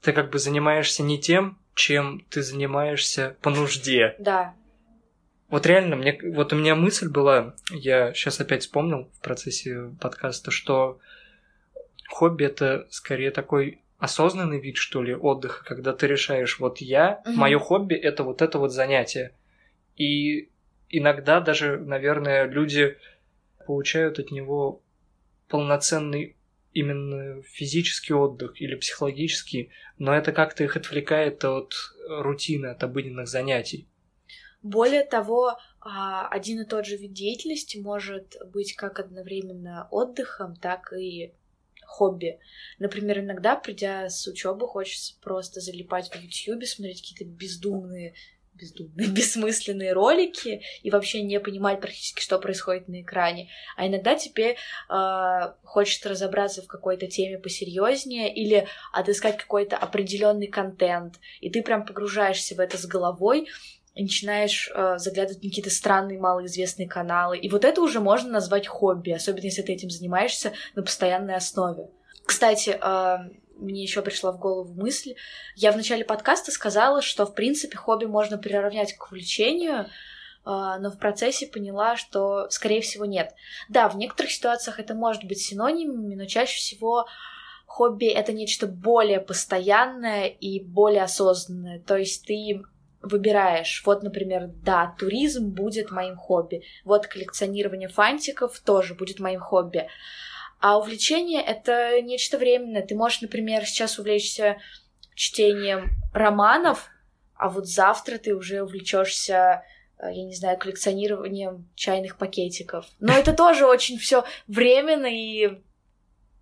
ты 0.00 0.12
как 0.12 0.30
бы 0.30 0.38
занимаешься 0.38 1.02
не 1.02 1.20
тем, 1.20 1.58
чем 1.74 2.24
ты 2.30 2.42
занимаешься 2.42 3.36
по 3.42 3.50
нужде. 3.50 4.14
Да. 4.18 4.54
Вот 5.48 5.66
реально, 5.66 5.96
мне, 5.96 6.18
вот 6.32 6.52
у 6.52 6.56
меня 6.56 6.74
мысль 6.74 7.08
была, 7.08 7.54
я 7.70 8.12
сейчас 8.14 8.40
опять 8.40 8.62
вспомнил 8.62 9.10
в 9.12 9.20
процессе 9.20 9.90
подкаста, 10.00 10.50
что 10.50 10.98
хобби 12.08 12.44
это 12.44 12.86
скорее 12.90 13.30
такой 13.30 13.82
осознанный 13.98 14.60
вид, 14.60 14.76
что 14.76 15.02
ли, 15.02 15.14
отдыха, 15.14 15.64
когда 15.64 15.92
ты 15.92 16.06
решаешь, 16.06 16.58
вот 16.58 16.78
я, 16.78 17.22
угу. 17.24 17.34
мое 17.34 17.58
хобби 17.58 17.94
это 17.94 18.22
вот 18.24 18.42
это 18.42 18.58
вот 18.58 18.72
занятие. 18.72 19.32
И 19.96 20.50
иногда 20.88 21.40
даже, 21.40 21.78
наверное, 21.78 22.46
люди 22.46 22.98
получают 23.66 24.18
от 24.18 24.30
него 24.30 24.82
полноценный 25.48 26.36
именно 26.74 27.42
физический 27.42 28.12
отдых 28.12 28.60
или 28.60 28.74
психологический, 28.74 29.70
но 29.98 30.14
это 30.14 30.32
как-то 30.32 30.64
их 30.64 30.76
отвлекает 30.76 31.44
от 31.44 31.74
рутины, 32.08 32.66
от 32.66 32.82
обыденных 32.82 33.28
занятий. 33.28 33.88
Более 34.62 35.04
того, 35.04 35.58
а, 35.80 36.26
один 36.28 36.62
и 36.62 36.64
тот 36.64 36.86
же 36.86 36.96
вид 36.96 37.12
деятельности 37.12 37.78
может 37.78 38.36
быть 38.52 38.74
как 38.74 38.98
одновременно 38.98 39.88
отдыхом, 39.90 40.56
так 40.56 40.92
и 40.92 41.34
хобби. 41.84 42.38
Например, 42.78 43.20
иногда, 43.20 43.56
придя 43.56 44.08
с 44.08 44.26
учебы, 44.26 44.66
хочется 44.66 45.14
просто 45.20 45.60
залипать 45.60 46.10
в 46.10 46.16
YouTube, 46.16 46.64
смотреть 46.64 47.02
какие-то 47.02 47.24
бездумные 47.24 48.14
бездумные, 48.54 49.08
бессмысленные 49.10 49.92
ролики 49.92 50.62
и 50.82 50.90
вообще 50.90 51.22
не 51.22 51.40
понимать 51.40 51.80
практически, 51.80 52.20
что 52.20 52.38
происходит 52.38 52.88
на 52.88 53.02
экране. 53.02 53.50
А 53.76 53.86
иногда 53.86 54.14
тебе 54.14 54.56
э, 54.56 55.52
хочется 55.62 56.08
разобраться 56.08 56.62
в 56.62 56.66
какой-то 56.66 57.06
теме 57.06 57.38
посерьезнее 57.38 58.32
или 58.32 58.66
отыскать 58.92 59.36
какой-то 59.36 59.76
определенный 59.76 60.48
контент, 60.48 61.20
и 61.40 61.50
ты 61.50 61.62
прям 61.62 61.84
погружаешься 61.84 62.54
в 62.54 62.60
это 62.60 62.78
с 62.78 62.86
головой, 62.86 63.48
и 63.94 64.02
начинаешь 64.02 64.70
э, 64.74 64.98
заглядывать 64.98 65.42
на 65.42 65.48
какие-то 65.48 65.70
странные 65.70 66.18
малоизвестные 66.18 66.88
каналы. 66.88 67.38
И 67.38 67.48
вот 67.48 67.64
это 67.64 67.80
уже 67.80 68.00
можно 68.00 68.28
назвать 68.28 68.66
хобби, 68.66 69.10
особенно 69.10 69.44
если 69.44 69.62
ты 69.62 69.72
этим 69.72 69.88
занимаешься 69.88 70.52
на 70.74 70.82
постоянной 70.82 71.36
основе. 71.36 71.88
Кстати, 72.26 72.70
э, 72.70 73.16
мне 73.56 73.82
еще 73.82 74.02
пришла 74.02 74.32
в 74.32 74.38
голову 74.38 74.74
мысль. 74.74 75.14
Я 75.54 75.72
в 75.72 75.76
начале 75.76 76.04
подкаста 76.04 76.50
сказала, 76.50 77.02
что 77.02 77.26
в 77.26 77.34
принципе 77.34 77.76
хобби 77.76 78.04
можно 78.04 78.38
приравнять 78.38 78.96
к 78.96 79.06
увлечению, 79.06 79.80
э, 79.80 79.86
но 80.44 80.90
в 80.90 80.98
процессе 80.98 81.46
поняла, 81.46 81.96
что 81.96 82.48
скорее 82.50 82.80
всего 82.80 83.04
нет. 83.04 83.32
Да, 83.68 83.88
в 83.88 83.96
некоторых 83.96 84.32
ситуациях 84.32 84.80
это 84.80 84.94
может 84.94 85.24
быть 85.24 85.40
синонимами, 85.40 86.14
но 86.14 86.26
чаще 86.26 86.56
всего 86.56 87.06
хобби 87.66 88.06
это 88.06 88.32
нечто 88.32 88.66
более 88.66 89.20
постоянное 89.20 90.26
и 90.26 90.60
более 90.60 91.02
осознанное. 91.02 91.80
То 91.80 91.96
есть 91.96 92.26
ты 92.26 92.62
выбираешь, 93.02 93.82
вот, 93.84 94.02
например, 94.02 94.48
да, 94.64 94.94
туризм 94.98 95.50
будет 95.50 95.90
моим 95.90 96.16
хобби, 96.16 96.62
вот 96.84 97.06
коллекционирование 97.06 97.88
фантиков 97.88 98.58
тоже 98.60 98.94
будет 98.94 99.20
моим 99.20 99.40
хобби. 99.40 99.88
А 100.64 100.78
увлечение— 100.78 101.42
это 101.46 102.00
нечто 102.00 102.38
временное. 102.38 102.80
Ты 102.80 102.94
можешь, 102.94 103.20
например, 103.20 103.66
сейчас 103.66 103.98
увлечься 103.98 104.56
чтением 105.14 105.90
романов, 106.14 106.88
а 107.34 107.50
вот 107.50 107.68
завтра 107.68 108.16
ты 108.16 108.34
уже 108.34 108.62
увлечешься 108.62 109.62
э, 109.98 110.06
я 110.10 110.24
не 110.24 110.34
знаю, 110.34 110.56
коллекционированием 110.56 111.68
чайных 111.74 112.16
пакетиков. 112.16 112.86
Но 112.98 113.12
это 113.12 113.32
тоже 113.36 113.66
очень 113.66 113.98
все 113.98 114.24
временно 114.46 115.04
и 115.04 115.60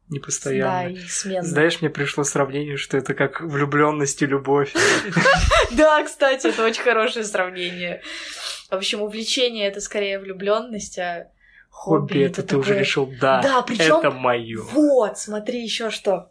непостоянно. 0.08 0.70
Да, 0.70 0.88
и 0.88 1.04
сменно. 1.08 1.42
Знаешь, 1.42 1.80
мне 1.80 1.90
пришло 1.90 2.22
сравнение, 2.22 2.76
что 2.76 2.96
это 2.96 3.14
как 3.14 3.40
влюбленность 3.40 4.22
и 4.22 4.26
любовь. 4.26 4.72
Да, 5.72 6.00
кстати, 6.04 6.46
это 6.46 6.64
очень 6.64 6.84
хорошее 6.84 7.24
сравнение. 7.24 8.02
В 8.70 8.74
общем, 8.74 9.02
увлечение 9.02 9.66
это 9.66 9.80
скорее 9.80 10.20
влюбленность, 10.20 11.00
а 11.00 11.32
хобби 11.72 12.20
это 12.20 12.42
ты 12.42 12.56
уже 12.56 12.78
решил, 12.78 13.10
да, 13.20 13.42
да 13.42 13.64
это 13.66 14.10
мое. 14.10 14.62
Вот, 14.62 15.18
смотри 15.18 15.62
еще 15.62 15.90
что. 15.90 16.30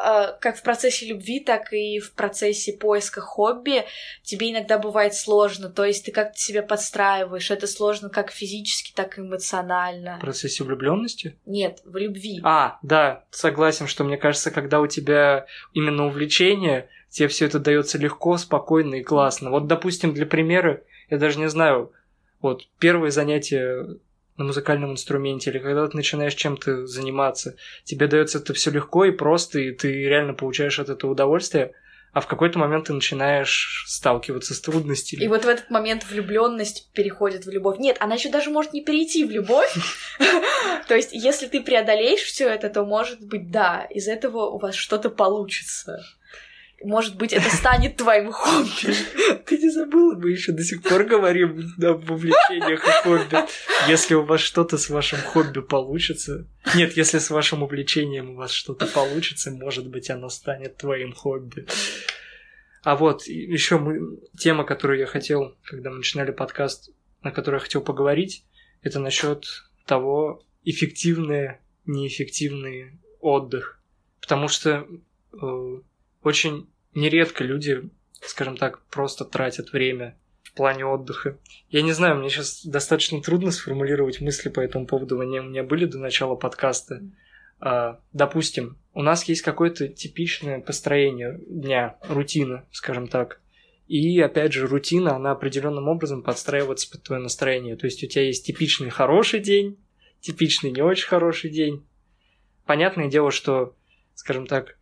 А, 0.00 0.30
как 0.34 0.56
в 0.56 0.62
процессе 0.62 1.06
любви, 1.06 1.40
так 1.40 1.72
и 1.72 1.98
в 1.98 2.12
процессе 2.12 2.72
поиска 2.72 3.20
хобби 3.20 3.84
тебе 4.22 4.52
иногда 4.52 4.78
бывает 4.78 5.14
сложно, 5.14 5.70
то 5.70 5.84
есть 5.84 6.04
ты 6.04 6.12
как-то 6.12 6.38
себя 6.38 6.62
подстраиваешь, 6.62 7.50
это 7.50 7.66
сложно 7.66 8.08
как 8.08 8.30
физически, 8.30 8.92
так 8.94 9.18
и 9.18 9.22
эмоционально. 9.22 10.18
В 10.18 10.20
процессе 10.20 10.62
влюбленности? 10.62 11.36
Нет, 11.46 11.80
в 11.84 11.96
любви. 11.96 12.40
А, 12.44 12.78
да, 12.82 13.24
согласен, 13.30 13.88
что 13.88 14.04
мне 14.04 14.16
кажется, 14.16 14.52
когда 14.52 14.80
у 14.80 14.86
тебя 14.86 15.46
именно 15.72 16.06
увлечение, 16.06 16.88
тебе 17.10 17.26
все 17.26 17.46
это 17.46 17.58
дается 17.58 17.98
легко, 17.98 18.36
спокойно 18.36 18.96
и 18.96 19.02
классно. 19.02 19.50
Вот, 19.50 19.66
допустим, 19.66 20.14
для 20.14 20.26
примера, 20.26 20.82
я 21.10 21.18
даже 21.18 21.40
не 21.40 21.48
знаю, 21.48 21.92
вот 22.40 22.68
первое 22.78 23.10
занятие 23.10 23.98
на 24.38 24.44
музыкальном 24.44 24.92
инструменте, 24.92 25.50
или 25.50 25.58
когда 25.58 25.86
ты 25.86 25.96
начинаешь 25.96 26.34
чем-то 26.34 26.86
заниматься, 26.86 27.56
тебе 27.84 28.06
дается 28.06 28.38
это 28.38 28.54
все 28.54 28.70
легко 28.70 29.04
и 29.04 29.10
просто, 29.10 29.58
и 29.58 29.72
ты 29.72 29.92
реально 30.04 30.32
получаешь 30.32 30.78
от 30.78 30.88
этого 30.88 31.10
удовольствие, 31.10 31.74
а 32.12 32.20
в 32.20 32.26
какой-то 32.26 32.58
момент 32.58 32.86
ты 32.86 32.92
начинаешь 32.92 33.84
сталкиваться 33.86 34.54
с 34.54 34.60
трудностями. 34.60 35.22
И 35.22 35.28
вот 35.28 35.44
в 35.44 35.48
этот 35.48 35.70
момент 35.70 36.04
влюбленность 36.08 36.90
переходит 36.92 37.44
в 37.44 37.50
любовь. 37.50 37.78
Нет, 37.78 37.96
она 38.00 38.14
еще 38.14 38.30
даже 38.30 38.50
может 38.50 38.72
не 38.72 38.82
перейти 38.82 39.24
в 39.24 39.30
любовь. 39.30 39.74
То 40.88 40.96
есть, 40.96 41.10
если 41.12 41.46
ты 41.46 41.60
преодолеешь 41.60 42.22
все 42.22 42.48
это, 42.48 42.70
то 42.70 42.84
может 42.84 43.20
быть, 43.20 43.50
да, 43.50 43.86
из 43.90 44.08
этого 44.08 44.46
у 44.46 44.58
вас 44.58 44.74
что-то 44.74 45.10
получится. 45.10 46.02
Может 46.82 47.16
быть, 47.16 47.32
это 47.32 47.50
станет 47.50 47.96
твоим 47.96 48.30
хобби. 48.30 48.94
Ты 49.46 49.58
не 49.58 49.68
забыла, 49.68 50.14
мы 50.14 50.30
еще 50.30 50.52
до 50.52 50.62
сих 50.62 50.82
пор 50.82 51.04
говорим 51.04 51.72
об 51.82 52.08
увлечениях 52.10 52.86
и 52.86 53.02
хобби. 53.02 53.48
Если 53.88 54.14
у 54.14 54.24
вас 54.24 54.40
что-то 54.40 54.78
с 54.78 54.88
вашим 54.88 55.18
хобби 55.18 55.60
получится... 55.60 56.46
Нет, 56.76 56.96
если 56.96 57.18
с 57.18 57.30
вашим 57.30 57.64
увлечением 57.64 58.30
у 58.30 58.34
вас 58.36 58.52
что-то 58.52 58.86
получится, 58.86 59.50
может 59.50 59.88
быть, 59.88 60.08
оно 60.08 60.28
станет 60.28 60.76
твоим 60.76 61.12
хобби. 61.12 61.66
А 62.84 62.94
вот 62.94 63.26
еще 63.26 63.78
мы... 63.78 64.18
тема, 64.38 64.64
которую 64.64 65.00
я 65.00 65.06
хотел, 65.06 65.56
когда 65.64 65.90
мы 65.90 65.96
начинали 65.96 66.30
подкаст, 66.30 66.90
на 67.22 67.32
которой 67.32 67.56
я 67.56 67.60
хотел 67.60 67.80
поговорить, 67.80 68.44
это 68.82 69.00
насчет 69.00 69.46
того, 69.84 70.44
эффективный, 70.64 71.56
неэффективный 71.86 72.92
отдых. 73.20 73.80
Потому 74.20 74.46
что 74.46 74.86
э, 75.32 75.80
очень 76.22 76.68
нередко 76.94 77.44
люди, 77.44 77.88
скажем 78.20 78.56
так, 78.56 78.84
просто 78.86 79.24
тратят 79.24 79.72
время 79.72 80.18
в 80.42 80.52
плане 80.54 80.86
отдыха. 80.86 81.38
Я 81.68 81.82
не 81.82 81.92
знаю, 81.92 82.16
мне 82.16 82.30
сейчас 82.30 82.64
достаточно 82.64 83.22
трудно 83.22 83.50
сформулировать 83.50 84.20
мысли 84.20 84.48
по 84.48 84.60
этому 84.60 84.86
поводу. 84.86 85.20
Они 85.20 85.40
у 85.40 85.44
меня 85.44 85.62
были 85.62 85.84
до 85.84 85.98
начала 85.98 86.34
подкаста. 86.34 87.02
А, 87.60 88.00
допустим, 88.12 88.78
у 88.94 89.02
нас 89.02 89.24
есть 89.24 89.42
какое-то 89.42 89.88
типичное 89.88 90.60
построение 90.60 91.40
дня, 91.46 91.98
рутина, 92.08 92.66
скажем 92.72 93.08
так. 93.08 93.40
И 93.86 94.20
опять 94.20 94.52
же, 94.52 94.66
рутина, 94.66 95.16
она 95.16 95.32
определенным 95.32 95.88
образом 95.88 96.22
подстраивается 96.22 96.90
под 96.90 97.04
твое 97.04 97.22
настроение. 97.22 97.76
То 97.76 97.86
есть 97.86 98.02
у 98.04 98.06
тебя 98.06 98.24
есть 98.24 98.44
типичный 98.46 98.90
хороший 98.90 99.40
день, 99.40 99.78
типичный 100.20 100.70
не 100.70 100.82
очень 100.82 101.08
хороший 101.08 101.50
день. 101.50 101.86
Понятное 102.66 103.08
дело, 103.08 103.30
что, 103.30 103.74
скажем 104.14 104.46
так, 104.46 104.76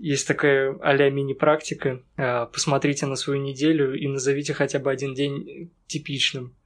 есть 0.00 0.26
такая 0.26 0.76
а-ля 0.80 1.10
мини-практика. 1.10 2.02
А, 2.16 2.46
посмотрите 2.46 3.06
на 3.06 3.16
свою 3.16 3.40
неделю 3.40 3.94
и 3.94 4.08
назовите 4.08 4.54
хотя 4.54 4.78
бы 4.78 4.90
один 4.90 5.14
день 5.14 5.70
типичным. 5.86 6.56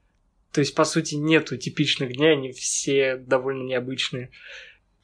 То 0.53 0.61
есть, 0.61 0.75
по 0.75 0.85
сути, 0.85 1.17
нету 1.17 1.57
типичных 1.57 2.13
дней, 2.13 2.33
они 2.33 2.53
все 2.53 3.17
довольно 3.17 3.65
необычные. 3.65 4.31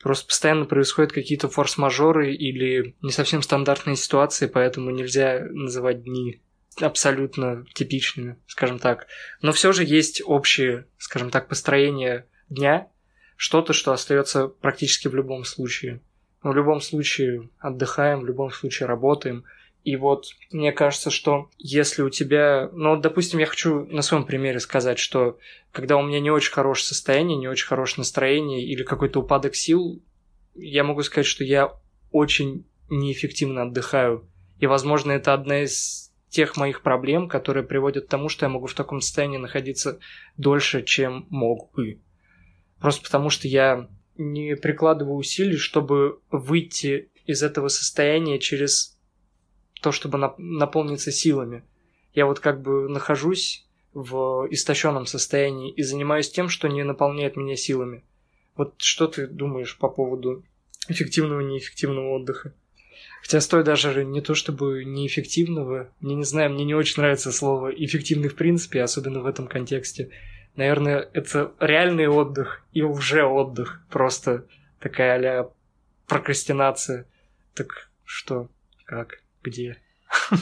Просто 0.01 0.29
постоянно 0.29 0.65
происходят 0.65 1.13
какие-то 1.13 1.49
форс-мажоры 1.49 2.33
или 2.33 2.95
не 3.03 3.11
совсем 3.11 3.43
стандартные 3.43 3.97
ситуации, 3.97 4.47
поэтому 4.47 4.91
нельзя 4.91 5.47
называть 5.51 6.05
дни 6.05 6.41
абсолютно 6.81 7.67
типичными, 7.75 8.37
скажем 8.47 8.79
так. 8.79 9.09
Но 9.43 9.51
все 9.51 9.73
же 9.73 9.85
есть 9.85 10.23
общее, 10.25 10.87
скажем 10.99 11.31
так, 11.31 11.49
построение 11.49 12.27
дня, 12.49 12.89
что-то, 13.37 13.73
что 13.73 13.93
остается 13.93 14.47
практически 14.47 15.09
в 15.09 15.15
любом 15.17 15.45
случае. 15.45 16.01
Но 16.43 16.51
в 16.51 16.57
любом 16.57 16.81
случае 16.81 17.49
отдыхаем, 17.59 18.21
в 18.21 18.27
любом 18.27 18.51
случае 18.51 18.87
работаем. 18.87 19.45
И 19.85 19.97
вот 19.97 20.27
мне 20.51 20.73
кажется, 20.73 21.11
что 21.11 21.51
если 21.59 22.03
у 22.03 22.11
тебя... 22.11 22.69
Ну, 22.73 22.97
допустим, 22.97 23.39
я 23.39 23.47
хочу 23.47 23.87
на 23.87 24.03
своем 24.03 24.25
примере 24.25 24.61
сказать, 24.61 24.99
что 24.99 25.39
когда 25.73 25.97
у 25.97 26.03
меня 26.03 26.21
не 26.21 26.31
очень 26.31 26.53
хорошее 26.53 26.89
состояние, 26.89 27.39
не 27.39 27.49
очень 27.49 27.67
хорошее 27.67 28.03
настроение 28.03 28.65
или 28.65 28.83
какой-то 28.83 29.21
упадок 29.21 29.55
сил, 29.55 30.03
я 30.55 30.85
могу 30.85 31.03
сказать, 31.03 31.27
что 31.27 31.45
я 31.45 31.73
очень 32.11 32.67
неэффективно 32.89 33.63
отдыхаю. 33.63 34.29
И, 34.59 34.67
возможно, 34.67 35.13
это 35.13 35.33
одна 35.33 35.63
из 35.63 36.13
тех 36.29 36.57
моих 36.57 36.83
проблем, 36.83 37.29
которые 37.29 37.65
приводят 37.65 38.07
к 38.07 38.09
тому, 38.09 38.29
что 38.29 38.47
я 38.47 38.51
могу 38.51 38.67
в 38.67 38.75
таком 38.75 39.01
состоянии 39.01 39.39
находиться 39.39 39.99
дольше, 40.37 40.83
чем 40.83 41.27
мог 41.29 41.73
бы. 41.73 42.01
Просто 42.79 43.03
потому 43.03 43.31
что 43.31 43.49
я 43.49 43.89
не 44.21 44.55
прикладываю 44.57 45.17
усилий, 45.17 45.57
чтобы 45.57 46.21
выйти 46.31 47.11
из 47.27 47.43
этого 47.43 47.69
состояния 47.69 48.39
через 48.39 48.99
то, 49.81 49.93
чтобы 49.93 50.19
нап- 50.19 50.35
наполниться 50.39 51.11
силами. 51.11 51.65
Я 52.15 52.27
вот 52.27 52.41
как 52.41 52.61
бы 52.61 52.89
нахожусь 52.89 53.67
в 53.93 54.47
истощенном 54.51 55.07
состоянии 55.07 55.73
и 55.73 55.83
занимаюсь 55.83 56.31
тем, 56.31 56.49
что 56.49 56.69
не 56.69 56.85
наполняет 56.85 57.37
меня 57.37 57.57
силами. 57.57 58.05
Вот 58.57 58.75
что 58.79 59.07
ты 59.07 59.27
думаешь 59.27 59.79
по 59.79 59.89
поводу 59.89 60.45
эффективного 60.89 61.41
и 61.41 61.45
неэффективного 61.45 62.11
отдыха? 62.11 62.55
Хотя 63.23 63.41
стоит 63.41 63.65
даже 63.65 64.05
не 64.05 64.21
то 64.21 64.35
чтобы 64.35 64.85
неэффективного, 64.85 65.91
мне 66.01 66.15
не 66.15 66.25
знаю, 66.25 66.51
мне 66.51 66.65
не 66.65 66.75
очень 66.75 67.01
нравится 67.01 67.33
слово 67.33 67.71
эффективный 67.71 68.29
в 68.29 68.35
принципе, 68.35 68.83
особенно 68.83 69.21
в 69.21 69.27
этом 69.27 69.47
контексте. 69.47 70.11
Наверное, 70.57 71.09
это 71.13 71.53
реальный 71.61 72.09
отдых 72.09 72.65
и 72.73 72.83
уже 72.83 73.25
отдых, 73.25 73.85
просто 73.91 74.47
такая 74.79 75.43
а 75.43 75.53
прокрастинация. 76.07 77.07
Так 77.55 77.91
что, 78.05 78.49
как? 78.85 79.21
где. 79.43 79.77
Ну, 80.31 80.37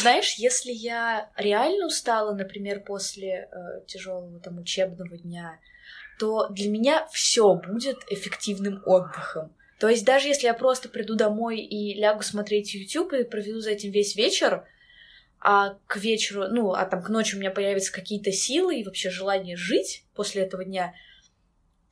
знаешь, 0.00 0.34
если 0.34 0.72
я 0.72 1.30
реально 1.36 1.86
устала, 1.86 2.34
например, 2.34 2.80
после 2.80 3.48
э, 3.50 3.86
тяжелого 3.86 4.40
там 4.40 4.58
учебного 4.58 5.16
дня, 5.16 5.58
то 6.18 6.48
для 6.48 6.68
меня 6.68 7.06
все 7.12 7.54
будет 7.54 7.98
эффективным 8.10 8.82
отдыхом. 8.84 9.52
То 9.78 9.88
есть 9.88 10.04
даже 10.04 10.28
если 10.28 10.46
я 10.46 10.54
просто 10.54 10.88
приду 10.88 11.14
домой 11.14 11.60
и 11.60 11.94
лягу 11.94 12.22
смотреть 12.22 12.74
YouTube 12.74 13.12
и 13.12 13.24
проведу 13.24 13.60
за 13.60 13.70
этим 13.70 13.90
весь 13.90 14.16
вечер, 14.16 14.64
а 15.40 15.78
к 15.86 15.96
вечеру, 15.96 16.48
ну, 16.48 16.72
а 16.72 16.84
там 16.84 17.02
к 17.02 17.08
ночи 17.08 17.36
у 17.36 17.38
меня 17.38 17.50
появятся 17.50 17.92
какие-то 17.92 18.32
силы 18.32 18.80
и 18.80 18.84
вообще 18.84 19.10
желание 19.10 19.56
жить 19.56 20.04
после 20.14 20.42
этого 20.42 20.64
дня, 20.64 20.94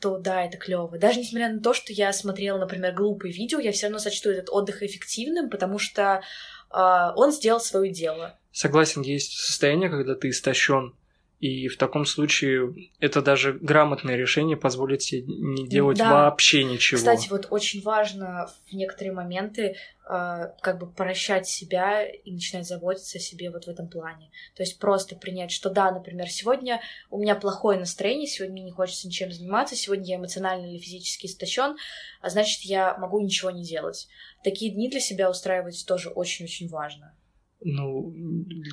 то 0.00 0.18
да, 0.18 0.44
это 0.44 0.58
клево. 0.58 0.98
Даже 0.98 1.20
несмотря 1.20 1.52
на 1.52 1.60
то, 1.60 1.72
что 1.72 1.92
я 1.92 2.12
смотрела, 2.12 2.58
например, 2.58 2.94
глупые 2.94 3.32
видео, 3.32 3.58
я 3.58 3.72
все 3.72 3.86
равно 3.86 3.98
сочту 3.98 4.30
этот 4.30 4.50
отдых 4.50 4.82
эффективным, 4.82 5.48
потому 5.48 5.78
что 5.78 6.22
э, 6.70 6.78
он 7.16 7.32
сделал 7.32 7.60
свое 7.60 7.90
дело. 7.90 8.38
Согласен, 8.52 9.02
есть 9.02 9.38
состояние, 9.38 9.90
когда 9.90 10.14
ты 10.14 10.30
истощен, 10.30 10.94
и 11.38 11.68
в 11.68 11.76
таком 11.76 12.06
случае 12.06 12.90
это 12.98 13.20
даже 13.20 13.52
грамотное 13.52 14.16
решение 14.16 14.56
позволит 14.56 15.02
себе 15.02 15.24
не 15.26 15.68
делать 15.68 15.98
да. 15.98 16.10
вообще 16.10 16.64
ничего. 16.64 16.96
Кстати, 16.96 17.28
вот 17.28 17.48
очень 17.50 17.82
важно 17.82 18.48
в 18.66 18.72
некоторые 18.72 19.12
моменты 19.12 19.76
э, 20.08 20.52
как 20.62 20.78
бы 20.78 20.90
прощать 20.90 21.46
себя 21.46 22.04
и 22.06 22.32
начинать 22.32 22.66
заботиться 22.66 23.18
о 23.18 23.20
себе 23.20 23.50
вот 23.50 23.66
в 23.66 23.68
этом 23.68 23.86
плане. 23.86 24.30
То 24.54 24.62
есть 24.62 24.78
просто 24.78 25.14
принять, 25.14 25.50
что 25.50 25.68
да, 25.68 25.90
например, 25.90 26.28
сегодня 26.28 26.80
у 27.10 27.18
меня 27.18 27.34
плохое 27.34 27.78
настроение, 27.78 28.26
сегодня 28.26 28.54
мне 28.54 28.64
не 28.64 28.72
хочется 28.72 29.06
ничем 29.06 29.30
заниматься, 29.30 29.76
сегодня 29.76 30.06
я 30.06 30.16
эмоционально 30.16 30.66
или 30.66 30.78
физически 30.78 31.26
истощен, 31.26 31.76
а 32.22 32.30
значит, 32.30 32.62
я 32.62 32.96
могу 32.96 33.20
ничего 33.20 33.50
не 33.50 33.62
делать. 33.62 34.08
Такие 34.42 34.72
дни 34.72 34.88
для 34.88 35.00
себя 35.00 35.28
устраивать 35.28 35.84
тоже 35.86 36.08
очень-очень 36.08 36.68
важно. 36.68 37.14
Ну, 37.62 38.14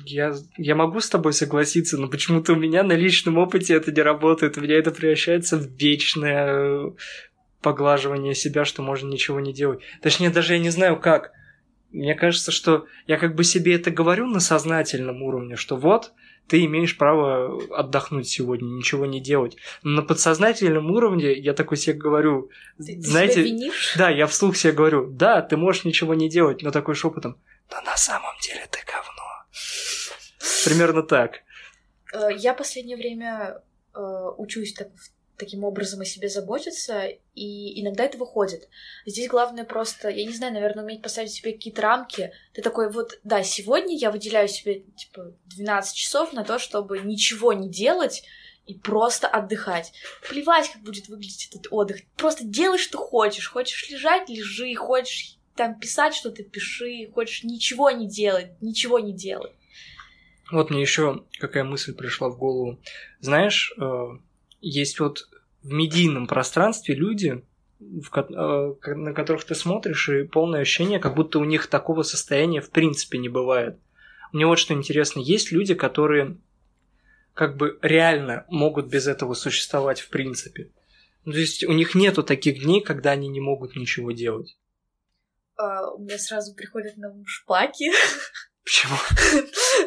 я, 0.04 0.34
я 0.58 0.74
могу 0.74 1.00
с 1.00 1.08
тобой 1.08 1.32
согласиться, 1.32 1.98
но 1.98 2.08
почему-то 2.08 2.52
у 2.52 2.56
меня 2.56 2.82
на 2.82 2.92
личном 2.92 3.38
опыте 3.38 3.74
это 3.74 3.90
не 3.90 4.02
работает. 4.02 4.58
У 4.58 4.60
меня 4.60 4.78
это 4.78 4.90
превращается 4.90 5.56
в 5.56 5.66
вечное 5.78 6.92
поглаживание 7.62 8.34
себя, 8.34 8.64
что 8.64 8.82
можно 8.82 9.08
ничего 9.08 9.40
не 9.40 9.54
делать. 9.54 9.80
Точнее, 10.02 10.30
даже 10.30 10.54
я 10.54 10.58
не 10.58 10.70
знаю 10.70 11.00
как. 11.00 11.32
Мне 11.92 12.14
кажется, 12.14 12.50
что 12.50 12.86
я 13.06 13.16
как 13.16 13.34
бы 13.34 13.44
себе 13.44 13.74
это 13.74 13.90
говорю 13.90 14.26
на 14.26 14.40
сознательном 14.40 15.22
уровне, 15.22 15.56
что 15.56 15.76
вот, 15.76 16.12
ты 16.48 16.64
имеешь 16.64 16.98
право 16.98 17.58
отдохнуть 17.74 18.28
сегодня, 18.28 18.66
ничего 18.66 19.06
не 19.06 19.20
делать. 19.20 19.56
Но 19.82 19.90
на 19.90 20.02
подсознательном 20.02 20.90
уровне 20.90 21.32
я 21.32 21.54
такой 21.54 21.76
себе 21.76 21.96
говорю, 21.96 22.50
ты, 22.76 23.00
знаете, 23.00 23.34
ты 23.36 23.48
себя 23.48 23.56
винишь? 23.56 23.94
да, 23.96 24.10
я 24.10 24.26
вслух 24.26 24.56
себе 24.56 24.72
говорю, 24.72 25.06
да, 25.10 25.40
ты 25.40 25.56
можешь 25.56 25.84
ничего 25.84 26.14
не 26.14 26.28
делать, 26.28 26.62
но 26.62 26.70
такой 26.70 26.94
шепотом, 26.94 27.38
но 27.70 27.80
на 27.82 27.96
самом 27.96 28.34
деле 28.42 28.66
ты 28.70 28.80
говно. 28.86 29.44
Примерно 30.64 31.02
так. 31.02 31.40
Э, 32.12 32.28
я 32.36 32.54
последнее 32.54 32.96
время 32.96 33.62
э, 33.94 34.30
учусь 34.36 34.74
так, 34.74 34.88
таким 35.36 35.64
образом 35.64 36.00
о 36.00 36.04
себе 36.04 36.28
заботиться, 36.28 37.06
и 37.34 37.80
иногда 37.80 38.04
это 38.04 38.18
выходит. 38.18 38.68
Здесь 39.06 39.28
главное 39.28 39.64
просто, 39.64 40.08
я 40.08 40.24
не 40.24 40.32
знаю, 40.32 40.52
наверное, 40.52 40.84
уметь 40.84 41.02
поставить 41.02 41.32
себе 41.32 41.52
какие-то 41.52 41.82
рамки. 41.82 42.32
Ты 42.52 42.62
такой, 42.62 42.90
вот, 42.90 43.18
да, 43.24 43.42
сегодня 43.42 43.96
я 43.96 44.10
выделяю 44.10 44.48
себе, 44.48 44.80
типа, 44.96 45.32
12 45.46 45.94
часов 45.94 46.32
на 46.32 46.44
то, 46.44 46.58
чтобы 46.58 47.00
ничего 47.00 47.52
не 47.52 47.68
делать, 47.68 48.22
и 48.66 48.74
просто 48.74 49.28
отдыхать. 49.28 49.92
Плевать, 50.26 50.70
как 50.70 50.82
будет 50.82 51.08
выглядеть 51.08 51.48
этот 51.50 51.70
отдых. 51.70 51.98
Просто 52.16 52.44
делай, 52.44 52.78
что 52.78 52.98
хочешь. 52.98 53.50
Хочешь 53.50 53.90
лежать, 53.90 54.28
лежи. 54.30 54.74
Хочешь 54.74 55.33
там 55.54 55.78
писать 55.78 56.14
что-то, 56.14 56.42
пиши, 56.42 57.10
хочешь 57.12 57.44
ничего 57.44 57.90
не 57.90 58.08
делать, 58.08 58.50
ничего 58.60 58.98
не 58.98 59.12
делай. 59.12 59.52
Вот 60.50 60.70
мне 60.70 60.80
еще 60.82 61.24
какая 61.38 61.64
мысль 61.64 61.94
пришла 61.94 62.28
в 62.28 62.38
голову. 62.38 62.80
Знаешь, 63.20 63.74
э, 63.80 64.06
есть 64.60 65.00
вот 65.00 65.28
в 65.62 65.72
медийном 65.72 66.26
пространстве 66.26 66.94
люди, 66.94 67.44
э, 67.80 68.74
на 68.86 69.14
которых 69.14 69.44
ты 69.44 69.54
смотришь, 69.54 70.08
и 70.08 70.24
полное 70.24 70.60
ощущение, 70.60 70.98
как 70.98 71.14
будто 71.14 71.38
у 71.38 71.44
них 71.44 71.68
такого 71.68 72.02
состояния 72.02 72.60
в 72.60 72.70
принципе 72.70 73.18
не 73.18 73.28
бывает. 73.28 73.78
Мне 74.32 74.46
вот 74.46 74.58
что 74.58 74.74
интересно, 74.74 75.20
есть 75.20 75.52
люди, 75.52 75.74
которые 75.74 76.36
как 77.32 77.56
бы 77.56 77.78
реально 77.82 78.44
могут 78.48 78.86
без 78.86 79.06
этого 79.06 79.34
существовать 79.34 80.00
в 80.00 80.08
принципе. 80.10 80.70
Ну, 81.24 81.32
то 81.32 81.38
есть 81.38 81.64
у 81.64 81.72
них 81.72 81.94
нету 81.94 82.22
таких 82.22 82.62
дней, 82.62 82.80
когда 82.82 83.12
они 83.12 83.28
не 83.28 83.40
могут 83.40 83.76
ничего 83.76 84.12
делать 84.12 84.56
uh, 85.60 85.94
у 85.94 85.98
меня 85.98 86.18
сразу 86.18 86.54
приходят 86.54 86.96
на 86.96 87.10
ум 87.10 87.24
шпаки. 87.26 87.92
Почему? 88.64 88.96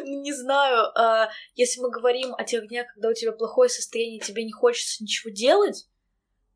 Ну, 0.04 0.20
не 0.20 0.32
знаю. 0.32 0.92
Uh, 0.96 1.28
если 1.54 1.80
мы 1.80 1.90
говорим 1.90 2.34
о 2.34 2.44
тех 2.44 2.68
днях, 2.68 2.86
когда 2.94 3.08
у 3.08 3.14
тебя 3.14 3.32
плохое 3.32 3.68
состояние, 3.68 4.20
тебе 4.20 4.44
не 4.44 4.52
хочется 4.52 5.02
ничего 5.02 5.30
делать, 5.30 5.88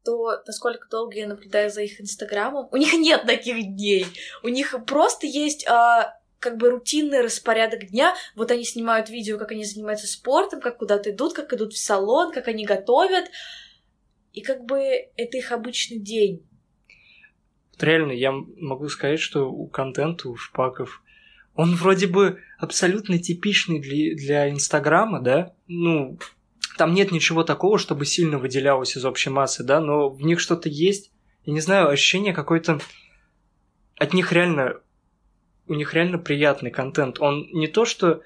то 0.05 0.41
насколько 0.47 0.89
долго 0.89 1.17
я 1.17 1.27
наблюдаю 1.27 1.71
за 1.71 1.83
их 1.83 2.01
инстаграмом, 2.01 2.69
у 2.71 2.77
них 2.77 2.93
нет 2.95 3.25
таких 3.27 3.63
дней. 3.77 4.07
У 4.43 4.49
них 4.49 4.75
просто 4.87 5.27
есть 5.27 5.67
uh, 5.67 6.11
как 6.39 6.57
бы 6.57 6.71
рутинный 6.71 7.23
распорядок 7.23 7.87
дня. 7.87 8.15
Вот 8.37 8.51
они 8.51 8.65
снимают 8.65 9.09
видео, 9.09 9.39
как 9.39 9.53
они 9.53 9.65
занимаются 9.65 10.07
спортом, 10.07 10.61
как 10.61 10.79
куда-то 10.79 11.11
идут, 11.11 11.35
как 11.35 11.53
идут 11.53 11.73
в 11.73 11.79
салон, 11.79 12.33
как 12.33 12.49
они 12.49 12.65
готовят. 12.65 13.27
И 14.33 14.43
как 14.43 14.65
бы 14.65 14.79
это 15.17 15.37
их 15.37 15.53
обычный 15.53 15.99
день 15.99 16.47
реально, 17.81 18.13
я 18.13 18.33
могу 18.33 18.89
сказать, 18.89 19.21
что 19.21 19.51
у 19.51 19.67
контента, 19.67 20.29
у 20.29 20.37
шпаков, 20.37 21.03
он 21.55 21.75
вроде 21.75 22.07
бы 22.07 22.41
абсолютно 22.59 23.19
типичный 23.19 23.81
для, 23.81 24.15
для 24.15 24.51
Инстаграма, 24.51 25.21
да? 25.21 25.53
Ну, 25.69 26.19
там 26.79 26.95
нет 26.95 27.13
ничего 27.13 27.45
такого, 27.45 27.79
чтобы 27.79 28.07
сильно 28.07 28.39
выделялось 28.39 28.97
из 28.97 29.05
общей 29.05 29.31
массы, 29.31 29.63
да, 29.63 29.81
но 29.81 30.09
в 30.09 30.23
них 30.23 30.41
что-то 30.41 30.69
есть. 30.69 31.13
Я 31.45 31.53
не 31.53 31.61
знаю, 31.61 31.89
ощущение 31.89 32.33
какое-то... 32.33 32.81
От 33.99 34.15
них 34.15 34.33
реально... 34.33 34.81
У 35.69 35.75
них 35.75 35.95
реально 35.95 36.19
приятный 36.19 36.71
контент. 36.71 37.21
Он 37.21 37.47
не 37.53 37.69
то, 37.69 37.85
что 37.85 38.23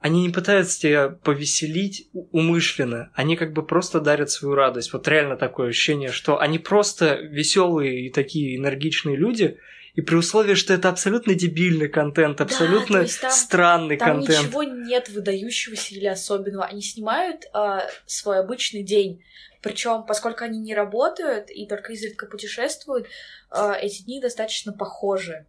они 0.00 0.22
не 0.22 0.30
пытаются 0.30 0.80
тебя 0.80 1.08
повеселить 1.08 2.08
умышленно, 2.12 3.10
они 3.14 3.36
как 3.36 3.52
бы 3.52 3.66
просто 3.66 4.00
дарят 4.00 4.30
свою 4.30 4.54
радость. 4.54 4.92
Вот 4.92 5.08
реально 5.08 5.36
такое 5.36 5.70
ощущение, 5.70 6.12
что 6.12 6.38
они 6.40 6.58
просто 6.58 7.16
веселые 7.16 8.06
и 8.06 8.10
такие 8.10 8.56
энергичные 8.56 9.16
люди, 9.16 9.58
и 9.94 10.00
при 10.00 10.14
условии, 10.14 10.54
что 10.54 10.72
это 10.72 10.90
абсолютно 10.90 11.34
дебильный 11.34 11.88
контент, 11.88 12.40
абсолютно 12.40 13.02
да, 13.02 13.08
там, 13.20 13.30
странный 13.32 13.96
там 13.96 14.18
контент. 14.18 14.46
ничего 14.46 14.62
нет 14.62 15.08
выдающегося 15.08 15.94
или 15.96 16.06
особенного. 16.06 16.66
Они 16.66 16.80
снимают 16.80 17.46
э, 17.52 17.80
свой 18.06 18.38
обычный 18.38 18.84
день. 18.84 19.24
Причем, 19.60 20.04
поскольку 20.06 20.44
они 20.44 20.60
не 20.60 20.72
работают 20.72 21.50
и 21.50 21.66
только 21.66 21.94
изредка 21.94 22.26
путешествуют, 22.26 23.08
э, 23.50 23.72
эти 23.82 24.02
дни 24.02 24.20
достаточно 24.20 24.72
похожи. 24.72 25.46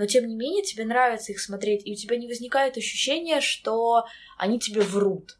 Но 0.00 0.06
тем 0.06 0.26
не 0.26 0.34
менее 0.34 0.62
тебе 0.62 0.86
нравится 0.86 1.30
их 1.30 1.40
смотреть, 1.40 1.86
и 1.86 1.92
у 1.92 1.94
тебя 1.94 2.16
не 2.16 2.26
возникает 2.26 2.78
ощущения, 2.78 3.42
что 3.42 4.06
они 4.38 4.58
тебе 4.58 4.80
врут. 4.80 5.38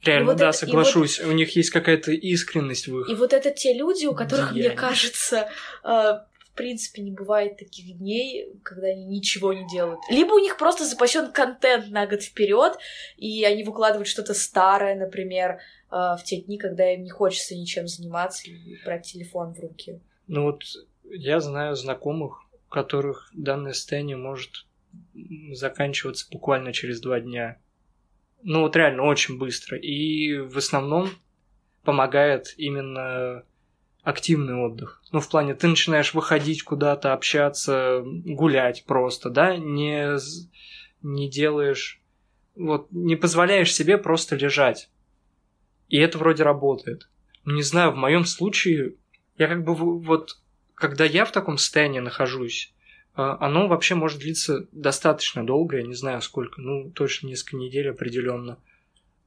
Реально, 0.00 0.26
вот 0.26 0.36
да, 0.36 0.50
это, 0.50 0.58
соглашусь. 0.58 1.18
Вот, 1.18 1.30
у 1.30 1.32
них 1.32 1.56
есть 1.56 1.70
какая-то 1.70 2.12
искренность 2.12 2.86
в 2.86 3.00
их. 3.00 3.08
И 3.08 3.16
вот 3.16 3.32
это 3.32 3.50
те 3.50 3.74
люди, 3.74 4.06
у 4.06 4.14
которых, 4.14 4.52
деяния. 4.52 4.68
мне 4.68 4.78
кажется, 4.78 5.48
э, 5.82 5.88
в 5.88 6.52
принципе, 6.54 7.02
не 7.02 7.10
бывает 7.10 7.56
таких 7.56 7.98
дней, 7.98 8.46
когда 8.62 8.86
они 8.86 9.06
ничего 9.06 9.52
не 9.52 9.66
делают. 9.66 9.98
Либо 10.08 10.34
у 10.34 10.38
них 10.38 10.56
просто 10.56 10.84
запасен 10.84 11.32
контент 11.32 11.88
на 11.88 12.06
год 12.06 12.22
вперед, 12.22 12.78
и 13.16 13.42
они 13.42 13.64
выкладывают 13.64 14.06
что-то 14.06 14.34
старое, 14.34 14.94
например, 14.94 15.58
э, 15.90 15.96
в 16.16 16.20
те 16.24 16.36
дни, 16.36 16.58
когда 16.58 16.92
им 16.92 17.02
не 17.02 17.10
хочется 17.10 17.56
ничем 17.56 17.88
заниматься 17.88 18.48
и 18.48 18.76
брать 18.84 19.04
телефон 19.04 19.52
в 19.52 19.58
руки. 19.58 20.00
Ну 20.28 20.44
вот 20.44 20.62
я 21.10 21.40
знаю 21.40 21.74
знакомых, 21.74 22.43
которых 22.74 23.30
данное 23.32 23.72
состояние 23.72 24.16
может 24.16 24.66
заканчиваться 25.52 26.26
буквально 26.30 26.72
через 26.72 27.00
два 27.00 27.20
дня 27.20 27.58
ну 28.44 28.60
вот 28.60 28.76
реально 28.76 29.02
очень 29.04 29.38
быстро. 29.38 29.76
И 29.76 30.38
в 30.38 30.56
основном 30.58 31.10
помогает 31.82 32.54
именно 32.56 33.42
активный 34.02 34.54
отдых. 34.54 35.02
Ну, 35.12 35.20
в 35.20 35.28
плане, 35.28 35.54
ты 35.54 35.66
начинаешь 35.66 36.12
выходить 36.14 36.62
куда-то, 36.62 37.14
общаться, 37.14 38.02
гулять 38.04 38.84
просто, 38.84 39.30
да, 39.30 39.56
не, 39.56 40.18
не 41.02 41.30
делаешь, 41.30 42.02
вот, 42.54 42.88
не 42.90 43.16
позволяешь 43.16 43.74
себе 43.74 43.96
просто 43.96 44.36
лежать. 44.36 44.90
И 45.88 45.98
это 45.98 46.18
вроде 46.18 46.42
работает. 46.42 47.08
Ну, 47.44 47.54
не 47.54 47.62
знаю, 47.62 47.92
в 47.92 47.96
моем 47.96 48.26
случае, 48.26 48.94
я 49.38 49.48
как 49.48 49.64
бы 49.64 49.74
вот, 49.74 50.38
когда 50.74 51.04
я 51.04 51.24
в 51.24 51.32
таком 51.32 51.58
состоянии 51.58 52.00
нахожусь, 52.00 52.72
а, 53.14 53.36
оно 53.40 53.68
вообще 53.68 53.94
может 53.94 54.20
длиться 54.20 54.66
достаточно 54.72 55.46
долго, 55.46 55.76
я 55.78 55.82
не 55.84 55.94
знаю 55.94 56.20
сколько, 56.20 56.60
ну, 56.60 56.90
точно 56.90 57.28
несколько 57.28 57.56
недель 57.56 57.90
определенно. 57.90 58.58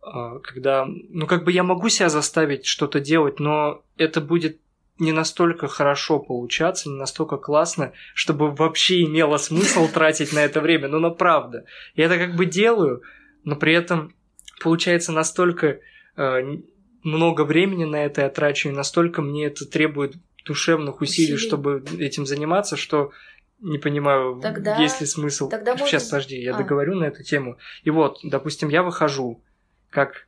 А, 0.02 0.39
когда, 0.39 0.86
ну, 0.86 1.26
как 1.28 1.43
бы 1.43 1.52
я 1.52 1.64
могу 1.64 1.89
себя 1.89 2.10
заставить 2.10 2.66
что-то 2.66 3.00
делать, 3.00 3.39
но 3.39 3.84
это 3.98 4.22
будет 4.22 4.60
не 5.00 5.12
настолько 5.12 5.68
хорошо 5.68 6.20
получаться, 6.20 6.89
не 6.89 6.98
настолько 6.98 7.38
классно, 7.38 7.93
чтобы 8.14 8.52
вообще 8.52 9.04
имело 9.04 9.38
смысл 9.38 9.88
тратить 9.93 10.34
на 10.34 10.39
это 10.39 10.60
время. 10.60 10.88
Ну, 10.88 11.00
на 11.00 11.10
правда. 11.10 11.66
Я 11.95 12.06
это 12.06 12.18
как 12.18 12.36
бы 12.36 12.45
делаю, 12.45 13.04
но 13.43 13.56
при 13.56 13.74
этом 13.74 14.14
получается 14.62 15.12
настолько 15.12 15.80
э, 16.18 16.58
много 17.04 17.45
времени 17.45 17.86
на 17.86 18.06
это 18.06 18.22
я 18.22 18.30
трачу, 18.30 18.70
и 18.70 18.74
настолько 18.74 19.22
мне 19.22 19.45
это 19.45 19.66
требует 19.66 20.16
душевных 20.48 21.02
усилий, 21.02 21.36
усилий. 21.36 21.48
чтобы 21.48 21.84
этим 22.00 22.26
заниматься, 22.26 22.78
что 22.78 23.12
не 23.60 23.78
понимаю, 23.80 24.39
тогда, 24.41 24.78
есть 24.78 25.02
ли 25.02 25.08
смысл. 25.08 25.50
Тогда 25.50 25.76
Сейчас, 25.78 26.04
может... 26.04 26.10
подожди, 26.10 26.41
я 26.41 26.56
а. 26.56 26.58
договорю 26.58 26.95
на 26.95 27.06
эту 27.06 27.24
тему. 27.24 27.58
И 27.84 27.89
вот, 27.89 28.20
допустим, 28.24 28.70
я 28.70 28.84
выхожу, 28.84 29.43
как 29.89 30.28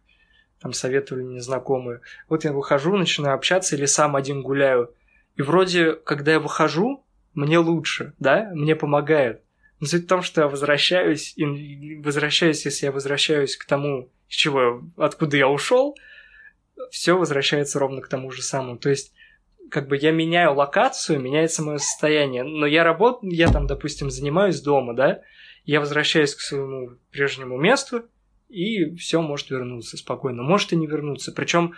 там 0.62 0.74
советовали 0.74 1.24
мне 1.24 1.42
знакомые. 1.42 2.02
Вот 2.28 2.44
я 2.44 2.52
выхожу, 2.52 2.98
начинаю 2.98 3.36
общаться 3.36 3.76
или 3.76 3.86
сам 3.86 4.16
один 4.16 4.42
гуляю. 4.42 4.94
И 5.36 5.42
вроде, 5.42 5.94
когда 5.94 6.34
я 6.34 6.40
выхожу, 6.40 7.06
мне 7.34 7.60
лучше, 7.60 8.14
да, 8.20 8.50
мне 8.54 8.76
помогает. 8.76 9.42
Но 9.80 9.88
суть 9.88 10.06
в 10.06 10.08
том, 10.08 10.22
что 10.22 10.42
я 10.42 10.48
возвращаюсь, 10.48 11.34
и 11.38 12.02
возвращаюсь, 12.04 12.66
если 12.66 12.88
я 12.88 12.92
возвращаюсь 12.92 13.56
к 13.56 13.66
тому, 13.66 14.10
с 14.28 14.34
чего, 14.34 14.84
откуда 14.98 15.38
я 15.38 15.48
ушел, 15.48 15.96
все 16.92 17.18
возвращается 17.18 17.80
ровно 17.80 18.02
к 18.02 18.10
тому 18.10 18.32
же 18.32 18.42
самому. 18.42 18.78
То 18.78 18.90
есть 18.90 19.14
как 19.70 19.88
бы 19.88 19.98
я 19.98 20.12
меняю 20.12 20.54
локацию, 20.56 21.20
меняется 21.20 21.64
мое 21.64 21.78
состояние. 21.78 22.44
Но 22.44 22.66
я 22.66 22.84
работаю, 22.84 23.32
я 23.32 23.52
там, 23.52 23.68
допустим, 23.68 24.10
занимаюсь 24.10 24.62
дома, 24.62 24.96
да, 24.96 25.22
я 25.66 25.80
возвращаюсь 25.80 26.36
к 26.36 26.42
своему 26.42 26.98
прежнему 27.12 27.58
месту, 27.58 28.06
и 28.50 28.96
все 28.96 29.22
может 29.22 29.50
вернуться 29.50 29.98
спокойно. 29.98 30.42
Может 30.42 30.74
и 30.74 30.76
не 30.76 30.88
вернуться. 30.88 31.32
Причем 31.32 31.76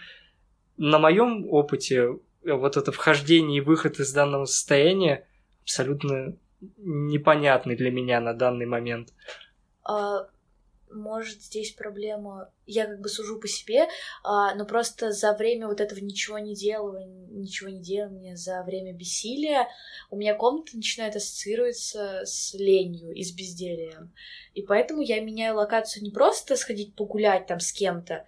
на 0.78 1.00
моем 1.00 1.46
опыте 1.50 2.18
вот 2.44 2.78
это 2.78 2.92
вхождение 2.92 3.58
и 3.58 3.62
выход 3.62 4.00
из 4.00 4.14
данного 4.14 4.46
состояния 4.46 5.28
абсолютно 5.64 6.36
непонятный 6.78 7.76
для 7.76 7.92
меня 7.92 8.22
на 8.22 8.34
данный 8.34 8.66
момент. 8.66 9.10
А, 9.84 10.28
может, 10.94 11.42
здесь 11.42 11.72
проблема... 11.74 12.52
Я 12.66 12.86
как 12.86 13.02
бы 13.02 13.10
сужу 13.10 13.40
по 13.40 13.48
себе, 13.48 13.88
а, 14.24 14.56
но 14.56 14.66
просто 14.66 15.12
за 15.12 15.34
время 15.34 15.68
вот 15.68 15.82
этого 15.82 16.00
ничего 16.00 16.40
не 16.40 16.56
делания, 16.56 17.28
ничего 17.30 17.70
не 17.70 17.82
делания, 17.82 18.36
за 18.36 18.64
время 18.64 18.94
бессилия 18.94 19.68
у 20.10 20.16
меня 20.16 20.36
комната 20.36 20.76
начинает 20.76 21.16
ассоциироваться 21.16 22.22
с 22.24 22.54
ленью 22.54 23.12
и 23.14 23.24
с 23.24 23.32
безделием. 23.32 24.14
И 24.54 24.62
поэтому 24.62 25.02
я 25.02 25.20
меняю 25.22 25.56
локацию 25.56 26.04
не 26.04 26.12
просто 26.12 26.56
сходить 26.56 26.96
погулять 26.96 27.48
там 27.48 27.60
с 27.60 27.72
кем-то, 27.72 28.26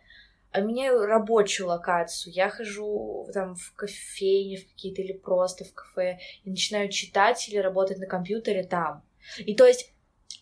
а 0.51 0.61
меняю 0.61 1.05
рабочую 1.05 1.67
локацию. 1.67 2.33
Я 2.33 2.49
хожу 2.49 3.27
там 3.33 3.55
в 3.55 3.73
кофейне 3.75 4.57
в 4.57 4.67
какие-то 4.67 5.01
или 5.01 5.13
просто 5.13 5.65
в 5.65 5.73
кафе 5.73 6.19
и 6.43 6.49
начинаю 6.49 6.89
читать 6.89 7.47
или 7.49 7.57
работать 7.57 7.97
на 7.97 8.07
компьютере 8.07 8.63
там. 8.63 9.03
И 9.37 9.55
то 9.55 9.65
есть 9.65 9.92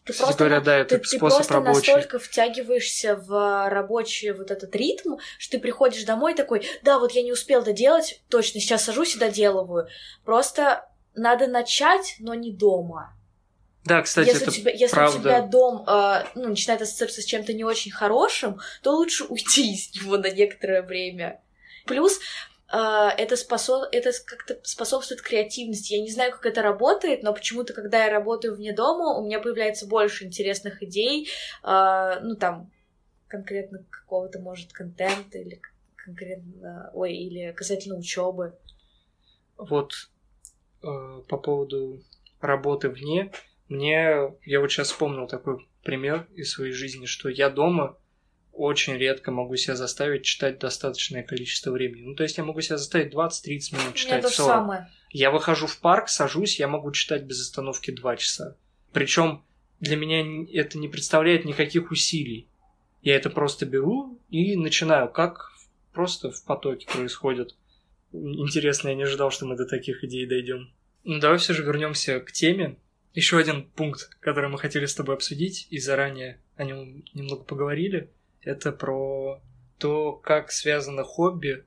ты 0.04 0.14
Кстати 0.14 0.28
просто, 0.28 0.44
говоря, 0.44 0.62
да, 0.62 0.78
это 0.78 0.98
ты, 0.98 1.06
способ 1.06 1.12
ты 1.12 1.20
просто 1.20 1.54
рабочий. 1.54 1.94
настолько 1.94 2.20
втягиваешься 2.20 3.16
в 3.16 3.70
рабочий 3.70 4.32
вот 4.32 4.50
этот 4.50 4.76
ритм, 4.76 5.18
что 5.38 5.58
ты 5.58 5.60
приходишь 5.62 6.04
домой 6.04 6.34
такой, 6.34 6.66
да, 6.82 6.98
вот 6.98 7.12
я 7.12 7.22
не 7.22 7.32
успел 7.32 7.64
доделать, 7.64 8.22
точно, 8.30 8.60
сейчас 8.60 8.84
сажусь 8.84 9.16
и 9.16 9.20
доделываю. 9.20 9.88
Просто 10.26 10.88
надо 11.14 11.48
начать, 11.48 12.16
но 12.20 12.34
не 12.34 12.52
дома. 12.52 13.16
Да, 13.84 14.02
кстати, 14.02 14.28
если 14.28 14.42
это 14.44 14.52
у 14.52 14.54
тебя, 14.54 14.72
если 14.72 14.96
правда. 14.96 15.18
у 15.18 15.22
тебя 15.22 15.42
дом 15.42 15.84
э, 15.88 16.26
ну, 16.36 16.50
начинает 16.50 16.82
ассоциироваться 16.82 17.22
с 17.22 17.26
чем-то 17.26 17.54
не 17.54 17.64
очень 17.64 17.92
хорошим, 17.92 18.60
то 18.84 18.92
лучше 18.92 19.26
уйти 19.26 19.74
из 19.74 19.94
него 19.96 20.18
на 20.18 20.30
некоторое 20.30 20.84
время. 20.84 21.42
Плюс 21.86 22.20
это, 22.78 23.36
способ... 23.36 23.84
это 23.92 24.12
как-то 24.26 24.60
способствует 24.64 25.22
креативности. 25.22 25.94
Я 25.94 26.02
не 26.02 26.12
знаю, 26.12 26.32
как 26.32 26.46
это 26.46 26.62
работает, 26.62 27.24
но 27.24 27.34
почему-то, 27.34 27.74
когда 27.74 28.06
я 28.06 28.12
работаю 28.12 28.56
вне 28.56 28.74
дома, 28.74 29.18
у 29.18 29.26
меня 29.26 29.40
появляется 29.40 29.88
больше 29.88 30.26
интересных 30.26 30.82
идей, 30.82 31.28
э, 31.64 32.20
ну, 32.22 32.36
там, 32.36 32.72
конкретно 33.28 33.86
какого-то, 33.90 34.40
может, 34.40 34.74
контента 34.74 35.38
или 35.38 35.62
конкретно, 35.96 36.92
ой, 36.94 37.14
или 37.14 37.52
касательно 37.52 37.98
учебы. 37.98 38.58
Вот 39.58 39.94
э, 40.84 41.22
по 41.28 41.38
поводу 41.38 42.02
работы 42.40 42.90
вне, 42.90 43.32
мне, 43.68 44.34
я 44.44 44.60
вот 44.60 44.72
сейчас 44.72 44.88
вспомнил 44.88 45.28
такой 45.28 45.66
пример 45.84 46.28
из 46.36 46.52
своей 46.52 46.74
жизни, 46.74 47.06
что 47.06 47.30
я 47.30 47.50
дома 47.50 47.98
очень 48.54 48.98
редко 48.98 49.32
могу 49.32 49.56
себя 49.56 49.76
заставить 49.76 50.24
читать 50.24 50.60
достаточное 50.60 51.24
количество 51.24 51.72
времени. 51.72 52.04
Ну, 52.08 52.16
то 52.16 52.24
есть 52.24 52.38
я 52.38 52.44
могу 52.44 52.62
себя 52.62 52.78
заставить 52.78 53.14
20-30 53.14 53.78
минут 53.78 53.96
читать. 53.96 54.20
Это 54.20 54.30
самое. 54.30 54.90
Я 55.10 55.32
выхожу 55.32 55.68
в 55.68 55.80
парк, 55.80 56.10
сажусь, 56.10 56.60
я 56.60 56.68
могу 56.68 56.92
читать 56.92 57.24
без 57.24 57.42
остановки 57.42 57.92
2 57.92 58.18
часа. 58.18 58.56
Причем 58.94 59.44
для 59.80 59.96
меня 59.96 60.46
это 60.54 60.78
не 60.78 60.88
представляет 60.88 61.46
никаких 61.46 61.92
усилий. 61.92 62.48
Я 63.02 63.16
это 63.16 63.30
просто 63.30 63.66
беру 63.66 64.20
и 64.30 64.56
начинаю, 64.56 65.10
как 65.10 65.52
просто 65.92 66.32
в 66.32 66.44
потоке 66.44 66.88
происходит. 66.88 67.56
Интересно, 68.14 68.90
я 68.90 68.96
не 68.96 69.04
ожидал, 69.04 69.32
что 69.32 69.46
мы 69.46 69.56
до 69.56 69.66
таких 69.66 70.04
идей 70.04 70.26
дойдем. 70.26 70.70
Ну, 71.04 71.20
давай 71.20 71.40
все 71.40 71.54
же 71.54 71.64
вернемся 71.64 72.20
к 72.20 72.32
теме. 72.32 72.78
Еще 73.14 73.38
один 73.38 73.64
пункт, 73.64 74.10
который 74.20 74.50
мы 74.50 74.58
хотели 74.58 74.86
с 74.86 74.94
тобой 74.94 75.16
обсудить, 75.16 75.68
и 75.70 75.80
заранее 75.80 76.40
о 76.56 76.64
нем 76.64 77.04
немного 77.14 77.44
поговорили– 77.44 78.10
это 78.42 78.72
про 78.72 79.42
то, 79.78 80.14
как 80.14 80.52
связано 80.52 81.04
хобби 81.04 81.66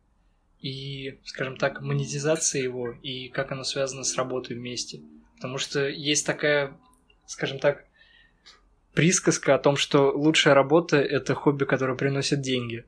и, 0.60 1.18
скажем 1.24 1.56
так, 1.56 1.80
монетизация 1.80 2.62
его, 2.62 2.90
и 2.90 3.28
как 3.28 3.52
оно 3.52 3.64
связано 3.64 4.04
с 4.04 4.16
работой 4.16 4.56
вместе. 4.56 5.02
Потому 5.36 5.58
что 5.58 5.88
есть 5.88 6.24
такая, 6.24 6.78
скажем 7.26 7.58
так, 7.58 7.84
присказка 8.94 9.54
о 9.54 9.58
том, 9.58 9.76
что 9.76 10.10
лучшая 10.10 10.54
работа– 10.54 10.96
это 10.98 11.34
хобби, 11.34 11.64
которое 11.64 11.96
приносит 11.96 12.40
деньги. 12.40 12.84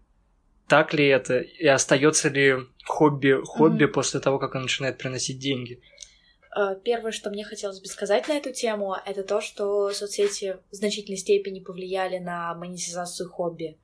Так 0.69 0.95
ли 0.95 1.07
это? 1.07 1.39
И 1.39 1.67
остается 1.67 2.29
ли 2.29 2.57
хобби 2.85 3.41
хобби 3.45 3.85
mm-hmm. 3.85 3.89
после 3.89 4.21
того, 4.21 4.39
как 4.39 4.55
оно 4.55 4.63
начинает 4.65 4.99
приносить 4.99 5.39
деньги? 5.39 5.81
Э, 6.55 6.77
первое, 6.83 7.13
что 7.13 7.31
мне 7.31 7.45
хотелось 7.45 7.81
бы 7.81 7.87
сказать 7.87 8.29
на 8.29 8.33
эту 8.33 8.53
тему, 8.53 8.97
это 9.05 9.23
то, 9.23 9.41
что 9.41 9.91
соцсети 9.93 10.57
в 10.71 10.75
значительной 10.75 11.19
степени 11.19 11.61
повлияли 11.61 12.19
на 12.19 12.55
монетизацию 12.55 13.31
хобби. 13.31 13.79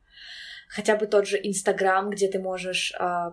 Хотя 0.69 0.97
бы 0.97 1.07
тот 1.07 1.27
же 1.27 1.39
Инстаграм, 1.43 2.11
где 2.11 2.29
ты 2.29 2.39
можешь 2.39 2.93
э, 2.99 3.33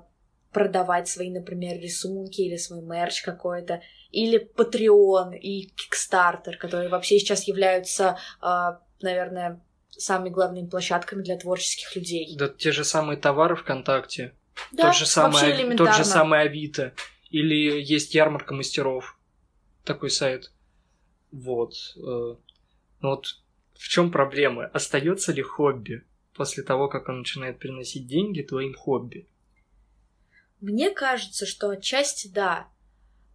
продавать 0.51 1.07
свои, 1.07 1.29
например, 1.29 1.79
рисунки 1.79 2.41
или 2.41 2.57
свой 2.57 2.81
мерч 2.81 3.21
какой-то, 3.21 3.81
или 4.11 4.49
Patreon 4.55 5.37
и 5.37 5.67
Kickstarter, 5.67 6.53
которые 6.57 6.89
вообще 6.89 7.19
сейчас 7.19 7.43
являются, 7.43 8.17
а, 8.41 8.79
наверное, 9.01 9.61
самыми 9.89 10.29
главными 10.29 10.67
площадками 10.67 11.21
для 11.21 11.37
творческих 11.37 11.95
людей. 11.95 12.35
Да 12.37 12.47
те 12.49 12.71
же 12.71 12.83
самые 12.83 13.17
товары 13.17 13.55
ВКонтакте, 13.55 14.33
да, 14.71 14.87
тот, 14.87 14.95
же 14.95 15.05
самый, 15.05 15.77
тот 15.77 15.93
же 15.93 16.03
самый 16.03 16.41
Авито, 16.41 16.93
или 17.29 17.81
есть 17.81 18.15
ярмарка 18.15 18.53
мастеров, 18.53 19.17
такой 19.83 20.09
сайт. 20.09 20.51
Вот. 21.31 21.73
Э, 21.97 22.35
ну 23.01 23.09
вот 23.09 23.25
в 23.73 23.87
чем 23.87 24.11
проблема? 24.11 24.65
Остается 24.65 25.31
ли 25.31 25.41
хобби 25.41 26.03
после 26.33 26.63
того, 26.63 26.87
как 26.87 27.09
он 27.09 27.19
начинает 27.19 27.59
приносить 27.59 28.07
деньги 28.07 28.41
твоим 28.41 28.73
хобби? 28.73 29.27
Мне 30.61 30.91
кажется, 30.91 31.45
что 31.45 31.69
отчасти 31.69 32.27
да. 32.27 32.67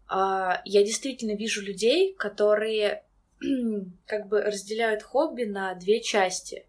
А, 0.07 0.61
я 0.65 0.85
действительно 0.85 1.35
вижу 1.35 1.63
людей, 1.63 2.15
которые 2.15 3.05
как 4.07 4.29
бы 4.29 4.43
разделяют 4.43 5.03
хобби 5.03 5.45
на 5.45 5.75
две 5.75 6.03
части. 6.03 6.67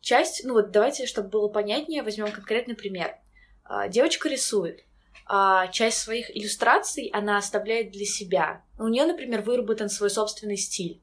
Часть, 0.00 0.44
ну 0.44 0.52
вот 0.52 0.70
давайте, 0.70 1.06
чтобы 1.06 1.28
было 1.28 1.48
понятнее, 1.48 2.02
возьмем 2.02 2.30
конкретный 2.30 2.74
пример. 2.74 3.16
А, 3.64 3.88
девочка 3.88 4.28
рисует, 4.28 4.84
а 5.28 5.68
часть 5.68 5.98
своих 5.98 6.34
иллюстраций 6.34 7.10
она 7.12 7.36
оставляет 7.36 7.92
для 7.92 8.06
себя. 8.06 8.62
У 8.78 8.88
нее, 8.88 9.04
например, 9.04 9.42
выработан 9.42 9.90
свой 9.90 10.08
собственный 10.08 10.56
стиль. 10.56 11.02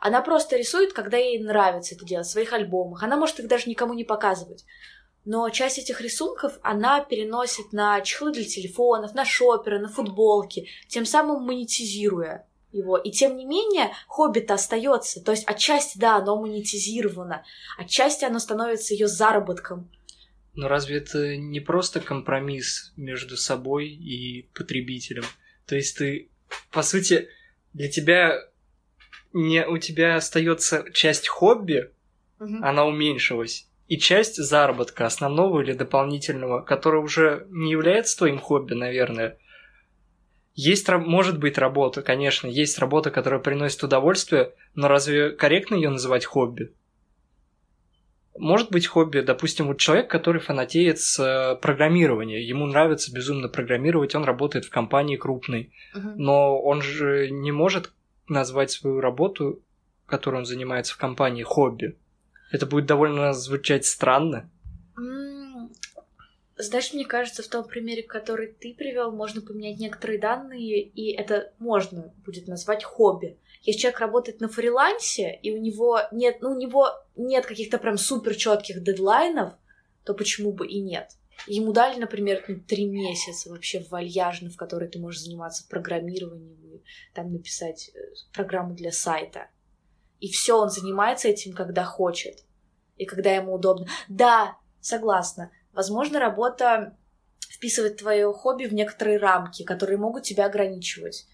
Она 0.00 0.22
просто 0.22 0.56
рисует, 0.56 0.94
когда 0.94 1.18
ей 1.18 1.38
нравится 1.38 1.94
это 1.94 2.06
делать, 2.06 2.26
в 2.26 2.30
своих 2.30 2.54
альбомах. 2.54 3.02
Она 3.02 3.16
может 3.16 3.38
их 3.38 3.48
даже 3.48 3.68
никому 3.68 3.92
не 3.92 4.04
показывать. 4.04 4.64
Но 5.26 5.50
часть 5.50 5.78
этих 5.78 6.00
рисунков 6.00 6.58
она 6.62 7.00
переносит 7.00 7.74
на 7.74 8.00
чехлы 8.00 8.32
для 8.32 8.44
телефонов, 8.44 9.14
на 9.14 9.26
шоперы, 9.26 9.78
на 9.78 9.88
футболки, 9.88 10.66
тем 10.88 11.04
самым 11.04 11.44
монетизируя 11.44 12.46
его. 12.72 12.96
И 12.96 13.10
тем 13.10 13.36
не 13.36 13.44
менее, 13.44 13.92
хобби-то 14.06 14.54
остается. 14.54 15.22
То 15.22 15.32
есть 15.32 15.46
отчасти, 15.46 15.98
да, 15.98 16.16
оно 16.16 16.40
монетизировано, 16.40 17.44
отчасти 17.78 18.24
оно 18.24 18.38
становится 18.38 18.94
ее 18.94 19.08
заработком. 19.08 19.90
Но 20.54 20.68
разве 20.68 20.96
это 20.96 21.36
не 21.36 21.60
просто 21.60 22.00
компромисс 22.00 22.92
между 22.96 23.36
собой 23.36 23.88
и 23.88 24.48
потребителем? 24.54 25.24
То 25.66 25.76
есть 25.76 25.98
ты, 25.98 26.28
по 26.70 26.82
сути, 26.82 27.28
для 27.72 27.88
тебя 27.88 28.42
не 29.32 29.66
у 29.66 29.78
тебя 29.78 30.16
остается 30.16 30.84
часть 30.92 31.28
хобби, 31.28 31.90
угу. 32.40 32.56
она 32.62 32.84
уменьшилась, 32.84 33.68
и 33.86 33.98
часть 33.98 34.36
заработка 34.36 35.06
основного 35.06 35.60
или 35.60 35.72
дополнительного, 35.72 36.62
который 36.62 37.00
уже 37.00 37.46
не 37.50 37.70
является 37.70 38.18
твоим 38.18 38.38
хобби, 38.38 38.74
наверное. 38.74 39.38
Есть, 40.54 40.88
может 40.88 41.38
быть, 41.38 41.58
работа, 41.58 42.02
конечно, 42.02 42.46
есть 42.46 42.78
работа, 42.78 43.10
которая 43.10 43.40
приносит 43.40 43.82
удовольствие, 43.82 44.52
но 44.74 44.88
разве 44.88 45.30
корректно 45.30 45.76
ее 45.76 45.90
называть 45.90 46.24
хобби? 46.24 46.74
Может 48.40 48.70
быть 48.70 48.86
хобби, 48.86 49.20
допустим, 49.20 49.66
вот 49.66 49.76
человек, 49.78 50.08
который 50.08 50.40
фанатеет 50.40 50.98
с 50.98 51.18
э, 51.20 51.56
программирования, 51.56 52.42
ему 52.42 52.66
нравится 52.66 53.12
безумно 53.12 53.48
программировать, 53.48 54.14
он 54.14 54.24
работает 54.24 54.64
в 54.64 54.70
компании 54.70 55.16
крупной, 55.16 55.74
uh-huh. 55.94 56.14
но 56.16 56.58
он 56.58 56.80
же 56.80 57.28
не 57.30 57.52
может 57.52 57.92
назвать 58.28 58.70
свою 58.70 59.00
работу, 59.00 59.60
которой 60.06 60.36
он 60.36 60.46
занимается 60.46 60.94
в 60.94 60.96
компании, 60.96 61.42
хобби. 61.42 61.98
Это 62.50 62.64
будет 62.64 62.86
довольно 62.86 63.34
звучать 63.34 63.84
странно. 63.84 64.48
Знаешь, 66.56 66.94
мне 66.94 67.04
кажется, 67.04 67.42
в 67.42 67.48
том 67.48 67.64
примере, 67.64 68.02
который 68.02 68.48
ты 68.48 68.74
привел, 68.74 69.12
можно 69.12 69.42
поменять 69.42 69.78
некоторые 69.78 70.18
данные, 70.18 70.80
и 70.80 71.12
это 71.12 71.52
можно 71.58 72.12
будет 72.24 72.48
назвать 72.48 72.84
хобби. 72.84 73.36
Если 73.62 73.80
человек 73.80 74.00
работает 74.00 74.40
на 74.40 74.48
фрилансе, 74.48 75.38
и 75.42 75.52
у 75.52 75.60
него 75.60 76.00
нет, 76.12 76.38
ну, 76.40 76.52
у 76.52 76.56
него 76.56 76.88
нет 77.16 77.44
каких-то 77.44 77.78
прям 77.78 77.98
супер 77.98 78.34
четких 78.34 78.82
дедлайнов, 78.82 79.52
то 80.04 80.14
почему 80.14 80.52
бы 80.52 80.66
и 80.66 80.80
нет? 80.80 81.10
Ему 81.46 81.72
дали, 81.72 81.98
например, 81.98 82.44
три 82.66 82.86
месяца 82.86 83.50
вообще 83.50 83.84
вальяжно, 83.90 84.50
в 84.50 84.56
которой 84.56 84.88
ты 84.88 84.98
можешь 84.98 85.22
заниматься 85.22 85.66
программированием 85.68 86.58
и 86.74 86.82
там 87.14 87.32
написать 87.32 87.90
э, 87.94 87.98
программу 88.32 88.74
для 88.74 88.92
сайта. 88.92 89.48
И 90.20 90.28
все, 90.28 90.58
он 90.58 90.68
занимается 90.68 91.28
этим, 91.28 91.54
когда 91.54 91.84
хочет. 91.84 92.44
И 92.96 93.06
когда 93.06 93.32
ему 93.32 93.54
удобно. 93.54 93.86
Да, 94.08 94.58
согласна. 94.80 95.50
Возможно, 95.72 96.18
работа 96.18 96.96
вписывает 97.40 97.96
твое 97.96 98.30
хобби 98.32 98.64
в 98.66 98.74
некоторые 98.74 99.18
рамки, 99.18 99.64
которые 99.64 99.98
могут 99.98 100.24
тебя 100.24 100.46
ограничивать. 100.46 101.26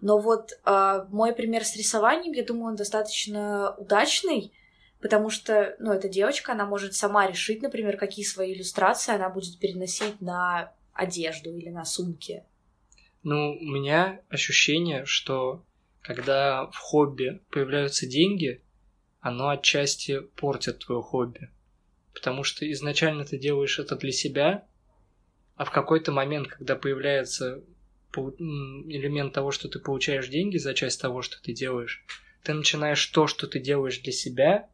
Но 0.00 0.18
вот 0.18 0.52
э, 0.64 1.06
мой 1.10 1.34
пример 1.34 1.64
с 1.64 1.76
рисованием, 1.76 2.32
я 2.32 2.44
думаю, 2.44 2.70
он 2.70 2.76
достаточно 2.76 3.74
удачный, 3.76 4.52
потому 5.00 5.30
что, 5.30 5.76
ну, 5.78 5.92
эта 5.92 6.08
девочка, 6.08 6.52
она 6.52 6.66
может 6.66 6.94
сама 6.94 7.26
решить, 7.26 7.62
например, 7.62 7.96
какие 7.96 8.24
свои 8.24 8.54
иллюстрации 8.54 9.14
она 9.14 9.28
будет 9.28 9.58
переносить 9.58 10.20
на 10.20 10.72
одежду 10.92 11.56
или 11.56 11.70
на 11.70 11.84
сумки. 11.84 12.44
Ну, 13.22 13.56
у 13.60 13.64
меня 13.64 14.20
ощущение, 14.28 15.04
что 15.04 15.64
когда 16.00 16.66
в 16.66 16.76
хобби 16.76 17.42
появляются 17.50 18.06
деньги, 18.06 18.62
оно 19.20 19.48
отчасти 19.48 20.20
портит 20.20 20.78
твое 20.78 21.02
хобби. 21.02 21.50
Потому 22.14 22.44
что 22.44 22.70
изначально 22.70 23.24
ты 23.24 23.38
делаешь 23.38 23.78
это 23.78 23.96
для 23.96 24.12
себя, 24.12 24.66
а 25.56 25.64
в 25.64 25.70
какой-то 25.70 26.12
момент, 26.12 26.48
когда 26.48 26.76
появляется 26.76 27.62
элемент 28.16 29.32
того, 29.32 29.50
что 29.50 29.68
ты 29.68 29.78
получаешь 29.78 30.28
деньги 30.28 30.56
за 30.56 30.74
часть 30.74 31.00
того, 31.00 31.22
что 31.22 31.40
ты 31.42 31.52
делаешь, 31.52 32.04
ты 32.42 32.54
начинаешь 32.54 33.04
то, 33.06 33.26
что 33.26 33.46
ты 33.46 33.58
делаешь 33.60 33.98
для 33.98 34.12
себя, 34.12 34.68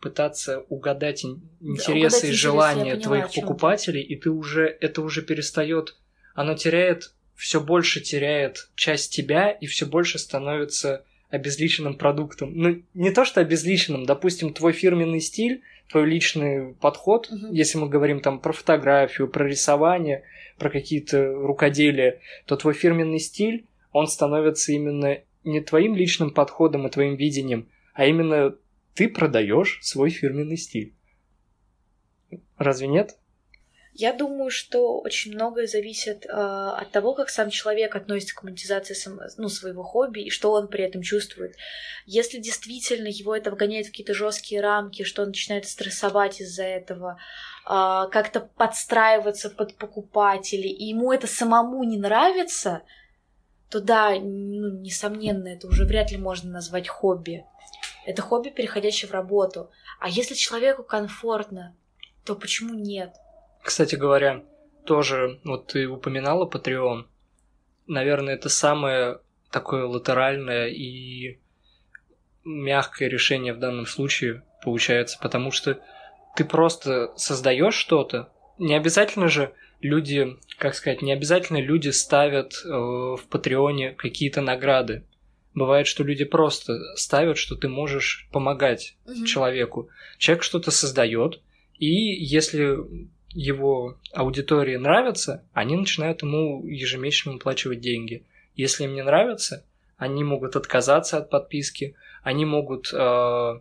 пытаться 0.00 0.60
угадать 0.68 1.24
интересы 1.60 2.22
да, 2.22 2.28
и 2.28 2.32
желания 2.32 2.96
твоих 2.96 3.32
покупателей, 3.34 4.02
и 4.02 4.16
ты 4.16 4.30
уже 4.30 4.76
это 4.80 5.02
уже 5.02 5.22
перестает, 5.22 5.96
оно 6.34 6.54
теряет 6.54 7.12
все 7.34 7.60
больше 7.60 8.00
теряет 8.00 8.68
часть 8.74 9.14
тебя 9.14 9.50
и 9.50 9.66
все 9.66 9.86
больше 9.86 10.18
становится 10.18 11.04
обезличенным 11.30 11.96
продуктом. 11.96 12.52
Ну, 12.54 12.82
не 12.94 13.10
то, 13.12 13.24
что 13.24 13.40
обезличенным, 13.40 14.06
допустим, 14.06 14.52
твой 14.52 14.72
фирменный 14.72 15.20
стиль, 15.20 15.62
твой 15.88 16.06
личный 16.06 16.74
подход, 16.74 17.28
угу. 17.30 17.52
если 17.52 17.78
мы 17.78 17.88
говорим 17.88 18.20
там 18.20 18.40
про 18.40 18.52
фотографию, 18.52 19.28
про 19.28 19.46
рисование, 19.46 20.24
про 20.58 20.70
какие-то 20.70 21.32
рукоделия, 21.32 22.20
то 22.46 22.56
твой 22.56 22.74
фирменный 22.74 23.18
стиль, 23.18 23.66
он 23.92 24.06
становится 24.06 24.72
именно 24.72 25.18
не 25.44 25.60
твоим 25.60 25.94
личным 25.96 26.30
подходом 26.30 26.86
и 26.86 26.90
твоим 26.90 27.16
видением, 27.16 27.68
а 27.94 28.06
именно 28.06 28.56
ты 28.94 29.08
продаешь 29.08 29.78
свой 29.82 30.10
фирменный 30.10 30.56
стиль. 30.56 30.94
Разве 32.58 32.88
нет? 32.88 33.16
Я 34.00 34.12
думаю, 34.12 34.48
что 34.48 35.00
очень 35.00 35.34
многое 35.34 35.66
зависит 35.66 36.24
э, 36.24 36.28
от 36.28 36.92
того, 36.92 37.14
как 37.14 37.28
сам 37.30 37.50
человек 37.50 37.96
относится 37.96 38.36
к 38.36 38.44
монетизации 38.44 38.94
сам, 38.94 39.18
ну, 39.38 39.48
своего 39.48 39.82
хобби 39.82 40.20
и 40.20 40.30
что 40.30 40.52
он 40.52 40.68
при 40.68 40.84
этом 40.84 41.02
чувствует. 41.02 41.56
Если 42.06 42.38
действительно 42.38 43.08
его 43.08 43.34
это 43.34 43.50
вгоняет 43.50 43.86
в 43.86 43.90
какие-то 43.90 44.14
жесткие 44.14 44.60
рамки, 44.60 45.02
что 45.02 45.22
он 45.22 45.28
начинает 45.30 45.66
стрессовать 45.66 46.40
из-за 46.40 46.62
этого, 46.62 47.18
э, 47.66 48.08
как-то 48.12 48.38
подстраиваться 48.38 49.50
под 49.50 49.74
покупателей, 49.74 50.70
и 50.70 50.84
ему 50.84 51.12
это 51.12 51.26
самому 51.26 51.82
не 51.82 51.98
нравится, 51.98 52.82
то 53.68 53.80
да, 53.80 54.10
ну, 54.10 54.78
несомненно, 54.78 55.48
это 55.48 55.66
уже 55.66 55.84
вряд 55.84 56.12
ли 56.12 56.18
можно 56.18 56.52
назвать 56.52 56.86
хобби. 56.86 57.44
Это 58.06 58.22
хобби, 58.22 58.50
переходящее 58.50 59.08
в 59.08 59.12
работу. 59.12 59.72
А 59.98 60.08
если 60.08 60.34
человеку 60.34 60.84
комфортно, 60.84 61.74
то 62.24 62.36
почему 62.36 62.74
нет? 62.74 63.16
Кстати 63.62 63.96
говоря, 63.96 64.44
тоже, 64.84 65.38
вот 65.44 65.68
ты 65.68 65.86
упоминала 65.86 66.48
Patreon. 66.48 67.04
Наверное, 67.86 68.34
это 68.34 68.48
самое 68.48 69.20
такое 69.50 69.84
латеральное 69.84 70.68
и 70.68 71.38
мягкое 72.44 73.08
решение 73.08 73.52
в 73.52 73.58
данном 73.58 73.86
случае 73.86 74.42
получается, 74.62 75.18
потому 75.20 75.50
что 75.50 75.80
ты 76.36 76.44
просто 76.44 77.12
создаешь 77.16 77.74
что-то. 77.74 78.30
Не 78.58 78.74
обязательно 78.74 79.28
же 79.28 79.52
люди, 79.80 80.36
как 80.58 80.74
сказать, 80.74 81.02
не 81.02 81.12
обязательно 81.12 81.58
люди 81.58 81.90
ставят 81.90 82.54
э, 82.64 82.68
в 82.68 83.20
Патреоне 83.28 83.92
какие-то 83.92 84.40
награды. 84.40 85.04
Бывает, 85.54 85.86
что 85.86 86.04
люди 86.04 86.24
просто 86.24 86.78
ставят, 86.96 87.36
что 87.38 87.56
ты 87.56 87.68
можешь 87.68 88.28
помогать 88.32 88.96
угу. 89.04 89.24
человеку. 89.26 89.90
Человек 90.18 90.42
что-то 90.42 90.70
создает, 90.70 91.40
и 91.78 91.90
если 91.90 92.78
его 93.34 93.98
аудитории 94.12 94.76
нравится, 94.76 95.44
они 95.52 95.76
начинают 95.76 96.22
ему 96.22 96.66
ежемесячно 96.66 97.32
выплачивать 97.32 97.80
деньги. 97.80 98.24
Если 98.54 98.84
им 98.84 98.94
не 98.94 99.02
нравится, 99.02 99.64
они 99.96 100.24
могут 100.24 100.56
отказаться 100.56 101.18
от 101.18 101.30
подписки, 101.30 101.94
они 102.22 102.44
могут 102.44 102.92
э, 102.92 103.60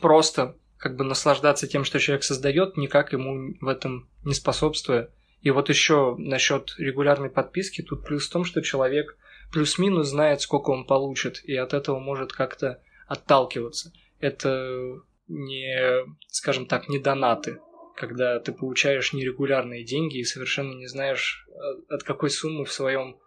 просто 0.00 0.56
как 0.78 0.96
бы 0.96 1.04
наслаждаться 1.04 1.66
тем, 1.66 1.84
что 1.84 1.98
человек 1.98 2.24
создает, 2.24 2.76
никак 2.76 3.12
ему 3.12 3.54
в 3.60 3.68
этом 3.68 4.08
не 4.24 4.34
способствуя, 4.34 5.10
И 5.42 5.50
вот 5.50 5.68
еще 5.68 6.14
насчет 6.18 6.74
регулярной 6.78 7.30
подписки, 7.30 7.82
тут 7.82 8.04
плюс 8.04 8.26
в 8.26 8.32
том, 8.32 8.44
что 8.44 8.62
человек 8.62 9.16
плюс-минус 9.52 10.08
знает, 10.08 10.40
сколько 10.40 10.70
он 10.70 10.86
получит, 10.86 11.42
и 11.44 11.54
от 11.56 11.72
этого 11.74 11.98
может 11.98 12.32
как-то 12.32 12.82
отталкиваться. 13.06 13.92
Это 14.20 15.00
не, 15.28 16.04
скажем 16.28 16.66
так, 16.66 16.88
не 16.88 16.98
донаты, 16.98 17.60
когда 17.96 18.40
ты 18.40 18.52
получаешь 18.52 19.12
нерегулярные 19.12 19.84
деньги 19.84 20.18
и 20.18 20.24
совершенно 20.24 20.74
не 20.74 20.86
знаешь, 20.86 21.46
от 21.88 22.02
какой 22.02 22.30
суммы 22.30 22.64
в 22.64 22.72
своем 22.72 23.18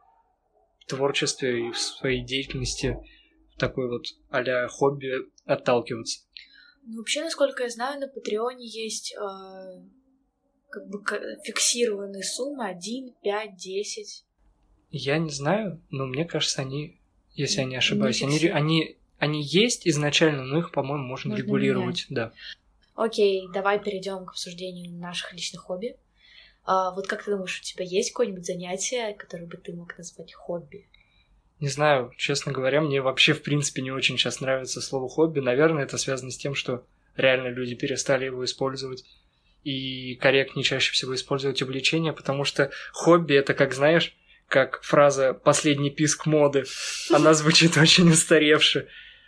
творчестве 0.88 1.68
и 1.68 1.72
в 1.72 1.78
своей 1.78 2.24
деятельности 2.24 2.98
такой 3.58 3.90
вот 3.90 4.06
а 4.30 4.68
хобби 4.68 5.14
отталкиваться. 5.46 6.22
Ну, 6.84 6.98
вообще, 7.00 7.22
насколько 7.22 7.64
я 7.64 7.70
знаю, 7.70 8.00
на 8.00 8.08
Патреоне 8.08 8.66
есть 8.66 9.14
э, 9.14 9.20
как 10.70 10.88
бы 10.88 11.04
фиксированные 11.44 12.24
суммы 12.24 12.68
1, 12.68 13.14
5, 13.22 13.56
10. 13.58 14.26
Я 14.92 15.18
не 15.18 15.30
знаю, 15.30 15.82
но 15.90 16.06
мне 16.06 16.24
кажется, 16.24 16.62
они, 16.62 17.02
если 17.34 17.60
я 17.60 17.66
не 17.66 17.76
ошибаюсь, 17.76 18.22
не 18.22 18.28
они, 18.28 18.48
они, 18.48 18.98
они 19.18 19.44
есть 19.44 19.86
изначально, 19.86 20.44
но 20.44 20.60
их, 20.60 20.72
по-моему, 20.72 21.04
можно, 21.04 21.32
можно 21.32 21.44
регулировать, 21.44 22.10
менять. 22.10 22.32
да. 22.32 22.34
Окей, 22.98 23.48
давай 23.54 23.80
перейдем 23.80 24.26
к 24.26 24.32
обсуждению 24.32 24.92
наших 24.92 25.32
личных 25.32 25.62
хобби. 25.62 25.98
А, 26.66 26.90
вот 26.96 27.06
как 27.06 27.24
ты 27.24 27.30
думаешь, 27.30 27.60
у 27.60 27.64
тебя 27.64 27.86
есть 27.86 28.12
какое-нибудь 28.12 28.46
занятие, 28.46 29.14
которое 29.14 29.46
бы 29.46 29.56
ты 29.56 29.72
мог 29.72 29.96
назвать 29.96 30.34
хобби? 30.34 30.90
Не 31.60 31.70
знаю, 31.70 32.12
честно 32.18 32.52
говоря, 32.52 32.82
мне 32.82 33.00
вообще 33.00 33.34
в 33.34 33.44
принципе 33.44 33.84
не 33.84 33.92
очень 33.92 34.18
сейчас 34.18 34.42
нравится 34.42 34.82
слово 34.82 35.08
хобби. 35.08 35.40
Наверное, 35.40 35.84
это 35.84 36.00
связано 36.00 36.32
с 36.32 36.38
тем, 36.38 36.56
что 36.56 36.88
реально 37.16 37.50
люди 37.50 37.76
перестали 37.76 38.26
его 38.26 38.44
использовать 38.44 39.06
и 39.64 40.16
корректнее 40.16 40.64
чаще 40.64 40.92
всего 40.92 41.14
использовать 41.14 41.62
увлечение, 41.62 42.14
потому 42.14 42.46
что 42.46 42.72
хобби 42.94 43.36
это 43.36 43.54
как, 43.54 43.76
знаешь, 43.76 44.18
как 44.48 44.82
фраза 44.82 45.36
«последний 45.36 45.92
писк 45.92 46.26
моды». 46.26 46.64
Она 47.12 47.36
звучит 47.36 47.78
очень 47.78 48.10
устаревше. 48.10 48.88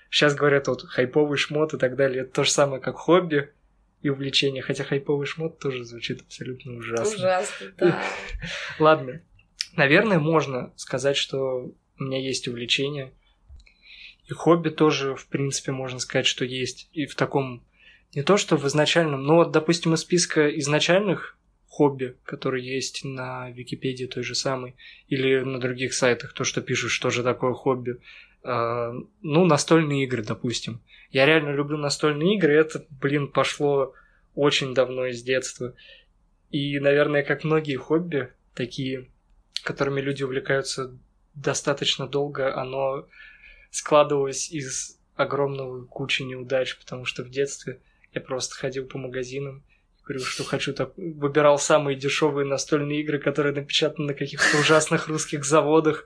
Сейчас 0.10 0.34
говорят 0.34 0.68
вот 0.68 0.82
хайповый 0.88 1.38
шмот 1.38 1.76
и 1.76 1.78
так 1.78 1.96
далее. 1.96 2.24
Это 2.24 2.32
то 2.32 2.44
же 2.44 2.50
самое, 2.50 2.82
как 2.82 2.96
хобби 2.96 3.54
и 4.02 4.10
увлечение. 4.10 4.62
Хотя 4.62 4.84
хайповый 4.84 5.28
шмот 5.28 5.60
тоже 5.60 5.84
звучит 5.84 6.22
абсолютно 6.22 6.76
ужасно. 6.78 7.16
Ужасно, 7.16 7.74
да. 7.78 8.04
Ладно. 8.80 9.22
Наверное, 9.76 10.20
можно 10.20 10.74
сказать, 10.76 11.18
что 11.18 11.74
у 12.00 12.04
меня 12.04 12.20
есть 12.20 12.48
увлечение. 12.48 13.12
И 14.28 14.34
хобби 14.34 14.70
тоже, 14.70 15.16
в 15.16 15.28
принципе, 15.28 15.72
можно 15.72 16.00
сказать, 16.00 16.26
что 16.26 16.46
есть. 16.46 16.90
И 16.94 17.06
в 17.06 17.16
таком... 17.16 17.66
Не 18.16 18.24
то, 18.24 18.38
что 18.38 18.58
в 18.58 18.66
изначальном, 18.68 19.24
но 19.24 19.36
вот, 19.36 19.52
допустим, 19.52 19.94
из 19.94 20.00
списка 20.00 20.50
изначальных 20.60 21.38
хобби, 21.68 22.16
которые 22.26 22.68
есть 22.68 23.06
на 23.06 23.52
Википедии 23.52 24.06
той 24.06 24.24
же 24.24 24.34
самой, 24.34 24.76
или 25.08 25.40
на 25.42 25.60
других 25.60 25.94
сайтах, 25.94 26.34
то, 26.34 26.44
что 26.44 26.62
пишут, 26.62 26.90
что 26.92 27.12
же 27.12 27.22
такое 27.22 27.54
хобби. 27.54 27.98
Э, 28.44 28.92
ну, 29.22 29.46
настольные 29.46 30.06
игры, 30.06 30.24
допустим. 30.24 30.82
Я 31.12 31.26
реально 31.26 31.50
люблю 31.50 31.78
настольные 31.78 32.36
игры, 32.36 32.54
это, 32.54 32.86
блин, 32.90 33.28
пошло 33.28 33.94
очень 34.36 34.74
давно 34.74 35.06
из 35.08 35.24
детства. 35.24 35.74
И, 36.52 36.80
наверное, 36.80 37.24
как 37.24 37.44
многие 37.44 37.76
хобби, 37.76 38.32
такие, 38.54 39.10
которыми 39.64 40.02
люди 40.02 40.24
увлекаются 40.24 40.98
достаточно 41.34 42.08
долго 42.08 42.56
оно 42.56 43.08
складывалось 43.72 44.50
из 44.52 45.00
огромного 45.16 45.86
кучи 45.86 46.24
неудач, 46.24 46.78
потому 46.78 47.06
что 47.06 47.24
в 47.24 47.30
детстве 47.30 47.82
я 48.14 48.22
просто 48.22 48.56
ходил 48.56 48.86
по 48.86 48.98
магазинам, 48.98 49.64
говорил, 50.04 50.26
что 50.26 50.44
хочу 50.44 50.74
так, 50.74 50.94
выбирал 50.98 51.60
самые 51.60 51.96
дешевые 51.96 52.46
настольные 52.46 53.02
игры, 53.02 53.20
которые 53.20 53.54
напечатаны 53.54 54.08
на 54.08 54.14
каких-то 54.14 54.58
ужасных 54.58 55.08
русских 55.08 55.46
заводах, 55.46 56.06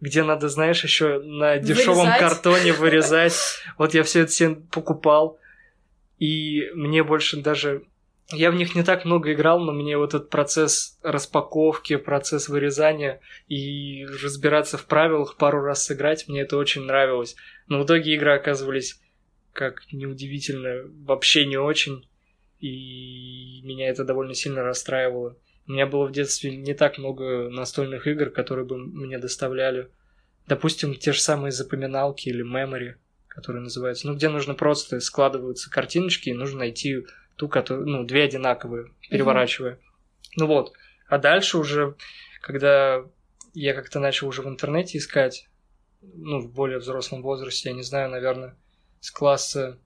где 0.00 0.22
надо, 0.22 0.48
знаешь, 0.48 0.82
еще 0.82 1.20
на 1.20 1.58
дешевом 1.58 2.06
вырезать. 2.06 2.20
картоне 2.20 2.72
вырезать. 2.78 3.34
Вот 3.78 3.94
я 3.94 4.02
все 4.02 4.20
это 4.20 4.32
себе 4.32 4.56
покупал. 4.70 5.38
И 6.18 6.70
мне 6.74 7.02
больше 7.02 7.40
даже 7.40 7.82
я 8.30 8.50
в 8.50 8.54
них 8.54 8.74
не 8.74 8.82
так 8.82 9.04
много 9.04 9.32
играл, 9.32 9.60
но 9.60 9.72
мне 9.72 9.96
вот 9.96 10.14
этот 10.14 10.30
процесс 10.30 10.98
распаковки, 11.02 11.96
процесс 11.96 12.48
вырезания 12.48 13.20
и 13.48 14.06
разбираться 14.22 14.78
в 14.78 14.86
правилах 14.86 15.36
пару 15.36 15.62
раз 15.62 15.84
сыграть, 15.84 16.28
мне 16.28 16.40
это 16.42 16.56
очень 16.56 16.82
нравилось. 16.82 17.36
Но 17.68 17.80
в 17.80 17.84
итоге 17.84 18.14
игры 18.14 18.34
оказывались, 18.34 19.00
как 19.52 19.82
неудивительно, 19.92 20.90
вообще 21.04 21.44
не 21.44 21.58
очень. 21.58 22.08
И 22.60 23.60
меня 23.64 23.88
это 23.88 24.04
довольно 24.04 24.34
сильно 24.34 24.62
расстраивало. 24.62 25.36
У 25.66 25.72
меня 25.72 25.86
было 25.86 26.06
в 26.06 26.12
детстве 26.12 26.56
не 26.56 26.74
так 26.74 26.98
много 26.98 27.48
настольных 27.48 28.06
игр, 28.06 28.30
которые 28.30 28.64
бы 28.64 28.78
мне 28.78 29.18
доставляли. 29.18 29.88
Допустим, 30.46 30.94
те 30.94 31.12
же 31.12 31.20
самые 31.20 31.52
запоминалки 31.52 32.28
или 32.28 32.44
memory, 32.44 32.94
которые 33.28 33.62
называются. 33.62 34.08
Ну, 34.08 34.14
где 34.14 34.28
нужно 34.28 34.54
просто 34.54 35.00
складываются 35.00 35.70
картиночки, 35.70 36.30
и 36.30 36.34
нужно 36.34 36.60
найти 36.60 37.06
ту, 37.36 37.48
которую, 37.48 37.86
ну, 37.88 38.04
две 38.04 38.24
одинаковые, 38.24 38.90
переворачивая. 39.08 39.74
Mm-hmm. 39.74 40.36
Ну 40.36 40.46
вот. 40.46 40.72
А 41.08 41.18
дальше 41.18 41.58
уже, 41.58 41.94
когда 42.40 43.04
я 43.54 43.74
как-то 43.74 44.00
начал 44.00 44.28
уже 44.28 44.42
в 44.42 44.48
интернете 44.48 44.98
искать, 44.98 45.48
ну, 46.00 46.40
в 46.40 46.52
более 46.52 46.78
взрослом 46.78 47.22
возрасте, 47.22 47.70
я 47.70 47.74
не 47.74 47.82
знаю, 47.82 48.10
наверное, 48.10 48.56
с 49.00 49.10
класса... 49.10 49.78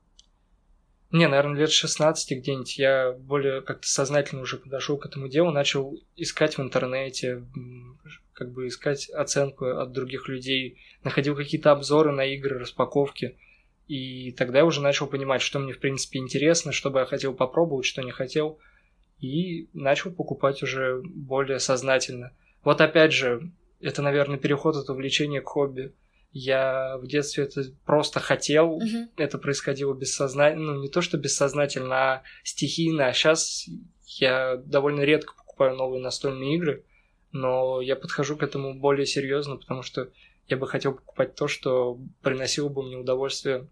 Не, 1.17 1.29
наверное, 1.29 1.61
лет 1.61 1.71
16 1.71 2.39
где-нибудь 2.41 2.77
я 2.77 3.13
более 3.13 3.63
как-то 3.63 3.89
сознательно 3.89 4.43
уже 4.43 4.59
подошел 4.59 4.99
к 4.99 5.07
этому 5.07 5.29
делу, 5.29 5.51
начал 5.51 5.99
искать 6.15 6.59
в 6.59 6.61
интернете, 6.61 7.43
как 8.35 8.53
бы 8.53 8.67
искать 8.67 9.09
оценку 9.09 9.65
от 9.65 9.93
других 9.93 10.29
людей, 10.29 10.79
находил 11.05 11.35
какие-то 11.35 11.73
обзоры 11.73 12.13
на 12.13 12.27
игры, 12.27 12.59
распаковки. 12.59 13.39
И 13.89 14.31
тогда 14.33 14.59
я 14.59 14.67
уже 14.67 14.83
начал 14.83 15.07
понимать, 15.07 15.41
что 15.41 15.59
мне, 15.59 15.73
в 15.73 15.79
принципе, 15.79 16.19
интересно, 16.19 16.71
что 16.71 16.91
бы 16.91 16.99
я 16.99 17.07
хотел 17.07 17.33
попробовать, 17.33 17.87
что 17.87 18.03
не 18.03 18.13
хотел. 18.13 18.59
И 19.19 19.71
начал 19.73 20.11
покупать 20.11 20.63
уже 20.63 21.01
более 21.03 21.61
сознательно. 21.61 22.37
Вот 22.63 22.83
опять 22.83 23.15
же, 23.15 23.51
это, 23.81 24.03
наверное, 24.03 24.37
переход 24.37 24.77
от 24.77 24.91
увлечения 24.91 25.41
к 25.41 25.49
хобби. 25.49 25.95
Я 26.39 26.99
в 26.99 27.07
детстве 27.07 27.45
это 27.45 27.63
просто 27.87 28.21
хотел, 28.21 28.79
uh-huh. 28.79 29.09
это 29.17 29.39
происходило 29.39 29.95
бессознательно, 29.95 30.75
ну 30.75 30.83
не 30.83 30.91
то 30.91 31.01
что 31.01 31.17
бессознательно, 31.17 31.97
а 31.97 32.23
стихийно. 32.45 33.07
А 33.07 33.15
сейчас 33.15 33.67
я 34.05 34.57
довольно 34.57 35.01
редко 35.01 35.33
покупаю 35.35 35.77
новые 35.77 36.03
настольные 36.03 36.57
игры, 36.57 36.85
но 37.33 37.81
я 37.81 37.97
подхожу 37.97 38.37
к 38.37 38.43
этому 38.43 38.75
более 38.75 39.07
серьезно, 39.07 39.57
потому 39.57 39.81
что 39.81 40.11
я 40.47 40.59
бы 40.59 40.69
хотел 40.69 40.93
покупать 40.93 41.35
то, 41.35 41.49
что 41.49 41.99
приносило 42.21 42.69
бы 42.69 42.83
мне 42.83 42.99
удовольствие 42.99 43.67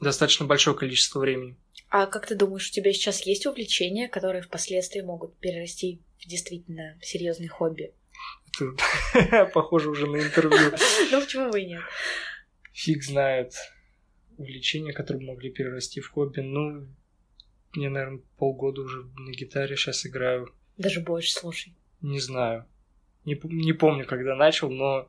достаточно 0.00 0.46
большое 0.46 0.76
количество 0.76 1.18
времени. 1.18 1.56
А 1.90 2.06
как 2.06 2.28
ты 2.28 2.36
думаешь, 2.36 2.68
у 2.68 2.72
тебя 2.72 2.92
сейчас 2.92 3.26
есть 3.26 3.44
увлечения, 3.44 4.08
которые 4.08 4.42
впоследствии 4.42 5.00
могут 5.00 5.36
перерасти 5.38 6.00
в 6.20 6.28
действительно 6.28 6.96
серьезный 7.02 7.48
хобби? 7.48 7.92
Похоже 9.54 9.90
уже 9.90 10.06
на 10.06 10.16
интервью. 10.16 10.72
Ну 11.10 11.20
почему 11.20 11.50
бы 11.50 11.60
и 11.60 11.66
нет? 11.66 11.82
Фиг 12.72 13.02
знает. 13.02 13.54
Увлечения, 14.36 14.92
которые 14.92 15.26
могли 15.26 15.50
перерасти 15.50 16.00
в 16.00 16.10
хобби. 16.10 16.40
Ну, 16.40 16.86
мне, 17.72 17.88
наверное, 17.88 18.20
полгода 18.36 18.82
уже 18.82 19.04
на 19.16 19.30
гитаре 19.32 19.76
сейчас 19.76 20.06
играю. 20.06 20.52
Даже 20.76 21.00
больше, 21.00 21.32
слушай. 21.32 21.74
Не 22.00 22.20
знаю. 22.20 22.66
Не, 23.24 23.38
не 23.44 23.72
помню, 23.72 24.04
когда 24.06 24.34
начал, 24.34 24.70
но 24.70 25.08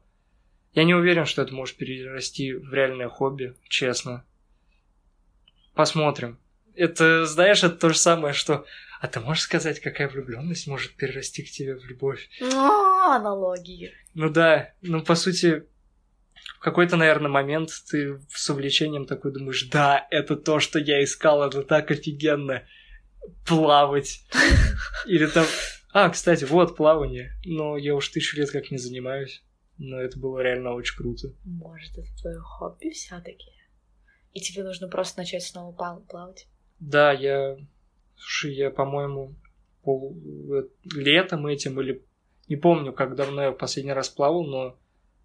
я 0.74 0.84
не 0.84 0.94
уверен, 0.94 1.26
что 1.26 1.42
это 1.42 1.54
может 1.54 1.78
перерасти 1.78 2.54
в 2.54 2.74
реальное 2.74 3.10
хобби, 3.10 3.56
честно. 3.68 4.26
Посмотрим. 5.74 6.38
Это, 6.76 7.26
знаешь, 7.26 7.64
это 7.64 7.76
то 7.76 7.90
же 7.90 7.98
самое, 7.98 8.34
что... 8.34 8.66
А 9.02 9.08
ты 9.08 9.20
можешь 9.20 9.44
сказать, 9.44 9.80
какая 9.80 10.08
влюбленность 10.08 10.68
может 10.68 10.96
перерасти 10.96 11.44
к 11.44 11.52
тебе 11.52 11.76
в 11.76 11.86
любовь? 11.86 12.30
А, 12.42 13.18
аналогии. 13.18 13.92
Ну 14.14 14.30
да, 14.30 14.74
ну 14.82 15.04
по 15.04 15.16
сути, 15.16 15.64
в 16.58 16.60
какой-то, 16.60 16.96
наверное, 16.96 17.30
момент 17.30 17.70
ты 17.90 18.20
с 18.30 18.50
увлечением 18.50 19.06
такой 19.06 19.34
думаешь, 19.34 19.64
да, 19.70 20.08
это 20.12 20.36
то, 20.36 20.60
что 20.60 20.80
я 20.80 21.04
искал, 21.04 21.44
это 21.44 21.64
так 21.64 21.92
офигенно. 21.92 22.64
Плавать. 23.48 24.26
Или 25.08 25.26
там... 25.26 25.46
А, 25.92 26.10
кстати, 26.10 26.44
вот 26.44 26.76
плавание. 26.76 27.32
Но 27.44 27.78
я 27.78 27.96
уж 27.96 28.10
тысячу 28.10 28.38
лет 28.38 28.52
как 28.52 28.70
не 28.70 28.78
занимаюсь. 28.78 29.44
Но 29.78 30.00
это 30.00 30.20
было 30.20 30.40
реально 30.40 30.74
очень 30.74 30.96
круто. 30.96 31.30
Может, 31.44 31.98
это 31.98 32.08
твое 32.22 32.40
хобби 32.40 32.92
все 32.92 33.20
таки 33.20 33.56
и 34.36 34.42
тебе 34.42 34.64
нужно 34.64 34.90
просто 34.90 35.20
начать 35.20 35.44
снова 35.44 35.72
плавать. 35.72 36.48
Да, 36.80 37.14
я... 37.14 37.58
Слушай, 38.18 38.54
я, 38.54 38.70
по-моему, 38.70 39.36
пол... 39.84 40.18
Э, 40.52 40.64
летом 40.96 41.48
этим 41.48 41.80
или... 41.80 42.04
Не 42.48 42.56
помню, 42.56 42.94
как 42.94 43.16
давно 43.16 43.42
я 43.44 43.52
в 43.52 43.58
последний 43.58 43.94
раз 43.94 44.10
плавал, 44.10 44.46
но 44.46 44.78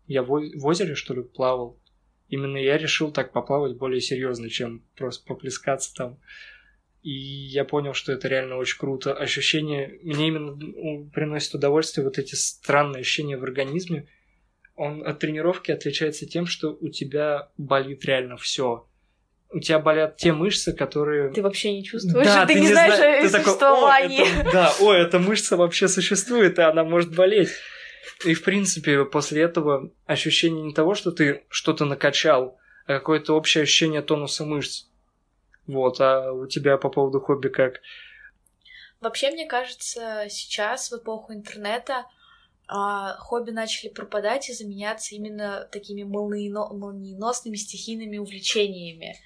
я 0.07 0.23
в 0.23 0.67
озере, 0.67 0.95
что 0.95 1.15
ли, 1.15 1.23
плавал. 1.23 1.79
Именно 2.29 2.59
я 2.59 2.79
решил 2.79 3.11
так 3.11 3.33
поплавать 3.33 3.77
более 3.77 4.01
серьезно, 4.01 4.49
чем 4.49 4.83
просто 4.97 5.27
поплескаться 5.27 5.95
там. 5.95 6.19
И 7.03 7.11
я 7.11 7.65
понял, 7.65 7.95
что 7.95 8.13
это 8.13 8.29
реально 8.29 8.57
очень 8.57 8.79
круто. 8.79 9.15
Ощущение, 9.15 9.99
мне 10.03 10.29
именно 10.29 11.11
приносит 11.11 11.55
удовольствие 11.55 12.05
вот 12.05 12.19
эти 12.19 12.35
странные 12.35 13.01
ощущения 13.01 13.37
в 13.37 13.43
организме. 13.43 14.07
Он 14.77 15.07
от 15.07 15.19
тренировки 15.19 15.71
отличается 15.71 16.27
тем, 16.27 16.47
что 16.47 16.77
у 16.81 16.89
тебя 16.89 17.51
болит 17.57 18.05
реально 18.05 18.37
все. 18.37 18.87
У 19.53 19.59
тебя 19.59 19.81
болят 19.81 20.17
те 20.17 20.33
мышцы, 20.33 20.73
которые... 20.73 21.33
Ты 21.33 21.43
вообще 21.43 21.73
не 21.73 21.85
чувствуешь, 21.85 22.27
да, 22.27 22.47
ты, 22.47 22.55
ты 22.55 22.61
не 22.61 22.69
знаешь 22.69 22.97
зна... 22.97 23.19
о 23.19 23.23
ты 23.23 23.29
существовании. 23.29 24.25
Такой, 24.25 24.41
это, 24.41 24.53
да, 24.53 24.75
ой, 24.81 25.01
эта 25.01 25.19
мышца 25.19 25.57
вообще 25.57 25.89
существует, 25.89 26.59
и 26.59 26.63
она 26.63 26.85
может 26.85 27.15
болеть. 27.15 27.51
И, 28.25 28.35
в 28.35 28.45
принципе, 28.45 29.05
после 29.05 29.43
этого 29.43 29.91
ощущение 30.07 30.63
не 30.63 30.75
того, 30.75 30.95
что 30.95 31.11
ты 31.11 31.45
что-то 31.49 31.85
накачал, 31.85 32.59
а 32.87 32.95
какое-то 32.95 33.35
общее 33.35 33.63
ощущение 33.63 34.03
тонуса 34.03 34.45
мышц. 34.45 34.87
Вот, 35.67 36.01
а 36.01 36.33
у 36.33 36.47
тебя 36.47 36.77
по 36.77 36.89
поводу 36.89 37.21
хобби 37.21 37.49
как? 37.49 37.81
Вообще, 39.01 39.31
мне 39.31 39.47
кажется, 39.47 40.27
сейчас, 40.29 40.91
в 40.91 40.99
эпоху 40.99 41.33
интернета, 41.33 42.05
а, 42.73 43.17
хобби 43.17 43.51
начали 43.51 43.89
пропадать 43.89 44.49
и 44.49 44.53
заменяться 44.53 45.17
именно 45.17 45.69
такими 45.73 46.05
молниено- 46.05 46.73
молниеносными 46.73 47.57
стихийными 47.57 48.19
увлечениями. 48.19 49.17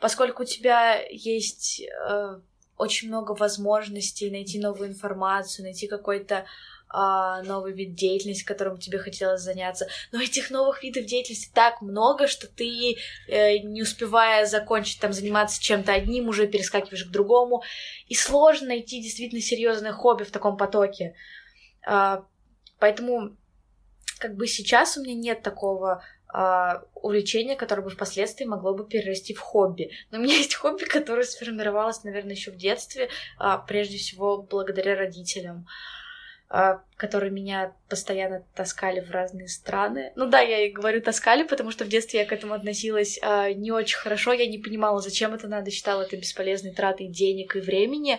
Поскольку 0.00 0.42
у 0.42 0.46
тебя 0.46 1.00
есть 1.08 1.82
э, 1.82 2.40
очень 2.76 3.06
много 3.06 3.32
возможностей 3.32 4.28
найти 4.28 4.58
новую 4.58 4.88
информацию, 4.88 5.66
найти 5.66 5.86
какой-то 5.86 6.46
а, 6.88 7.44
новый 7.44 7.74
вид 7.74 7.94
деятельности, 7.94 8.42
которым 8.42 8.78
тебе 8.78 8.98
хотелось 8.98 9.42
заняться. 9.42 9.86
Но 10.10 10.20
этих 10.20 10.50
новых 10.50 10.82
видов 10.82 11.04
деятельности 11.04 11.52
так 11.54 11.82
много, 11.82 12.26
что 12.26 12.48
ты, 12.48 12.96
э, 13.28 13.58
не 13.58 13.82
успевая 13.82 14.46
закончить 14.46 14.98
там 14.98 15.12
заниматься 15.12 15.62
чем-то 15.62 15.92
одним, 15.92 16.28
уже 16.28 16.48
перескакиваешь 16.48 17.04
к 17.04 17.12
другому. 17.12 17.62
И 18.08 18.16
сложно 18.16 18.68
найти 18.68 19.00
действительно 19.00 19.40
серьезное 19.40 19.92
хобби 19.92 20.24
в 20.24 20.32
таком 20.32 20.56
потоке. 20.56 21.14
А, 21.86 22.24
поэтому 22.80 23.36
как 24.18 24.34
бы 24.34 24.46
сейчас 24.46 24.96
у 24.96 25.02
меня 25.02 25.14
нет 25.14 25.42
такого 25.42 26.02
Uh, 26.32 26.86
увлечение, 26.94 27.56
которое 27.56 27.82
бы 27.82 27.90
впоследствии 27.90 28.44
могло 28.44 28.72
бы 28.72 28.86
перерасти 28.86 29.34
в 29.34 29.40
хобби. 29.40 29.90
Но 30.12 30.18
у 30.18 30.22
меня 30.22 30.36
есть 30.38 30.54
хобби, 30.54 30.84
которое 30.84 31.24
сформировалось, 31.24 32.04
наверное, 32.04 32.34
еще 32.36 32.52
в 32.52 32.56
детстве, 32.56 33.08
uh, 33.40 33.60
прежде 33.66 33.98
всего 33.98 34.40
благодаря 34.40 34.94
родителям. 34.94 35.66
А, 36.52 36.82
которые 36.96 37.30
меня 37.30 37.76
постоянно 37.88 38.44
таскали 38.56 38.98
в 38.98 39.12
разные 39.12 39.46
страны. 39.46 40.12
Ну 40.16 40.26
да, 40.26 40.40
я 40.40 40.66
и 40.66 40.72
говорю 40.72 41.00
таскали, 41.00 41.44
потому 41.44 41.70
что 41.70 41.84
в 41.84 41.88
детстве 41.88 42.20
я 42.20 42.26
к 42.26 42.32
этому 42.32 42.54
относилась 42.54 43.20
не 43.54 43.70
очень 43.70 43.96
хорошо, 43.96 44.32
я 44.32 44.48
не 44.48 44.58
понимала, 44.58 45.00
зачем 45.00 45.32
это 45.32 45.46
надо, 45.46 45.70
считала 45.70 46.02
это 46.02 46.16
бесполезной 46.16 46.72
тратой 46.72 47.06
денег 47.06 47.54
и 47.54 47.60
времени. 47.60 48.18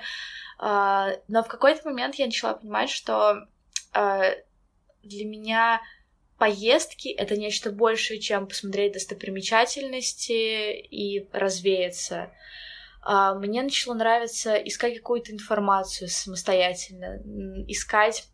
Но 0.61 1.43
в 1.43 1.47
какой-то 1.49 1.89
момент 1.89 2.15
я 2.15 2.25
начала 2.25 2.53
понимать, 2.53 2.89
что 2.89 3.47
для 5.03 5.25
меня 5.25 5.81
поездки— 6.37 7.09
это 7.09 7.37
нечто 7.37 7.71
большее, 7.71 8.19
чем 8.19 8.47
посмотреть 8.47 8.93
достопримечательности 8.93 10.71
и 10.71 11.27
развеяться. 11.31 12.31
А, 13.03 13.35
мне 13.35 13.61
начало 13.61 13.93
нравиться 13.93 14.55
искать 14.55 14.97
какую-то 14.97 15.31
информацию 15.31 16.07
самостоятельно, 16.07 17.21
искать 17.67 18.27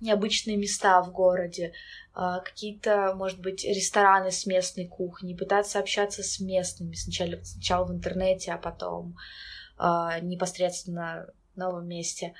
необычные 0.00 0.56
места 0.56 1.02
в 1.02 1.10
городе, 1.10 1.72
а, 2.14 2.40
какие-то, 2.40 3.14
может 3.16 3.40
быть, 3.40 3.64
рестораны 3.64 4.30
с 4.30 4.46
местной 4.46 4.86
кухней, 4.86 5.36
пытаться 5.36 5.78
общаться 5.78 6.22
с 6.22 6.40
местными 6.40 6.94
сначала, 6.94 7.42
сначала 7.42 7.84
в 7.84 7.92
интернете, 7.92 8.52
а 8.52 8.58
потом 8.58 9.16
а, 9.76 10.20
непосредственно 10.20 11.26
в 11.54 11.58
новом 11.58 11.88
месте. 11.88 12.34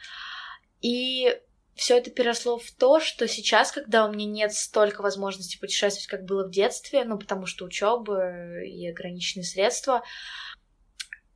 И 0.80 1.36
все 1.78 1.96
это 1.96 2.10
переросло 2.10 2.58
в 2.58 2.72
то, 2.72 2.98
что 2.98 3.28
сейчас, 3.28 3.70
когда 3.70 4.04
у 4.04 4.12
меня 4.12 4.26
нет 4.26 4.52
столько 4.52 5.00
возможностей 5.00 5.60
путешествовать, 5.60 6.08
как 6.08 6.24
было 6.24 6.44
в 6.44 6.50
детстве, 6.50 7.04
ну, 7.04 7.16
потому 7.16 7.46
что 7.46 7.64
учеба 7.64 8.62
и 8.64 8.88
ограниченные 8.88 9.44
средства, 9.44 10.02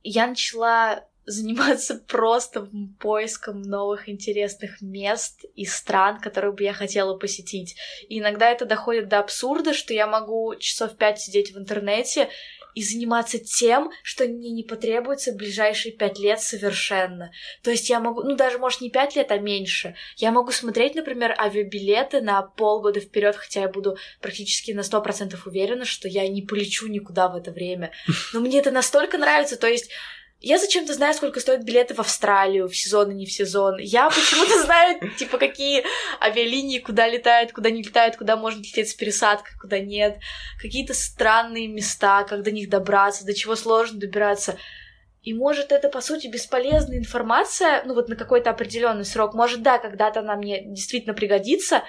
я 0.03 0.27
начала 0.27 1.07
заниматься 1.25 1.95
просто 2.07 2.69
поиском 2.99 3.61
новых 3.61 4.09
интересных 4.09 4.81
мест 4.81 5.45
и 5.55 5.65
стран, 5.65 6.19
которые 6.19 6.51
бы 6.51 6.63
я 6.63 6.73
хотела 6.73 7.17
посетить. 7.17 7.77
И 8.09 8.19
иногда 8.19 8.49
это 8.49 8.65
доходит 8.65 9.07
до 9.07 9.19
абсурда, 9.19 9.73
что 9.73 9.93
я 9.93 10.07
могу 10.07 10.55
часов 10.59 10.97
пять 10.97 11.21
сидеть 11.21 11.53
в 11.53 11.57
интернете 11.57 12.27
и 12.75 12.83
заниматься 12.83 13.39
тем, 13.39 13.91
что 14.03 14.25
мне 14.25 14.51
не 14.51 14.63
потребуется 14.63 15.31
в 15.31 15.35
ближайшие 15.35 15.93
пять 15.93 16.19
лет 16.19 16.41
совершенно. 16.41 17.31
То 17.61 17.71
есть 17.71 17.89
я 17.89 17.99
могу, 17.99 18.23
ну 18.23 18.35
даже 18.35 18.57
может 18.57 18.81
не 18.81 18.89
пять 18.89 19.15
лет, 19.15 19.31
а 19.31 19.37
меньше. 19.37 19.95
Я 20.17 20.31
могу 20.31 20.51
смотреть, 20.51 20.95
например, 20.95 21.35
авиабилеты 21.37 22.21
на 22.21 22.41
полгода 22.41 22.99
вперед, 22.99 23.35
хотя 23.35 23.61
я 23.61 23.69
буду 23.69 23.97
практически 24.21 24.71
на 24.71 24.83
сто 24.83 25.01
процентов 25.01 25.47
уверена, 25.47 25.85
что 25.85 26.07
я 26.07 26.27
не 26.27 26.41
полечу 26.41 26.87
никуда 26.87 27.29
в 27.29 27.35
это 27.35 27.51
время. 27.51 27.91
Но 28.33 28.39
мне 28.39 28.59
это 28.59 28.71
настолько 28.71 29.17
нравится, 29.17 29.57
то 29.57 29.67
есть 29.67 29.89
я 30.45 30.59
зачем-то 30.59 30.93
знаю, 30.93 31.13
сколько 31.13 31.39
стоят 31.39 31.63
билеты 31.63 31.93
в 31.93 31.99
Австралию, 31.99 32.67
в 32.67 32.75
сезон 32.75 33.11
и 33.11 33.13
не 33.13 33.25
в 33.25 33.31
сезон. 33.31 33.77
Я 33.79 34.09
почему-то 34.09 34.61
знаю, 34.61 34.99
типа, 35.17 35.37
какие 35.37 35.85
авиалинии, 36.21 36.79
куда 36.79 37.07
летают, 37.07 37.53
куда 37.53 37.69
не 37.69 37.81
летают, 37.81 38.17
куда 38.17 38.35
можно 38.35 38.59
лететь 38.59 38.89
с 38.89 38.93
пересадкой, 38.93 39.53
куда 39.57 39.79
нет. 39.79 40.17
Какие-то 40.61 40.93
странные 40.93 41.69
места, 41.69 42.25
как 42.25 42.43
до 42.43 42.51
них 42.51 42.69
добраться, 42.69 43.25
до 43.25 43.33
чего 43.33 43.55
сложно 43.55 44.01
добираться. 44.01 44.57
И 45.21 45.33
может 45.33 45.71
это, 45.71 45.87
по 45.87 46.01
сути, 46.01 46.27
бесполезная 46.27 46.97
информация, 46.97 47.81
ну 47.85 47.93
вот 47.93 48.09
на 48.09 48.17
какой-то 48.17 48.49
определенный 48.49 49.05
срок. 49.05 49.33
Может, 49.33 49.61
да, 49.61 49.77
когда-то 49.77 50.19
она 50.19 50.35
мне 50.35 50.61
действительно 50.65 51.13
пригодится, 51.13 51.83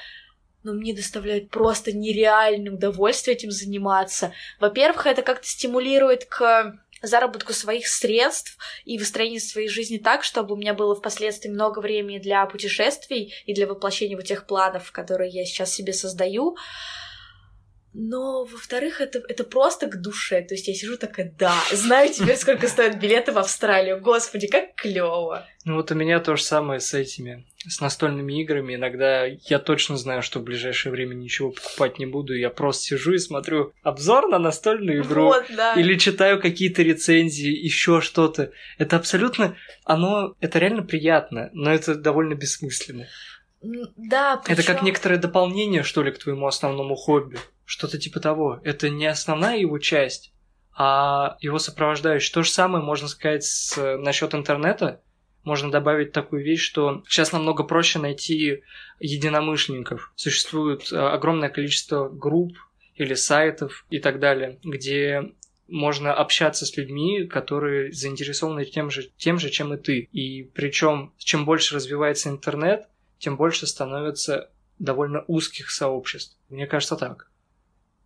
но 0.62 0.74
мне 0.74 0.94
доставляет 0.94 1.50
просто 1.50 1.92
нереальное 1.92 2.72
удовольствие 2.72 3.36
этим 3.36 3.50
заниматься. 3.50 4.32
Во-первых, 4.60 5.06
это 5.06 5.22
как-то 5.22 5.46
стимулирует 5.46 6.26
к 6.26 6.78
заработку 7.06 7.52
своих 7.52 7.88
средств 7.88 8.58
и 8.84 8.98
выстроению 8.98 9.40
своей 9.40 9.68
жизни 9.68 9.98
так, 9.98 10.24
чтобы 10.24 10.54
у 10.54 10.56
меня 10.56 10.74
было 10.74 10.94
впоследствии 10.94 11.48
много 11.48 11.80
времени 11.80 12.18
для 12.18 12.44
путешествий 12.46 13.34
и 13.46 13.54
для 13.54 13.66
воплощения 13.66 14.16
вот 14.16 14.26
тех 14.26 14.46
планов, 14.46 14.92
которые 14.92 15.30
я 15.30 15.44
сейчас 15.44 15.72
себе 15.72 15.92
создаю. 15.92 16.56
Но, 17.94 18.44
во-вторых, 18.44 19.00
это, 19.00 19.22
это 19.28 19.44
просто 19.44 19.86
к 19.86 20.00
душе. 20.00 20.42
То 20.42 20.54
есть 20.54 20.66
я 20.66 20.74
сижу 20.74 20.96
такая, 20.96 21.32
да, 21.38 21.54
знаю 21.70 22.12
теперь, 22.12 22.36
сколько 22.36 22.66
стоят 22.66 22.98
билеты 22.98 23.30
в 23.30 23.38
Австралию. 23.38 24.00
Господи, 24.00 24.48
как 24.48 24.74
клево. 24.74 25.46
Ну 25.64 25.76
вот 25.76 25.92
у 25.92 25.94
меня 25.94 26.18
то 26.18 26.34
же 26.34 26.42
самое 26.42 26.80
с 26.80 26.92
этими, 26.92 27.46
с 27.66 27.80
настольными 27.80 28.42
играми. 28.42 28.74
Иногда 28.74 29.24
я 29.24 29.60
точно 29.60 29.96
знаю, 29.96 30.22
что 30.22 30.40
в 30.40 30.42
ближайшее 30.42 30.90
время 30.90 31.14
ничего 31.14 31.52
покупать 31.52 32.00
не 32.00 32.06
буду. 32.06 32.34
Я 32.34 32.50
просто 32.50 32.82
сижу 32.82 33.14
и 33.14 33.18
смотрю 33.18 33.72
обзор 33.84 34.28
на 34.28 34.40
настольную 34.40 35.02
игру. 35.02 35.26
Вот, 35.26 35.46
да. 35.56 35.74
Или 35.74 35.94
читаю 35.96 36.40
какие-то 36.40 36.82
рецензии, 36.82 37.48
еще 37.48 38.00
что-то. 38.00 38.50
Это 38.76 38.96
абсолютно... 38.96 39.56
Оно... 39.84 40.34
Это 40.40 40.58
реально 40.58 40.82
приятно, 40.82 41.50
но 41.52 41.72
это 41.72 41.94
довольно 41.94 42.34
бессмысленно. 42.34 43.06
Да, 43.96 44.36
причем... 44.44 44.60
Это 44.60 44.72
как 44.72 44.82
некоторое 44.82 45.16
дополнение, 45.16 45.82
что 45.82 46.02
ли, 46.02 46.12
к 46.12 46.18
твоему 46.18 46.46
основному 46.46 46.94
хобби. 46.94 47.38
Что-то 47.64 47.98
типа 47.98 48.20
того. 48.20 48.60
Это 48.62 48.90
не 48.90 49.06
основная 49.06 49.58
его 49.58 49.78
часть, 49.78 50.32
а 50.76 51.36
его 51.40 51.58
сопровождающая. 51.58 52.32
То 52.34 52.42
же 52.42 52.50
самое 52.50 52.84
можно 52.84 53.08
сказать 53.08 53.44
с, 53.44 53.96
насчет 53.98 54.34
интернета. 54.34 55.02
Можно 55.44 55.70
добавить 55.70 56.12
такую 56.12 56.42
вещь, 56.42 56.62
что 56.62 57.02
сейчас 57.06 57.32
намного 57.32 57.64
проще 57.64 57.98
найти 57.98 58.62
единомышленников. 58.98 60.12
Существует 60.16 60.90
э, 60.92 60.96
огромное 60.96 61.50
количество 61.50 62.08
групп 62.08 62.56
или 62.94 63.14
сайтов 63.14 63.86
и 63.90 63.98
так 63.98 64.20
далее, 64.20 64.58
где 64.62 65.34
можно 65.68 66.12
общаться 66.12 66.66
с 66.66 66.76
людьми, 66.76 67.26
которые 67.26 67.92
заинтересованы 67.92 68.64
тем 68.64 68.90
же, 68.90 69.10
тем 69.16 69.38
же, 69.38 69.50
чем 69.50 69.72
и 69.74 69.76
ты. 69.76 70.00
И 70.12 70.44
причем, 70.44 71.14
чем 71.18 71.44
больше 71.44 71.74
развивается 71.74 72.28
интернет, 72.28 72.88
тем 73.24 73.38
больше 73.38 73.66
становится 73.66 74.50
довольно 74.78 75.24
узких 75.28 75.70
сообществ. 75.70 76.36
Мне 76.50 76.66
кажется 76.66 76.94
так. 76.94 77.30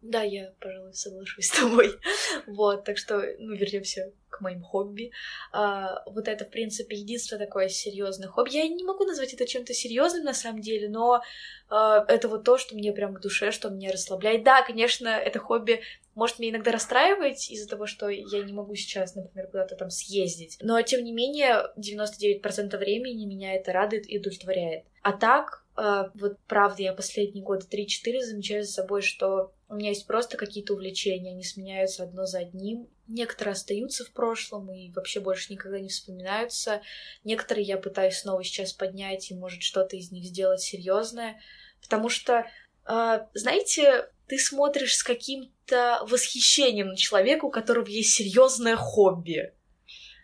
Да, 0.01 0.23
я, 0.23 0.53
пожалуй, 0.61 0.95
соглашусь 0.95 1.47
с 1.47 1.59
тобой. 1.59 1.91
вот, 2.47 2.85
так 2.85 2.99
что, 2.99 3.21
ну, 3.39 3.55
вернемся 3.55 4.13
к 4.31 4.41
моим 4.41 4.63
хобби. 4.63 5.11
А, 5.53 6.03
вот 6.07 6.29
это, 6.29 6.45
в 6.45 6.51
принципе, 6.51 6.97
единственное 6.97 7.47
такое 7.47 7.69
серьезное 7.69 8.29
хобби. 8.29 8.51
Я 8.51 8.69
не 8.69 8.85
могу 8.85 9.05
назвать 9.05 9.35
это 9.35 9.47
чем-то 9.47 9.75
серьезным 9.75 10.25
на 10.25 10.35
самом 10.35 10.61
деле, 10.61 10.89
но 10.89 11.21
а, 11.69 12.05
это 12.07 12.29
вот 12.29 12.45
то, 12.45 12.59
что 12.59 12.77
мне 12.77 12.93
прям 12.93 13.15
к 13.15 13.21
душе, 13.21 13.51
что 13.51 13.71
меня 13.71 13.91
расслабляет. 13.91 14.45
Да, 14.45 14.63
конечно, 14.63 15.09
это 15.09 15.41
хобби 15.41 15.83
может 16.15 16.39
меня 16.39 16.53
иногда 16.53 16.73
расстраивать 16.73 17.51
из-за 17.51 17.69
того, 17.69 17.87
что 17.87 18.09
я 18.09 18.43
не 18.43 18.53
могу 18.53 18.75
сейчас, 18.75 19.15
например, 19.15 19.49
куда-то 19.49 19.77
там 19.77 19.91
съездить. 19.91 20.59
Но, 20.61 20.81
тем 20.83 21.05
не 21.05 21.13
менее, 21.13 21.67
99% 21.77 22.77
времени 22.77 23.25
меня 23.25 23.55
это 23.55 23.73
радует 23.73 24.09
и 24.09 24.19
удовлетворяет. 24.19 24.85
А 25.03 25.13
так, 25.13 25.65
э, 25.77 26.11
вот 26.15 26.39
правда, 26.49 26.83
я 26.83 26.93
последние 26.93 27.45
годы 27.45 27.67
3-4 27.71 28.21
замечаю 28.21 28.65
за 28.65 28.73
собой, 28.73 29.03
что 29.03 29.53
У 29.69 29.75
меня 29.75 29.91
есть 29.91 30.07
просто 30.07 30.39
какие-то 30.39 30.73
увлечения, 30.73 31.33
они 31.33 31.45
сменяются 31.45 32.03
одно 32.03 32.25
за 32.25 32.39
одним. 32.39 32.89
Некоторые 33.07 33.53
остаются 33.53 34.05
в 34.05 34.13
прошлом 34.13 34.73
и 34.73 34.91
вообще 34.93 35.21
больше 35.21 35.53
никогда 35.53 35.79
не 35.79 35.91
вспоминаются. 35.91 36.81
Некоторые 37.23 37.67
я 37.67 37.77
пытаюсь 37.77 38.19
снова 38.19 38.43
сейчас 38.43 38.73
поднять 38.73 39.31
и, 39.31 39.35
может, 39.35 39.63
что-то 39.63 39.97
из 39.97 40.11
них 40.11 40.25
сделать 40.25 40.63
серьезное. 40.63 41.39
Потому 41.83 42.09
что, 42.09 42.47
э, 42.87 43.27
знаете, 43.35 44.09
ты 44.27 44.39
смотришь 44.39 44.97
с 44.97 45.03
каким-то 45.03 46.01
восхищением 46.09 46.89
на 46.89 46.97
человека, 46.97 47.45
у 47.45 47.51
которого 47.51 47.87
есть 47.87 48.15
серьезное 48.15 48.77
хобби. 48.77 49.53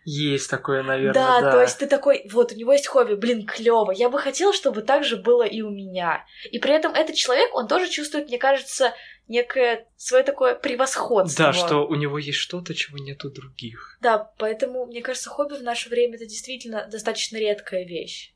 Есть 0.07 0.51
такое, 0.51 0.83
наверное, 0.83 1.13
да, 1.13 1.41
да. 1.41 1.51
то 1.51 1.61
есть 1.63 1.79
ты 1.79 1.87
такой, 1.87 2.29
вот, 2.31 2.51
у 2.51 2.55
него 2.55 2.73
есть 2.73 2.85
хобби, 2.85 3.15
блин, 3.15 3.43
клево. 3.43 3.91
Я 3.91 4.09
бы 4.09 4.19
хотела, 4.19 4.53
чтобы 4.53 4.83
так 4.83 5.03
же 5.03 5.17
было 5.17 5.41
и 5.41 5.61
у 5.61 5.71
меня. 5.71 6.23
И 6.51 6.59
при 6.59 6.73
этом 6.75 6.93
этот 6.93 7.15
человек, 7.15 7.53
он 7.55 7.67
тоже 7.67 7.89
чувствует, 7.89 8.27
мне 8.27 8.37
кажется, 8.37 8.93
некое 9.27 9.87
свое 9.97 10.23
такое 10.23 10.53
превосходство. 10.53 11.45
Да, 11.45 11.53
что 11.53 11.87
у 11.87 11.95
него 11.95 12.19
есть 12.19 12.37
что-то, 12.37 12.75
чего 12.75 12.99
нет 12.99 13.25
у 13.25 13.31
других. 13.31 13.97
Да, 13.99 14.31
поэтому, 14.37 14.85
мне 14.85 15.01
кажется, 15.01 15.31
хобби 15.31 15.55
в 15.55 15.63
наше 15.63 15.89
время 15.89 16.17
это 16.17 16.27
действительно 16.27 16.87
достаточно 16.87 17.37
редкая 17.37 17.83
вещь. 17.83 18.35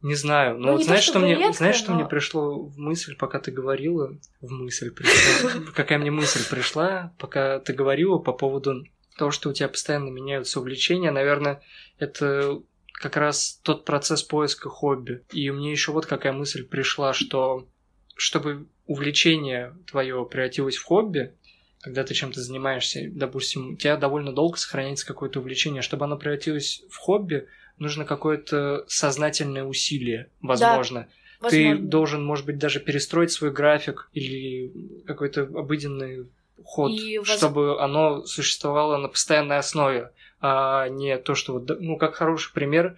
Не 0.00 0.14
знаю, 0.14 0.58
но 0.58 0.66
Ну, 0.66 0.72
вот 0.72 0.78
то 0.78 0.84
знаешь, 0.84 1.02
что 1.02 1.12
чтобы 1.12 1.26
мне, 1.26 1.34
редко, 1.34 1.52
знаешь, 1.52 1.76
что 1.76 1.90
но- 1.90 1.96
мне 1.98 2.06
пришло 2.06 2.60
в 2.60 2.78
мысль, 2.78 3.14
пока 3.16 3.40
ты 3.40 3.50
говорила, 3.50 4.18
в 4.40 4.50
мысль 4.50 4.90
пришла, 4.90 5.50
какая 5.74 5.98
мне 5.98 6.10
мысль 6.10 6.48
пришла, 6.48 7.14
пока 7.18 7.60
ты 7.60 7.72
говорила 7.72 8.18
по 8.18 8.32
поводу 8.32 8.84
того, 9.16 9.30
что 9.30 9.50
у 9.50 9.52
тебя 9.52 9.68
постоянно 9.68 10.10
меняются 10.10 10.60
увлечения, 10.60 11.10
наверное, 11.10 11.62
это 11.98 12.60
как 12.92 13.16
раз 13.16 13.60
тот 13.62 13.84
процесс 13.84 14.22
поиска 14.22 14.68
хобби. 14.68 15.22
И 15.32 15.50
мне 15.50 15.70
еще 15.70 15.92
вот 15.92 16.06
какая 16.06 16.32
мысль 16.32 16.66
пришла, 16.66 17.12
что 17.12 17.68
чтобы 18.16 18.68
увлечение 18.86 19.76
твое 19.86 20.26
превратилось 20.30 20.76
в 20.76 20.84
хобби, 20.84 21.34
когда 21.80 22.02
ты 22.02 22.14
чем-то 22.14 22.40
занимаешься, 22.40 23.08
допустим, 23.12 23.74
у 23.74 23.76
тебя 23.76 23.96
довольно 23.96 24.32
долго 24.32 24.56
сохраняется 24.56 25.06
какое-то 25.06 25.40
увлечение, 25.40 25.82
чтобы 25.82 26.04
оно 26.04 26.16
превратилось 26.16 26.82
в 26.90 26.96
хобби, 26.96 27.46
нужно 27.78 28.04
какое-то 28.04 28.84
сознательное 28.88 29.64
усилие, 29.64 30.30
возможно. 30.40 31.08
Ты 31.50 31.64
Возможно. 31.66 31.88
должен, 31.88 32.24
может 32.24 32.46
быть, 32.46 32.56
даже 32.56 32.80
перестроить 32.80 33.30
свой 33.30 33.52
график 33.52 34.08
или 34.14 35.02
какой-то 35.06 35.42
обыденный 35.42 36.28
ход, 36.64 36.92
И 36.92 37.18
воз- 37.18 37.28
чтобы 37.36 37.80
оно 37.82 38.24
существовало 38.24 38.96
на 38.96 39.08
постоянной 39.08 39.58
основе, 39.58 40.10
а 40.40 40.88
не 40.88 41.16
то, 41.18 41.34
что 41.34 41.54
вот, 41.54 41.70
ну, 41.80 41.96
как 41.96 42.14
хороший 42.14 42.52
пример, 42.52 42.96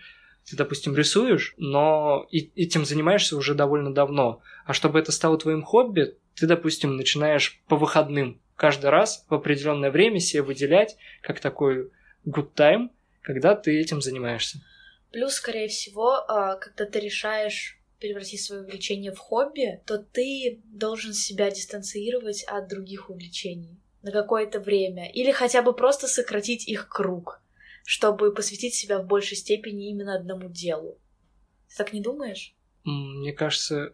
ты, 0.49 0.57
допустим, 0.57 0.97
рисуешь, 0.97 1.55
но 1.59 2.27
и- 2.31 2.51
этим 2.57 2.85
занимаешься 2.85 3.37
уже 3.37 3.55
довольно 3.55 3.93
давно. 3.93 4.41
А 4.65 4.73
чтобы 4.73 4.99
это 4.99 5.13
стало 5.13 5.39
твоим 5.39 5.63
хобби, 5.63 6.17
ты, 6.35 6.47
допустим, 6.47 6.97
начинаешь 6.97 7.61
по 7.69 7.77
выходным 7.77 8.41
каждый 8.57 8.91
раз 8.91 9.25
в 9.29 9.35
определенное 9.35 9.91
время 9.91 10.21
себе 10.21 10.43
выделять 10.43 10.97
как 11.23 11.41
такой 11.41 11.91
good 12.27 12.53
time, 12.55 12.91
когда 13.23 13.55
ты 13.55 13.79
этим 13.81 14.01
занимаешься. 14.01 14.59
Плюс, 15.13 15.35
скорее 15.35 15.69
всего, 15.69 16.25
а, 16.29 16.57
когда 16.57 16.85
ты 16.85 17.01
решаешь 17.01 17.78
превратить 18.01 18.43
свое 18.43 18.63
увлечение 18.63 19.13
в 19.13 19.19
хобби, 19.19 19.83
то 19.87 19.99
ты 19.99 20.61
должен 20.65 21.13
себя 21.13 21.51
дистанцировать 21.51 22.45
от 22.45 22.69
других 22.69 23.11
увлечений 23.11 23.81
на 24.03 24.13
какое-то 24.13 24.61
время. 24.61 25.11
Или 25.11 25.33
хотя 25.33 25.63
бы 25.63 25.75
просто 25.75 26.07
сократить 26.07 26.69
их 26.69 26.89
круг, 26.89 27.41
чтобы 27.85 28.33
посвятить 28.33 28.75
себя 28.75 28.99
в 29.01 29.07
большей 29.07 29.37
степени 29.37 29.91
именно 29.91 30.15
одному 30.15 30.49
делу. 30.49 30.99
Ты 31.69 31.77
так 31.77 31.93
не 31.93 32.01
думаешь? 32.01 32.55
Мне 32.85 33.33
кажется, 33.33 33.93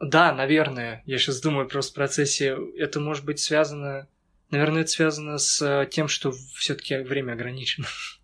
да, 0.00 0.32
наверное. 0.32 1.02
Я 1.06 1.18
сейчас 1.18 1.40
думаю 1.40 1.68
просто 1.68 1.92
в 1.92 1.94
процессе. 1.94 2.56
Это 2.76 3.00
может 3.00 3.24
быть 3.24 3.40
связано... 3.40 4.08
Наверное, 4.50 4.82
это 4.82 4.90
связано 4.90 5.36
с 5.36 5.60
э, 5.60 5.86
тем, 5.90 6.08
что 6.08 6.32
все-таки 6.54 6.96
время 6.96 7.32
ограничено. 7.32 7.86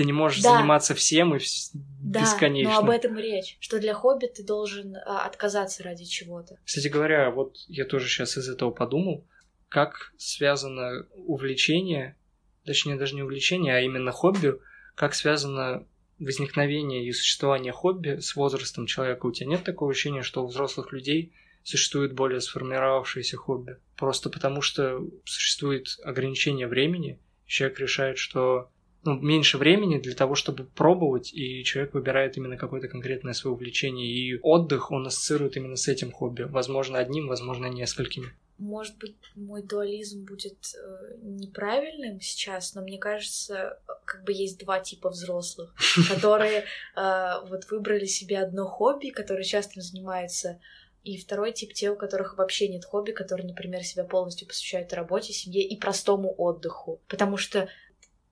Ты 0.00 0.06
не 0.06 0.14
можешь 0.14 0.40
Да. 0.42 0.56
заниматься 0.56 0.94
всем 0.94 1.34
и 1.34 1.38
вс- 1.38 1.72
Да, 2.02 2.22
бесконечно. 2.22 2.72
но 2.72 2.78
об 2.78 2.88
этом 2.88 3.18
и 3.18 3.22
речь. 3.22 3.58
Что 3.60 3.78
для 3.78 3.92
хобби 3.92 4.28
ты 4.34 4.42
должен 4.42 4.96
а, 4.96 5.26
отказаться 5.26 5.82
ради 5.82 6.06
чего-то. 6.06 6.56
Кстати 6.64 6.88
говоря, 6.88 7.30
вот 7.30 7.58
я 7.68 7.84
тоже 7.84 8.08
сейчас 8.08 8.38
из 8.38 8.48
этого 8.48 8.70
подумал, 8.70 9.26
как 9.68 10.14
связано 10.16 11.06
увлечение, 11.16 12.16
точнее 12.64 12.96
даже 12.96 13.14
не 13.14 13.22
увлечение, 13.22 13.76
а 13.76 13.80
именно 13.82 14.10
хобби, 14.10 14.54
как 14.94 15.12
связано 15.14 15.86
возникновение 16.18 17.04
и 17.04 17.12
существование 17.12 17.72
хобби 17.74 18.20
с 18.20 18.34
возрастом 18.36 18.86
человека. 18.86 19.26
У 19.26 19.32
тебя 19.32 19.50
нет 19.50 19.64
такого 19.64 19.90
ощущения, 19.90 20.22
что 20.22 20.42
у 20.42 20.46
взрослых 20.46 20.92
людей 20.92 21.34
существует 21.62 22.14
более 22.14 22.40
сформировавшееся 22.40 23.36
хобби? 23.36 23.76
Просто 23.98 24.30
потому 24.30 24.62
что 24.62 25.06
существует 25.26 25.88
ограничение 26.02 26.68
времени, 26.68 27.20
человек 27.44 27.78
решает, 27.80 28.16
что 28.16 28.70
ну, 29.02 29.18
меньше 29.18 29.58
времени 29.58 29.98
для 29.98 30.14
того, 30.14 30.34
чтобы 30.34 30.64
пробовать, 30.64 31.32
и 31.32 31.64
человек 31.64 31.94
выбирает 31.94 32.36
именно 32.36 32.56
какое-то 32.56 32.88
конкретное 32.88 33.32
свое 33.32 33.54
увлечение. 33.54 34.06
И 34.06 34.38
отдых, 34.42 34.90
он 34.90 35.06
ассоциирует 35.06 35.56
именно 35.56 35.76
с 35.76 35.88
этим 35.88 36.12
хобби. 36.12 36.42
Возможно, 36.42 36.98
одним, 36.98 37.28
возможно, 37.28 37.66
несколькими. 37.66 38.32
Может 38.58 38.98
быть, 38.98 39.16
мой 39.36 39.62
дуализм 39.62 40.26
будет 40.26 40.58
э, 40.74 41.16
неправильным 41.22 42.20
сейчас, 42.20 42.74
но 42.74 42.82
мне 42.82 42.98
кажется, 42.98 43.80
как 44.04 44.24
бы 44.24 44.34
есть 44.34 44.58
два 44.58 44.80
типа 44.80 45.08
взрослых, 45.08 45.74
которые 46.10 46.64
э, 46.94 47.30
вот 47.48 47.70
выбрали 47.70 48.04
себе 48.04 48.38
одно 48.38 48.66
хобби, 48.66 49.08
которое 49.08 49.44
часто 49.44 49.76
им 49.76 49.82
занимаются, 49.82 50.60
и 51.04 51.16
второй 51.16 51.52
тип 51.52 51.72
те, 51.72 51.90
у 51.90 51.96
которых 51.96 52.36
вообще 52.36 52.68
нет 52.68 52.84
хобби, 52.84 53.12
которые, 53.12 53.46
например, 53.46 53.82
себя 53.82 54.04
полностью 54.04 54.46
посвящают 54.46 54.92
работе, 54.92 55.32
семье 55.32 55.62
и 55.62 55.78
простому 55.78 56.34
отдыху. 56.36 57.00
Потому 57.08 57.38
что 57.38 57.70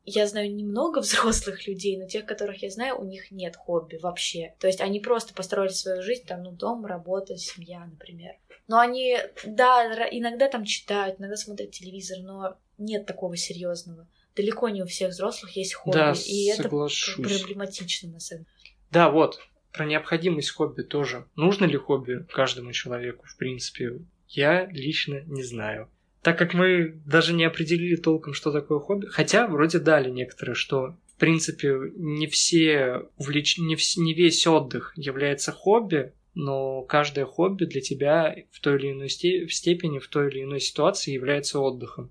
я 0.09 0.27
знаю 0.27 0.55
немного 0.55 0.99
взрослых 1.01 1.67
людей, 1.67 1.97
но 1.99 2.07
тех, 2.07 2.27
которых 2.27 2.63
я 2.63 2.71
знаю, 2.71 2.99
у 3.01 3.05
них 3.05 3.31
нет 3.31 3.57
хобби 3.57 3.97
вообще. 3.97 4.55
То 4.59 4.67
есть 4.67 4.81
они 4.81 5.01
просто 5.01 5.35
построили 5.35 5.73
свою 5.73 6.03
жизнь, 6.03 6.25
там, 6.27 6.43
ну, 6.43 6.53
дом, 6.53 6.87
работа, 6.87 7.37
семья, 7.37 7.85
например. 7.87 8.35
Но 8.67 8.79
они, 8.79 9.19
да, 9.45 10.09
иногда 10.11 10.49
там 10.49 10.65
читают, 10.65 11.19
иногда 11.19 11.37
смотрят 11.37 11.71
телевизор, 11.71 12.19
но 12.21 12.57
нет 12.77 13.07
такого 13.07 13.37
серьезного. 13.37 14.07
Далеко 14.37 14.69
не 14.69 14.83
у 14.83 14.87
всех 14.87 15.11
взрослых 15.11 15.57
есть 15.57 15.75
хобби, 15.75 15.97
Да, 15.97 16.15
и 16.27 16.47
это 16.47 16.65
соглашусь. 16.65 17.27
проблематично 17.27 18.11
на 18.11 18.21
самом 18.21 18.45
деле. 18.45 18.77
Да, 18.91 19.11
вот, 19.11 19.41
про 19.73 19.85
необходимость 19.87 20.51
хобби 20.51 20.83
тоже. 20.83 21.27
Нужно 21.35 21.65
ли 21.65 21.77
хобби 21.77 22.27
каждому 22.31 22.73
человеку, 22.73 23.27
в 23.27 23.37
принципе, 23.37 24.01
я 24.29 24.67
лично 24.67 25.23
не 25.23 25.43
знаю. 25.43 25.91
Так 26.23 26.39
как 26.39 26.53
мы 26.55 27.01
даже 27.07 27.33
не 27.33 27.45
определили 27.45 27.97
толком, 27.97 28.35
что 28.35 28.51
такое 28.51 28.81
хобби, 28.81 29.07
хотя 29.07 29.47
вроде 29.47 29.79
дали 29.79 30.11
некоторые, 30.11 30.55
что 30.55 30.97
в 31.07 31.21
принципе 31.21 31.77
не 31.97 32.27
все 32.27 33.09
увлеч... 33.17 33.59
не, 33.59 33.75
вс- 33.77 34.01
не 34.01 34.15
весь 34.15 34.47
отдых 34.47 34.93
является 34.97 35.53
хобби, 35.53 36.13
но 36.35 36.83
каждое 36.83 37.25
хобби 37.25 37.65
для 37.65 37.81
тебя 37.81 38.37
в 38.51 38.61
той 38.61 38.79
или 38.79 38.93
иной 38.93 39.09
степени, 39.09 39.99
в 39.99 40.09
той 40.09 40.29
или 40.29 40.43
иной 40.43 40.61
ситуации 40.61 41.13
является 41.13 41.61
отдыхом. 41.61 42.11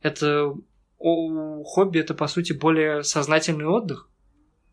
Это 0.00 0.54
хобби 0.98 1.98
это 1.98 2.14
по 2.14 2.26
сути 2.28 2.52
более 2.52 3.02
сознательный 3.02 3.66
отдых, 3.66 4.08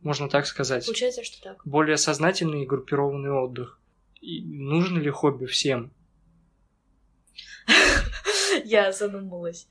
можно 0.01 0.29
так 0.29 0.45
сказать 0.45 0.85
Получается, 0.85 1.23
что 1.23 1.41
так. 1.41 1.61
более 1.65 1.97
сознательный 1.97 2.63
и 2.63 2.65
группированный 2.65 3.31
отдых. 3.31 3.79
И 4.21 4.41
нужно 4.41 4.99
ли 4.99 5.09
хобби 5.09 5.45
всем? 5.45 5.91
Я 8.69 8.91
задумалась. 8.91 9.67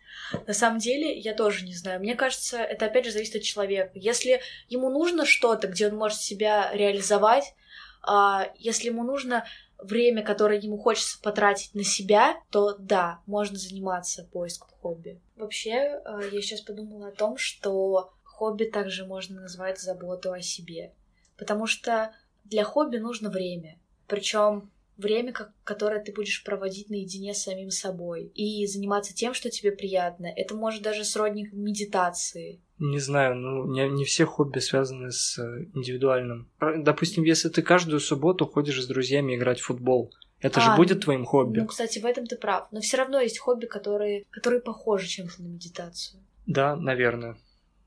На 0.49 0.53
самом 0.53 0.80
деле, 0.80 1.16
я 1.16 1.32
тоже 1.32 1.64
не 1.64 1.74
знаю. 1.74 2.01
Мне 2.01 2.16
кажется, 2.16 2.59
это 2.59 2.86
опять 2.86 3.05
же 3.05 3.12
зависит 3.12 3.36
от 3.36 3.42
человека. 3.42 3.92
Если 3.94 4.40
ему 4.68 4.90
нужно 4.90 5.24
что-то, 5.24 5.68
где 5.68 5.86
он 5.86 5.96
может 5.96 6.18
себя 6.20 6.70
реализовать, 6.72 7.55
а, 8.03 8.51
если 8.57 8.88
ему 8.88 9.05
нужно 9.05 9.46
время, 9.78 10.24
которое 10.24 10.59
ему 10.59 10.78
хочется 10.78 11.20
потратить 11.22 11.76
на 11.76 11.84
себя, 11.84 12.40
то 12.51 12.74
да, 12.76 13.20
можно 13.26 13.57
заниматься 13.57 14.28
поиском 14.32 14.68
хобби. 14.82 15.20
Вообще, 15.36 16.01
а, 16.05 16.20
я 16.20 16.42
сейчас 16.42 16.61
подумала 16.61 17.09
о 17.09 17.12
том, 17.12 17.36
что 17.36 18.12
хобби 18.24 18.64
также 18.64 19.07
можно 19.07 19.40
назвать 19.42 19.78
заботу 19.78 20.32
о 20.32 20.40
себе. 20.40 20.92
Потому 21.36 21.68
что 21.68 22.12
для 22.44 22.64
хобби 22.64 22.96
нужно 22.96 23.30
время. 23.30 23.78
Причем 24.09 24.72
время, 24.99 25.32
ко- 25.32 25.53
которое 25.64 26.03
ты 26.03 26.12
будешь 26.12 26.44
проводить 26.44 26.90
наедине 26.90 27.32
с 27.32 27.44
самим 27.44 27.70
собой 27.70 28.24
и 28.34 28.66
заниматься 28.66 29.14
тем, 29.14 29.32
что 29.32 29.49
тебе 29.49 29.72
приятно. 29.72 30.26
Это 30.26 30.55
может 30.55 30.82
даже 30.82 31.05
сродник 31.05 31.53
медитации. 31.53 32.61
Не 32.78 32.99
знаю, 32.99 33.34
ну 33.36 33.66
не, 33.72 33.88
не 33.88 34.05
все 34.05 34.24
хобби 34.26 34.59
связаны 34.59 35.11
с 35.11 35.38
э, 35.38 35.64
индивидуальным. 35.74 36.51
Допустим, 36.61 37.24
если 37.24 37.49
ты 37.49 37.62
каждую 37.62 38.01
субботу 38.01 38.46
ходишь 38.46 38.82
с 38.82 38.86
друзьями 38.86 39.34
играть 39.36 39.61
в 39.61 39.64
футбол, 39.66 40.12
это 40.40 40.61
же 40.61 40.68
А, 40.70 40.76
будет 40.76 41.01
твоим 41.01 41.24
хобби. 41.24 41.59
Ну, 41.61 41.66
кстати, 41.66 41.99
в 41.99 42.05
этом 42.07 42.26
ты 42.26 42.36
прав. 42.36 42.68
Но 42.70 42.80
все 42.80 42.96
равно 42.99 43.20
есть 43.20 43.38
хобби, 43.38 43.66
которые, 43.66 44.24
которые 44.30 44.61
похожи 44.61 45.09
чем-то 45.09 45.42
на 45.42 45.49
медитацию. 45.49 46.22
Да, 46.46 46.76
наверное. 46.76 47.36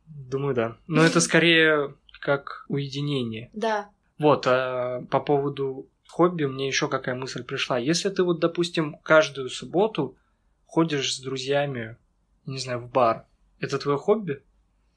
Думаю, 0.07 0.53
да. 0.53 0.77
Но 0.87 1.03
это 1.03 1.21
скорее 1.21 1.95
как 2.19 2.65
уединение. 2.67 3.49
Да, 3.53 3.89
Вот, 4.19 4.45
а 4.45 5.01
по 5.09 5.19
поводу 5.21 5.87
хобби 6.11 6.45
мне 6.45 6.67
еще 6.67 6.87
какая 6.87 7.15
мысль 7.15 7.43
пришла. 7.43 7.77
Если 7.77 8.09
ты 8.09 8.23
вот, 8.23 8.39
допустим, 8.39 8.97
каждую 8.97 9.49
субботу 9.49 10.17
ходишь 10.65 11.15
с 11.15 11.19
друзьями, 11.19 11.97
не 12.45 12.59
знаю, 12.59 12.79
в 12.79 12.91
бар, 12.91 13.25
это 13.59 13.79
твое 13.79 13.97
хобби? 13.97 14.43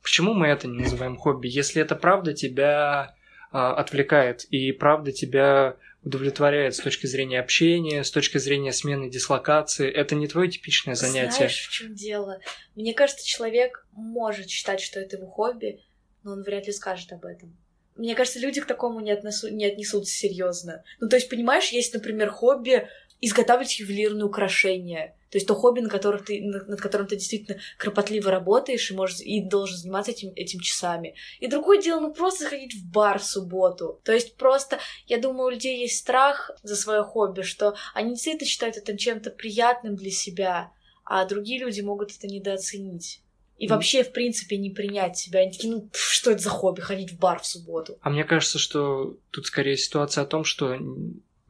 Почему 0.02 0.34
мы 0.34 0.48
это 0.48 0.68
не 0.68 0.80
называем 0.82 1.16
хобби? 1.16 1.48
Если 1.48 1.80
это 1.80 1.96
правда 1.96 2.34
тебя 2.34 3.14
а, 3.52 3.74
отвлекает 3.74 4.44
и 4.44 4.72
правда 4.72 5.12
тебя 5.12 5.76
удовлетворяет 6.02 6.74
с 6.74 6.80
точки 6.80 7.06
зрения 7.06 7.40
общения, 7.40 8.04
с 8.04 8.10
точки 8.10 8.38
зрения 8.38 8.72
смены 8.72 9.08
дислокации, 9.08 9.90
это 9.90 10.14
не 10.14 10.28
твое 10.28 10.50
типичное 10.50 10.94
занятие. 10.94 11.36
Знаешь, 11.36 11.68
в 11.68 11.70
чем 11.70 11.94
дело? 11.94 12.40
Мне 12.74 12.92
кажется, 12.92 13.26
человек 13.26 13.86
может 13.92 14.50
считать, 14.50 14.80
что 14.80 15.00
это 15.00 15.16
его 15.16 15.28
хобби, 15.28 15.80
но 16.22 16.32
он 16.32 16.42
вряд 16.42 16.66
ли 16.66 16.72
скажет 16.72 17.12
об 17.12 17.24
этом. 17.24 17.56
Мне 17.96 18.14
кажется, 18.14 18.40
люди 18.40 18.60
к 18.60 18.66
такому 18.66 19.00
не, 19.00 19.12
отнесу, 19.12 19.48
не 19.48 19.66
отнесутся 19.66 20.12
серьезно. 20.12 20.82
Ну, 21.00 21.08
то 21.08 21.16
есть, 21.16 21.28
понимаешь, 21.28 21.68
есть, 21.68 21.94
например, 21.94 22.30
хобби 22.30 22.88
изготавливать 23.20 23.78
ювелирные 23.78 24.24
украшения. 24.24 25.16
То 25.30 25.38
есть 25.38 25.48
то 25.48 25.54
хобби, 25.54 25.80
на 25.80 25.88
котором 25.88 26.22
ты, 26.22 26.40
над 26.42 26.80
которым 26.80 27.08
ты 27.08 27.16
действительно 27.16 27.58
кропотливо 27.76 28.30
работаешь 28.30 28.88
и, 28.88 28.94
можешь, 28.94 29.20
и 29.20 29.40
должен 29.40 29.76
заниматься 29.76 30.12
этим, 30.12 30.32
этим 30.36 30.60
часами. 30.60 31.16
И 31.40 31.48
другое 31.48 31.82
дело, 31.82 32.00
ну 32.00 32.14
просто 32.14 32.44
заходить 32.44 32.74
в 32.74 32.88
бар 32.88 33.18
в 33.18 33.24
субботу. 33.24 34.00
То 34.04 34.12
есть 34.12 34.36
просто, 34.36 34.78
я 35.08 35.18
думаю, 35.18 35.46
у 35.48 35.50
людей 35.50 35.80
есть 35.80 35.98
страх 35.98 36.52
за 36.62 36.76
свое 36.76 37.02
хобби, 37.02 37.42
что 37.42 37.74
они 37.94 38.10
действительно 38.10 38.46
считают 38.46 38.76
это 38.76 38.96
чем-то 38.96 39.30
приятным 39.30 39.96
для 39.96 40.12
себя, 40.12 40.70
а 41.04 41.24
другие 41.24 41.58
люди 41.58 41.80
могут 41.80 42.12
это 42.16 42.28
недооценить. 42.28 43.23
И 43.58 43.68
вообще, 43.68 44.02
в 44.02 44.12
принципе, 44.12 44.56
не 44.56 44.70
принять 44.70 45.16
себя. 45.16 45.40
Они 45.40 45.52
такие, 45.52 45.72
ну, 45.72 45.88
что 45.92 46.32
это 46.32 46.42
за 46.42 46.50
хобби, 46.50 46.80
ходить 46.80 47.12
в 47.12 47.18
бар 47.18 47.40
в 47.40 47.46
субботу? 47.46 47.98
А 48.00 48.10
мне 48.10 48.24
кажется, 48.24 48.58
что 48.58 49.16
тут 49.30 49.46
скорее 49.46 49.76
ситуация 49.76 50.22
о 50.22 50.26
том, 50.26 50.44
что 50.44 50.76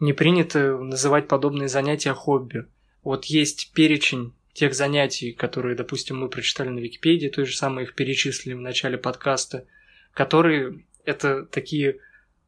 не 0.01 0.13
принято 0.13 0.77
называть 0.77 1.29
подобные 1.29 1.69
занятия 1.69 2.13
хобби. 2.13 2.67
Вот 3.03 3.25
есть 3.27 3.73
перечень 3.73 4.35
тех 4.53 4.75
занятий, 4.75 5.33
которые, 5.33 5.75
допустим, 5.75 6.19
мы 6.19 6.29
прочитали 6.29 6.69
на 6.69 6.79
Википедии, 6.79 7.29
то 7.29 7.45
же 7.45 7.57
самое 7.57 7.87
их 7.87 7.95
перечислили 7.95 8.55
в 8.55 8.61
начале 8.61 8.99
подкаста, 8.99 9.67
которые 10.13 10.85
это 11.05 11.45
такие 11.45 11.99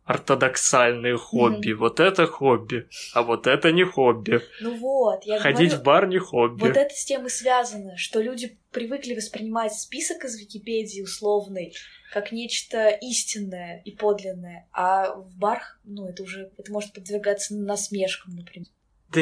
ортодоксальные 0.07 1.17
хобби. 1.17 1.73
Mm-hmm. 1.73 1.75
Вот 1.75 2.01
это 2.01 2.27
хобби, 2.27 2.89
а 3.13 3.23
вот 3.23 3.47
это 3.47 3.73
не 3.73 3.85
хобби. 3.85 4.41
Ну 4.61 4.77
вот, 4.77 5.25
я 5.25 5.41
Ходить 5.41 5.71
говорю, 5.71 5.81
в 5.81 5.83
бар 5.83 6.09
не 6.09 6.19
хобби. 6.19 6.61
Вот 6.61 6.77
это 6.77 6.95
с 6.95 7.05
тем 7.05 7.27
и 7.27 7.29
связано, 7.29 7.97
что 7.97 8.21
люди 8.21 8.59
привыкли 8.71 9.15
воспринимать 9.15 9.75
список 9.75 10.25
из 10.25 10.39
Википедии 10.39 11.03
условный 11.03 11.75
как 12.13 12.31
нечто 12.31 12.89
истинное 12.89 13.83
и 13.85 13.91
подлинное, 13.91 14.69
а 14.73 15.13
в 15.13 15.37
барх, 15.37 15.81
ну, 15.85 16.09
это 16.09 16.23
уже, 16.23 16.53
это 16.57 16.73
может 16.73 16.93
подвергаться 16.93 17.55
насмешкам, 17.57 18.37
например. 18.37 18.69
Да 19.13 19.21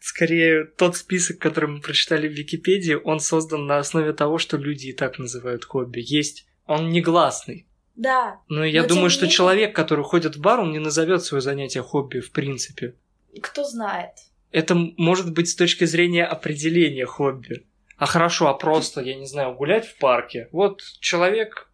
скорее 0.00 0.64
тот 0.64 0.96
список, 0.96 1.38
который 1.38 1.68
мы 1.68 1.80
прочитали 1.80 2.28
в 2.28 2.32
Википедии, 2.32 2.94
он 2.94 3.20
создан 3.20 3.66
на 3.66 3.78
основе 3.78 4.12
того, 4.12 4.38
что 4.38 4.56
люди 4.56 4.88
и 4.88 4.92
так 4.92 5.18
называют 5.18 5.64
хобби. 5.64 6.00
Есть, 6.00 6.46
он 6.64 6.90
негласный. 6.90 7.66
Да. 7.96 8.40
Но 8.48 8.64
я 8.64 8.82
но 8.82 8.88
думаю, 8.88 9.10
что 9.10 9.26
человек, 9.26 9.74
который 9.74 10.04
ходит 10.04 10.36
в 10.36 10.40
бар, 10.40 10.60
он 10.60 10.72
не 10.72 10.78
назовет 10.78 11.24
свое 11.24 11.40
занятие 11.40 11.82
хобби 11.82 12.20
в 12.20 12.30
принципе. 12.30 12.94
Кто 13.42 13.64
знает. 13.64 14.12
Это 14.52 14.74
может 14.74 15.32
быть 15.32 15.48
с 15.48 15.56
точки 15.56 15.84
зрения 15.84 16.24
определения 16.24 17.06
хобби. 17.06 17.66
А 17.96 18.06
хорошо, 18.06 18.48
а 18.48 18.54
просто, 18.54 19.00
я 19.00 19.14
не 19.14 19.26
знаю, 19.26 19.54
гулять 19.54 19.86
в 19.86 19.98
парке. 19.98 20.48
Вот 20.52 20.82
человек, 21.00 21.70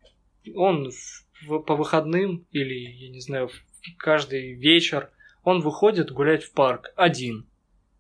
он 0.55 0.91
в, 0.91 1.59
по 1.61 1.75
выходным 1.75 2.47
или, 2.53 2.75
я 2.75 3.09
не 3.11 3.21
знаю, 3.21 3.51
каждый 3.99 4.55
вечер, 4.55 5.11
он 5.43 5.61
выходит 5.61 6.13
гулять 6.13 6.45
в 6.45 6.53
парк 6.53 6.93
один. 6.97 7.49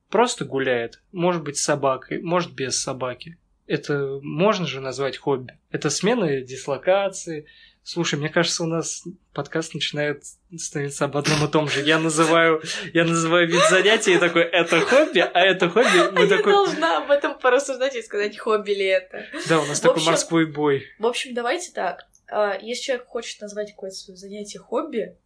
Просто 0.08 0.44
гуляет. 0.44 1.02
Может 1.10 1.42
быть, 1.42 1.56
с 1.56 1.64
собакой, 1.64 2.22
может 2.22 2.52
без 2.52 2.80
собаки. 2.80 3.38
Это 3.66 4.18
можно 4.22 4.66
же 4.66 4.80
назвать 4.80 5.16
хобби. 5.16 5.58
Это 5.70 5.90
смена 5.90 6.40
дислокации, 6.42 7.46
Слушай, 7.84 8.16
мне 8.18 8.28
кажется, 8.28 8.62
у 8.62 8.66
нас 8.66 9.02
подкаст 9.32 9.74
начинает 9.74 10.22
становиться 10.56 11.04
об 11.04 11.16
одном 11.16 11.44
и 11.44 11.50
том 11.50 11.68
же. 11.68 11.82
Я 11.82 11.98
называю, 11.98 12.62
я 12.92 13.04
называю 13.04 13.48
вид 13.48 13.60
занятия 13.68 14.14
и 14.14 14.18
такой, 14.18 14.42
это 14.42 14.80
хобби, 14.80 15.18
а 15.18 15.40
это 15.40 15.68
хобби. 15.68 16.12
Мы 16.12 16.22
я 16.22 16.36
такой... 16.36 16.52
должна 16.52 16.98
об 16.98 17.10
этом 17.10 17.36
порассуждать 17.38 17.96
и 17.96 18.02
сказать, 18.02 18.38
хобби 18.38 18.70
ли 18.70 18.84
это. 18.84 19.26
Да, 19.48 19.60
у 19.60 19.66
нас 19.66 19.80
в 19.80 19.82
такой 19.82 19.96
общем, 19.96 20.10
морской 20.12 20.46
бой. 20.46 20.86
В 21.00 21.06
общем, 21.06 21.34
давайте 21.34 21.72
так. 21.72 22.06
А, 22.28 22.56
если 22.56 22.84
человек 22.84 23.06
хочет 23.08 23.40
назвать 23.40 23.72
какое-то 23.72 23.96
свое 23.96 24.16
занятие 24.16 24.60
хобби, 24.60 25.16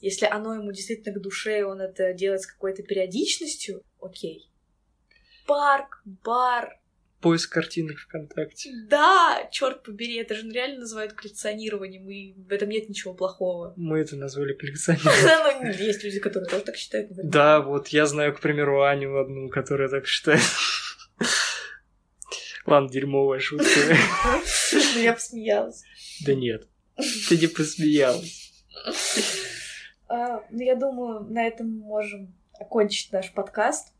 если 0.00 0.26
оно 0.26 0.54
ему 0.54 0.70
действительно 0.70 1.18
к 1.18 1.20
душе, 1.20 1.60
и 1.60 1.62
он 1.62 1.80
это 1.80 2.12
делает 2.12 2.42
с 2.42 2.46
какой-то 2.46 2.84
периодичностью, 2.84 3.82
окей. 4.00 4.50
Парк, 5.46 6.00
бар, 6.04 6.78
поиск 7.24 7.50
картинок 7.50 7.96
ВКонтакте. 8.00 8.70
Да, 8.86 9.48
черт 9.50 9.82
побери, 9.82 10.16
это 10.16 10.34
же 10.34 10.46
реально 10.50 10.80
называют 10.80 11.14
коллекционированием, 11.14 12.06
и 12.10 12.34
в 12.34 12.52
этом 12.52 12.68
нет 12.68 12.90
ничего 12.90 13.14
плохого. 13.14 13.72
Мы 13.78 14.00
это 14.00 14.16
назвали 14.16 14.52
коллекционированием. 14.60 15.74
Ну, 15.74 15.84
есть 15.84 16.04
люди, 16.04 16.20
которые 16.20 16.50
тоже 16.50 16.64
так 16.64 16.76
считают. 16.76 17.08
Да, 17.14 17.62
вот 17.62 17.88
я 17.88 18.04
знаю, 18.04 18.34
к 18.34 18.40
примеру, 18.40 18.82
Аню 18.82 19.16
одну, 19.16 19.48
которая 19.48 19.88
так 19.88 20.06
считает. 20.06 20.42
Ладно, 22.66 22.90
дерьмовая 22.90 23.40
шутка. 23.40 23.70
Ну, 24.94 25.00
я 25.00 25.14
посмеялась. 25.14 25.82
Да 26.26 26.34
нет, 26.34 26.68
ты 27.30 27.38
не 27.38 27.46
посмеялась. 27.46 28.64
А, 30.08 30.44
ну, 30.50 30.60
я 30.60 30.74
думаю, 30.74 31.20
на 31.20 31.46
этом 31.46 31.70
мы 31.70 31.84
можем 31.86 32.34
окончить 32.60 33.12
наш 33.12 33.32
подкаст. 33.32 33.93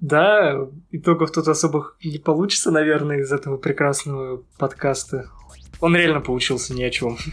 Да, 0.00 0.68
итогов 0.92 1.32
тут 1.32 1.48
особых 1.48 1.96
не 2.02 2.18
получится, 2.18 2.70
наверное, 2.70 3.18
из 3.18 3.32
этого 3.32 3.56
прекрасного 3.56 4.42
подкаста. 4.56 5.28
Он 5.80 5.96
реально 5.96 6.20
получился 6.20 6.74
ни 6.74 6.82
о 6.82 6.90
чем. 6.90 7.18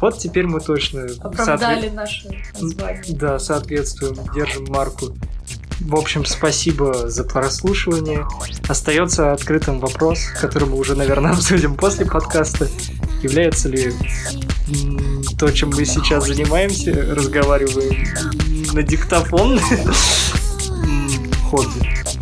Вот 0.00 0.16
теперь 0.16 0.46
мы 0.46 0.60
точно... 0.60 1.08
Оправдали 1.20 1.88
наше 1.88 2.28
название. 2.60 3.02
Да, 3.08 3.40
соответствуем, 3.40 4.16
держим 4.32 4.66
марку. 4.68 5.08
В 5.80 5.96
общем, 5.96 6.24
спасибо 6.24 7.08
за 7.08 7.24
прослушивание. 7.24 8.24
Остается 8.68 9.32
открытым 9.32 9.80
вопрос, 9.80 10.20
который 10.40 10.68
мы 10.68 10.76
уже, 10.76 10.94
наверное, 10.94 11.32
обсудим 11.34 11.74
после 11.74 12.06
подкаста. 12.06 12.68
Является 13.22 13.68
ли 13.68 13.92
то, 15.38 15.50
чем 15.50 15.70
мы 15.70 15.84
сейчас 15.84 16.26
занимаемся, 16.26 16.92
разговариваем 17.14 18.04
на 18.72 18.82
диктофон, 18.82 19.58
хобби. 21.50 22.17